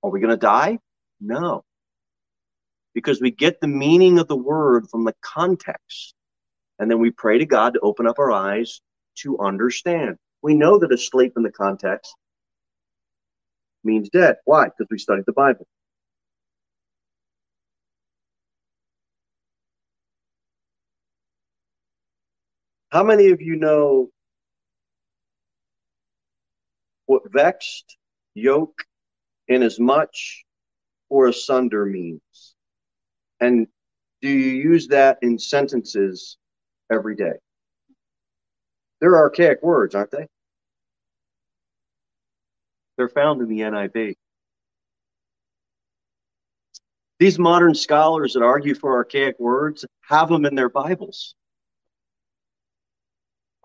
Are 0.03 0.11
we 0.11 0.21
going 0.21 0.31
to 0.31 0.37
die? 0.37 0.79
No 1.21 1.65
because 2.97 3.21
we 3.21 3.31
get 3.31 3.61
the 3.61 3.69
meaning 3.69 4.19
of 4.19 4.27
the 4.27 4.35
word 4.35 4.89
from 4.89 5.05
the 5.05 5.15
context. 5.21 6.15
And 6.79 6.91
then 6.91 6.99
we 6.99 7.11
pray 7.11 7.37
to 7.37 7.45
God 7.45 7.75
to 7.75 7.81
open 7.81 8.07
up 8.07 8.19
our 8.19 8.33
eyes 8.33 8.81
to 9.17 9.39
understand. 9.39 10.17
We 10.41 10.55
know 10.55 10.79
that 10.79 10.91
asleep 10.91 11.35
in 11.37 11.43
the 11.43 11.53
context 11.53 12.15
means 13.85 14.09
dead. 14.09 14.37
Why? 14.47 14.65
Because 14.65 14.87
we 14.91 14.97
studied 14.97 15.27
the 15.27 15.35
Bible. 15.35 15.67
How 22.89 23.05
many 23.05 23.29
of 23.29 23.43
you 23.43 23.57
know 23.57 24.09
what 27.05 27.31
vexed, 27.31 27.99
yoke, 28.35 28.85
inasmuch, 29.49 30.15
or 31.11 31.27
asunder 31.27 31.85
means? 31.85 32.56
And 33.41 33.67
do 34.23 34.29
you 34.29 34.71
use 34.71 34.89
that 34.89 35.19
in 35.23 35.39
sentences 35.39 36.37
every 36.91 37.17
day? 37.17 37.35
They're 39.01 39.17
archaic 39.17 39.63
words, 39.63 39.95
aren't 39.95 40.11
they? 40.11 40.27
They're 42.97 43.09
found 43.09 43.43
in 43.43 43.49
the 43.49 43.61
NIV. 43.61 44.15
These 47.19 47.39
modern 47.39 47.75
scholars 47.75 48.35
that 48.35 48.43
argue 48.43 48.75
for 48.75 48.95
archaic 48.95 49.39
words 49.39 49.85
have 50.09 50.29
them 50.29 50.45
in 50.45 50.55
their 50.55 50.69
Bibles. 50.69 51.35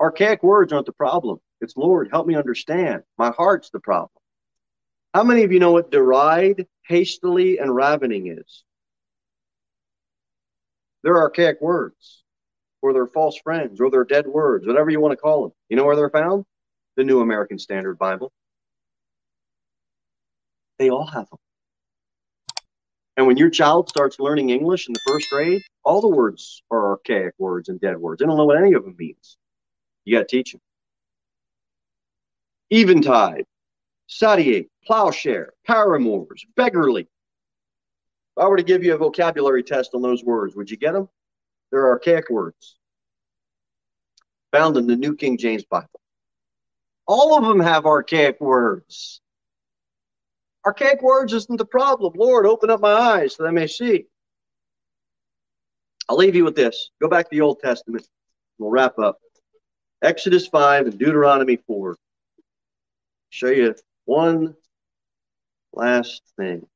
Archaic 0.00 0.42
words 0.42 0.72
aren't 0.72 0.86
the 0.86 0.92
problem. 0.92 1.38
It's 1.60 1.76
Lord, 1.76 2.08
help 2.10 2.26
me 2.26 2.34
understand. 2.34 3.02
My 3.18 3.30
heart's 3.30 3.70
the 3.70 3.80
problem. 3.80 4.10
How 5.14 5.22
many 5.22 5.44
of 5.44 5.52
you 5.52 5.60
know 5.60 5.72
what 5.72 5.90
deride, 5.90 6.66
hastily, 6.86 7.58
and 7.58 7.74
ravening 7.74 8.28
is? 8.28 8.64
They're 11.02 11.18
archaic 11.18 11.60
words, 11.60 12.22
or 12.80 12.92
they're 12.92 13.06
false 13.06 13.36
friends, 13.38 13.80
or 13.80 13.90
they're 13.90 14.04
dead 14.04 14.26
words, 14.26 14.66
whatever 14.66 14.90
you 14.90 15.00
want 15.00 15.12
to 15.12 15.16
call 15.16 15.42
them. 15.42 15.52
You 15.68 15.76
know 15.76 15.84
where 15.84 15.96
they're 15.96 16.10
found? 16.10 16.44
The 16.96 17.04
New 17.04 17.20
American 17.20 17.58
Standard 17.58 17.98
Bible. 17.98 18.32
They 20.78 20.90
all 20.90 21.06
have 21.06 21.28
them. 21.30 21.38
And 23.16 23.26
when 23.26 23.36
your 23.36 23.50
child 23.50 23.88
starts 23.88 24.18
learning 24.18 24.50
English 24.50 24.88
in 24.88 24.94
the 24.94 25.00
first 25.06 25.28
grade, 25.30 25.62
all 25.84 26.00
the 26.00 26.08
words 26.08 26.62
are 26.70 26.90
archaic 26.90 27.34
words 27.38 27.68
and 27.68 27.80
dead 27.80 27.98
words. 27.98 28.20
They 28.20 28.26
don't 28.26 28.36
know 28.36 28.46
what 28.46 28.58
any 28.58 28.72
of 28.72 28.84
them 28.84 28.96
means. 28.98 29.36
You 30.04 30.16
got 30.16 30.28
to 30.28 30.36
teach 30.36 30.52
them. 30.52 30.60
Eventide, 32.70 33.44
satiate, 34.06 34.70
plowshare, 34.86 35.52
paramours, 35.66 36.44
beggarly, 36.56 37.06
if 38.36 38.44
I 38.44 38.48
were 38.48 38.56
to 38.56 38.62
give 38.62 38.84
you 38.84 38.94
a 38.94 38.98
vocabulary 38.98 39.62
test 39.62 39.94
on 39.94 40.02
those 40.02 40.24
words, 40.24 40.54
would 40.56 40.70
you 40.70 40.76
get 40.76 40.92
them? 40.92 41.08
They're 41.70 41.88
archaic 41.88 42.30
words 42.30 42.76
found 44.52 44.76
in 44.76 44.86
the 44.86 44.96
New 44.96 45.16
King 45.16 45.36
James 45.38 45.64
Bible. 45.64 45.88
All 47.06 47.36
of 47.36 47.44
them 47.44 47.58
have 47.58 47.86
archaic 47.86 48.40
words. 48.40 49.20
Archaic 50.64 51.02
words 51.02 51.32
isn't 51.32 51.56
the 51.56 51.64
problem. 51.64 52.12
Lord, 52.14 52.46
open 52.46 52.70
up 52.70 52.80
my 52.80 52.92
eyes 52.92 53.34
so 53.34 53.42
that 53.42 53.48
I 53.48 53.52
may 53.52 53.66
see. 53.66 54.06
I'll 56.08 56.16
leave 56.16 56.36
you 56.36 56.44
with 56.44 56.54
this. 56.54 56.90
Go 57.00 57.08
back 57.08 57.24
to 57.28 57.36
the 57.36 57.40
Old 57.40 57.60
Testament. 57.60 58.06
We'll 58.58 58.70
wrap 58.70 58.98
up. 58.98 59.18
Exodus 60.02 60.46
5 60.46 60.86
and 60.86 60.98
Deuteronomy 60.98 61.56
4. 61.66 61.96
Show 63.30 63.48
you 63.48 63.74
one 64.04 64.54
last 65.72 66.22
thing. 66.36 66.66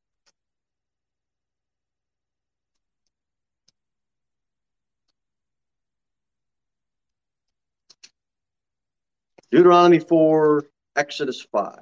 Deuteronomy 9.57 10.01
4, 10.01 10.67
Exodus 10.97 11.41
5. 11.41 11.79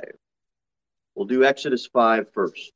We'll 1.16 1.26
do 1.26 1.42
Exodus 1.42 1.84
5 1.88 2.32
first. 2.32 2.70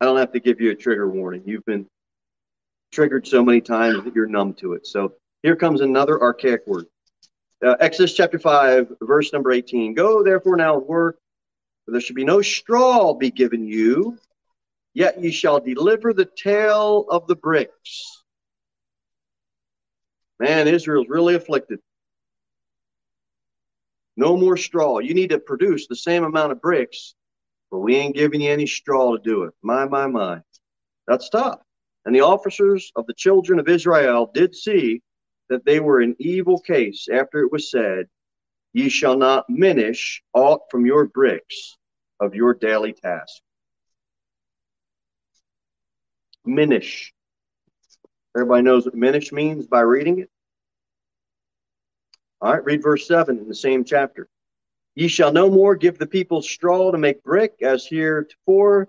I 0.00 0.06
don't 0.06 0.16
have 0.16 0.32
to 0.32 0.40
give 0.40 0.58
you 0.58 0.70
a 0.70 0.74
trigger 0.74 1.06
warning. 1.06 1.42
You've 1.44 1.66
been 1.66 1.86
triggered 2.92 3.26
so 3.26 3.44
many 3.44 3.60
times 3.60 4.04
that 4.04 4.14
you're 4.14 4.26
numb 4.26 4.54
to 4.54 4.72
it. 4.72 4.86
So 4.86 5.12
here 5.42 5.54
comes 5.54 5.82
another 5.82 6.18
archaic 6.18 6.66
word. 6.66 6.86
Uh, 7.62 7.76
Exodus 7.78 8.14
chapter 8.14 8.38
5, 8.38 8.90
verse 9.02 9.34
number 9.34 9.52
18. 9.52 9.92
Go 9.92 10.22
therefore 10.22 10.56
now 10.56 10.78
and 10.78 10.86
work, 10.86 11.18
for 11.84 11.92
there 11.92 12.00
should 12.00 12.16
be 12.16 12.24
no 12.24 12.40
straw 12.40 13.12
be 13.12 13.30
given 13.30 13.66
you, 13.66 14.16
yet 14.94 15.22
ye 15.22 15.30
shall 15.30 15.60
deliver 15.60 16.14
the 16.14 16.24
tale 16.24 17.04
of 17.10 17.26
the 17.26 17.36
bricks. 17.36 18.19
Man, 20.40 20.68
Israel's 20.68 21.08
really 21.10 21.34
afflicted. 21.34 21.80
No 24.16 24.38
more 24.38 24.56
straw. 24.56 24.98
You 24.98 25.12
need 25.12 25.30
to 25.30 25.38
produce 25.38 25.86
the 25.86 25.94
same 25.94 26.24
amount 26.24 26.52
of 26.52 26.62
bricks, 26.62 27.14
but 27.70 27.80
we 27.80 27.96
ain't 27.96 28.16
giving 28.16 28.40
you 28.40 28.50
any 28.50 28.66
straw 28.66 29.12
to 29.12 29.22
do 29.22 29.42
it. 29.44 29.52
My, 29.62 29.84
my, 29.84 30.06
my. 30.06 30.40
That's 31.06 31.28
tough. 31.28 31.60
And 32.06 32.14
the 32.14 32.22
officers 32.22 32.90
of 32.96 33.06
the 33.06 33.12
children 33.14 33.58
of 33.60 33.68
Israel 33.68 34.30
did 34.32 34.54
see 34.54 35.02
that 35.50 35.66
they 35.66 35.78
were 35.78 36.00
in 36.00 36.16
evil 36.18 36.58
case 36.58 37.06
after 37.12 37.40
it 37.40 37.52
was 37.52 37.70
said, 37.70 38.06
Ye 38.72 38.88
shall 38.88 39.18
not 39.18 39.44
minish 39.50 40.22
aught 40.32 40.62
from 40.70 40.86
your 40.86 41.06
bricks 41.06 41.76
of 42.18 42.34
your 42.34 42.54
daily 42.54 42.94
task. 42.94 43.42
Minish. 46.46 47.12
Everybody 48.36 48.62
knows 48.62 48.84
what 48.84 48.94
minish 48.94 49.32
means 49.32 49.66
by 49.66 49.80
reading 49.80 50.20
it. 50.20 50.30
All 52.40 52.52
right, 52.52 52.64
read 52.64 52.82
verse 52.82 53.06
7 53.06 53.38
in 53.38 53.48
the 53.48 53.54
same 53.54 53.84
chapter. 53.84 54.28
Ye 54.94 55.08
shall 55.08 55.32
no 55.32 55.50
more 55.50 55.74
give 55.74 55.98
the 55.98 56.06
people 56.06 56.42
straw 56.42 56.90
to 56.90 56.98
make 56.98 57.22
brick 57.22 57.54
as 57.62 57.86
heretofore. 57.86 58.88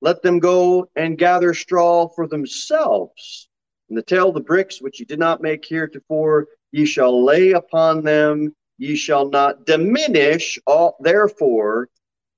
Let 0.00 0.22
them 0.22 0.38
go 0.38 0.88
and 0.96 1.18
gather 1.18 1.52
straw 1.52 2.08
for 2.08 2.26
themselves. 2.26 3.48
And 3.88 3.96
the 3.96 4.02
tale 4.02 4.28
of 4.28 4.34
the 4.34 4.40
bricks 4.40 4.80
which 4.80 5.00
ye 5.00 5.06
did 5.06 5.18
not 5.18 5.42
make 5.42 5.64
heretofore, 5.64 6.46
ye 6.72 6.84
shall 6.86 7.24
lay 7.24 7.52
upon 7.52 8.02
them. 8.02 8.54
Ye 8.78 8.94
shall 8.96 9.28
not 9.28 9.66
diminish 9.66 10.58
all, 10.66 10.96
therefore, 11.00 11.88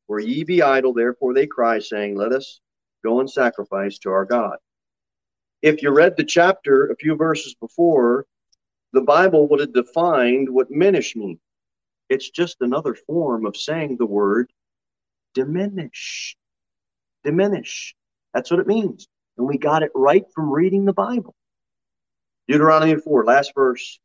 for 0.07 0.21
ye 0.21 0.43
be 0.43 0.63
idle, 0.63 0.95
therefore 0.95 1.35
they 1.35 1.47
cry, 1.47 1.79
saying, 1.79 2.17
Let 2.17 2.33
us 2.33 2.61
go 3.05 3.21
and 3.21 3.31
sacrifice 3.31 3.99
to 3.99 4.11
our 4.11 4.25
God. 4.25 4.57
If 5.63 5.83
you 5.83 5.91
read 5.91 6.17
the 6.17 6.25
chapter 6.25 6.87
a 6.87 6.97
few 6.97 7.17
verses 7.17 7.55
before, 7.55 8.27
the 8.93 9.03
Bible 9.03 9.49
would 9.49 9.61
have 9.61 9.75
defined 9.75 10.49
what 10.49 10.71
minish 10.71 11.15
means. 11.15 11.39
It's 12.09 12.31
just 12.31 12.57
another 12.61 12.95
form 12.95 13.47
of 13.47 13.57
saying 13.57 13.97
the 13.97 14.07
word 14.07 14.51
diminish. 15.35 16.37
Diminish. 17.25 17.95
That's 18.35 18.51
what 18.51 18.61
it 18.61 18.67
means. 18.67 19.07
And 19.37 19.47
we 19.47 19.59
got 19.59 19.83
it 19.83 19.93
right 19.95 20.25
from 20.35 20.51
reading 20.51 20.85
the 20.85 20.93
Bible. 20.93 21.35
Deuteronomy 22.49 22.97
4, 22.97 23.25
last 23.25 23.53
verse. 23.55 24.01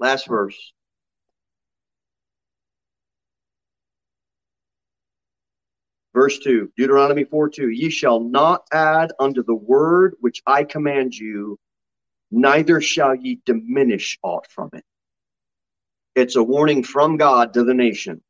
Last 0.00 0.26
verse. 0.26 0.72
Verse 6.14 6.38
2, 6.38 6.72
Deuteronomy 6.76 7.24
4 7.24 7.50
2, 7.50 7.68
ye 7.68 7.90
shall 7.90 8.20
not 8.20 8.66
add 8.72 9.12
unto 9.20 9.42
the 9.42 9.54
word 9.54 10.14
which 10.20 10.42
I 10.46 10.64
command 10.64 11.14
you, 11.14 11.58
neither 12.30 12.80
shall 12.80 13.14
ye 13.14 13.40
diminish 13.44 14.18
aught 14.22 14.46
from 14.50 14.70
it. 14.72 14.84
It's 16.14 16.36
a 16.36 16.42
warning 16.42 16.82
from 16.82 17.16
God 17.16 17.54
to 17.54 17.64
the 17.64 17.74
nation 17.74 18.22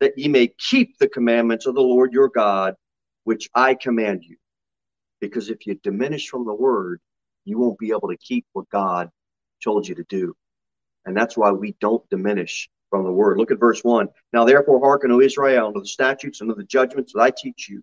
that 0.00 0.18
ye 0.18 0.28
may 0.28 0.48
keep 0.58 0.98
the 0.98 1.08
commandments 1.08 1.66
of 1.66 1.74
the 1.74 1.80
Lord 1.80 2.12
your 2.12 2.28
God, 2.28 2.74
which 3.24 3.48
I 3.54 3.74
command 3.74 4.24
you. 4.24 4.36
Because 5.20 5.48
if 5.48 5.66
you 5.66 5.78
diminish 5.82 6.28
from 6.28 6.44
the 6.44 6.54
word, 6.54 7.00
you 7.44 7.58
won't 7.58 7.78
be 7.78 7.90
able 7.90 8.08
to 8.08 8.16
keep 8.16 8.44
what 8.52 8.68
God 8.68 9.10
told 9.62 9.86
you 9.86 9.94
to 9.94 10.04
do. 10.08 10.34
And 11.06 11.16
that's 11.16 11.36
why 11.36 11.50
we 11.52 11.76
don't 11.80 12.08
diminish 12.10 12.68
from 12.92 13.04
the 13.04 13.10
word. 13.10 13.38
Look 13.38 13.50
at 13.50 13.58
verse 13.58 13.82
1. 13.82 14.06
Now 14.34 14.44
therefore 14.44 14.78
hearken, 14.78 15.10
O 15.12 15.20
Israel, 15.22 15.68
unto 15.68 15.80
the 15.80 15.86
statutes 15.86 16.42
and 16.42 16.50
to 16.50 16.54
the 16.54 16.62
judgments 16.64 17.14
that 17.14 17.22
I 17.22 17.32
teach 17.34 17.66
you, 17.66 17.82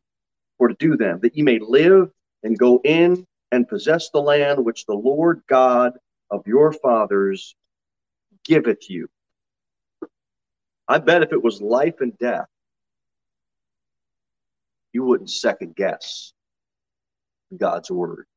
for 0.59 0.67
to 0.67 0.75
do 0.75 0.95
them, 0.95 1.19
that 1.23 1.35
ye 1.35 1.41
may 1.41 1.57
live 1.57 2.11
and 2.43 2.55
go 2.55 2.79
in 2.83 3.25
and 3.51 3.67
possess 3.67 4.11
the 4.11 4.21
land 4.21 4.63
which 4.63 4.85
the 4.85 4.93
Lord 4.93 5.41
God 5.49 5.93
of 6.29 6.45
your 6.45 6.71
fathers 6.71 7.55
giveth 8.45 8.87
you. 8.87 9.09
I 10.87 10.99
bet 10.99 11.23
if 11.23 11.33
it 11.33 11.43
was 11.43 11.59
life 11.59 12.01
and 12.01 12.15
death, 12.19 12.45
you 14.93 15.03
wouldn't 15.03 15.31
second 15.31 15.75
guess 15.75 16.33
God's 17.57 17.89
word. 17.89 18.27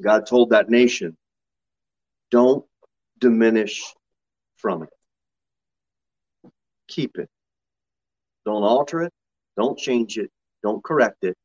God 0.00 0.24
told 0.24 0.50
that 0.50 0.70
nation, 0.70 1.14
don't 2.30 2.64
diminish 3.18 3.84
from 4.60 4.82
it. 4.82 4.90
Keep 6.88 7.18
it. 7.18 7.28
Don't 8.44 8.62
alter 8.62 9.02
it. 9.02 9.12
Don't 9.56 9.78
change 9.78 10.18
it. 10.18 10.30
Don't 10.62 10.82
correct 10.82 11.24
it. 11.24 11.36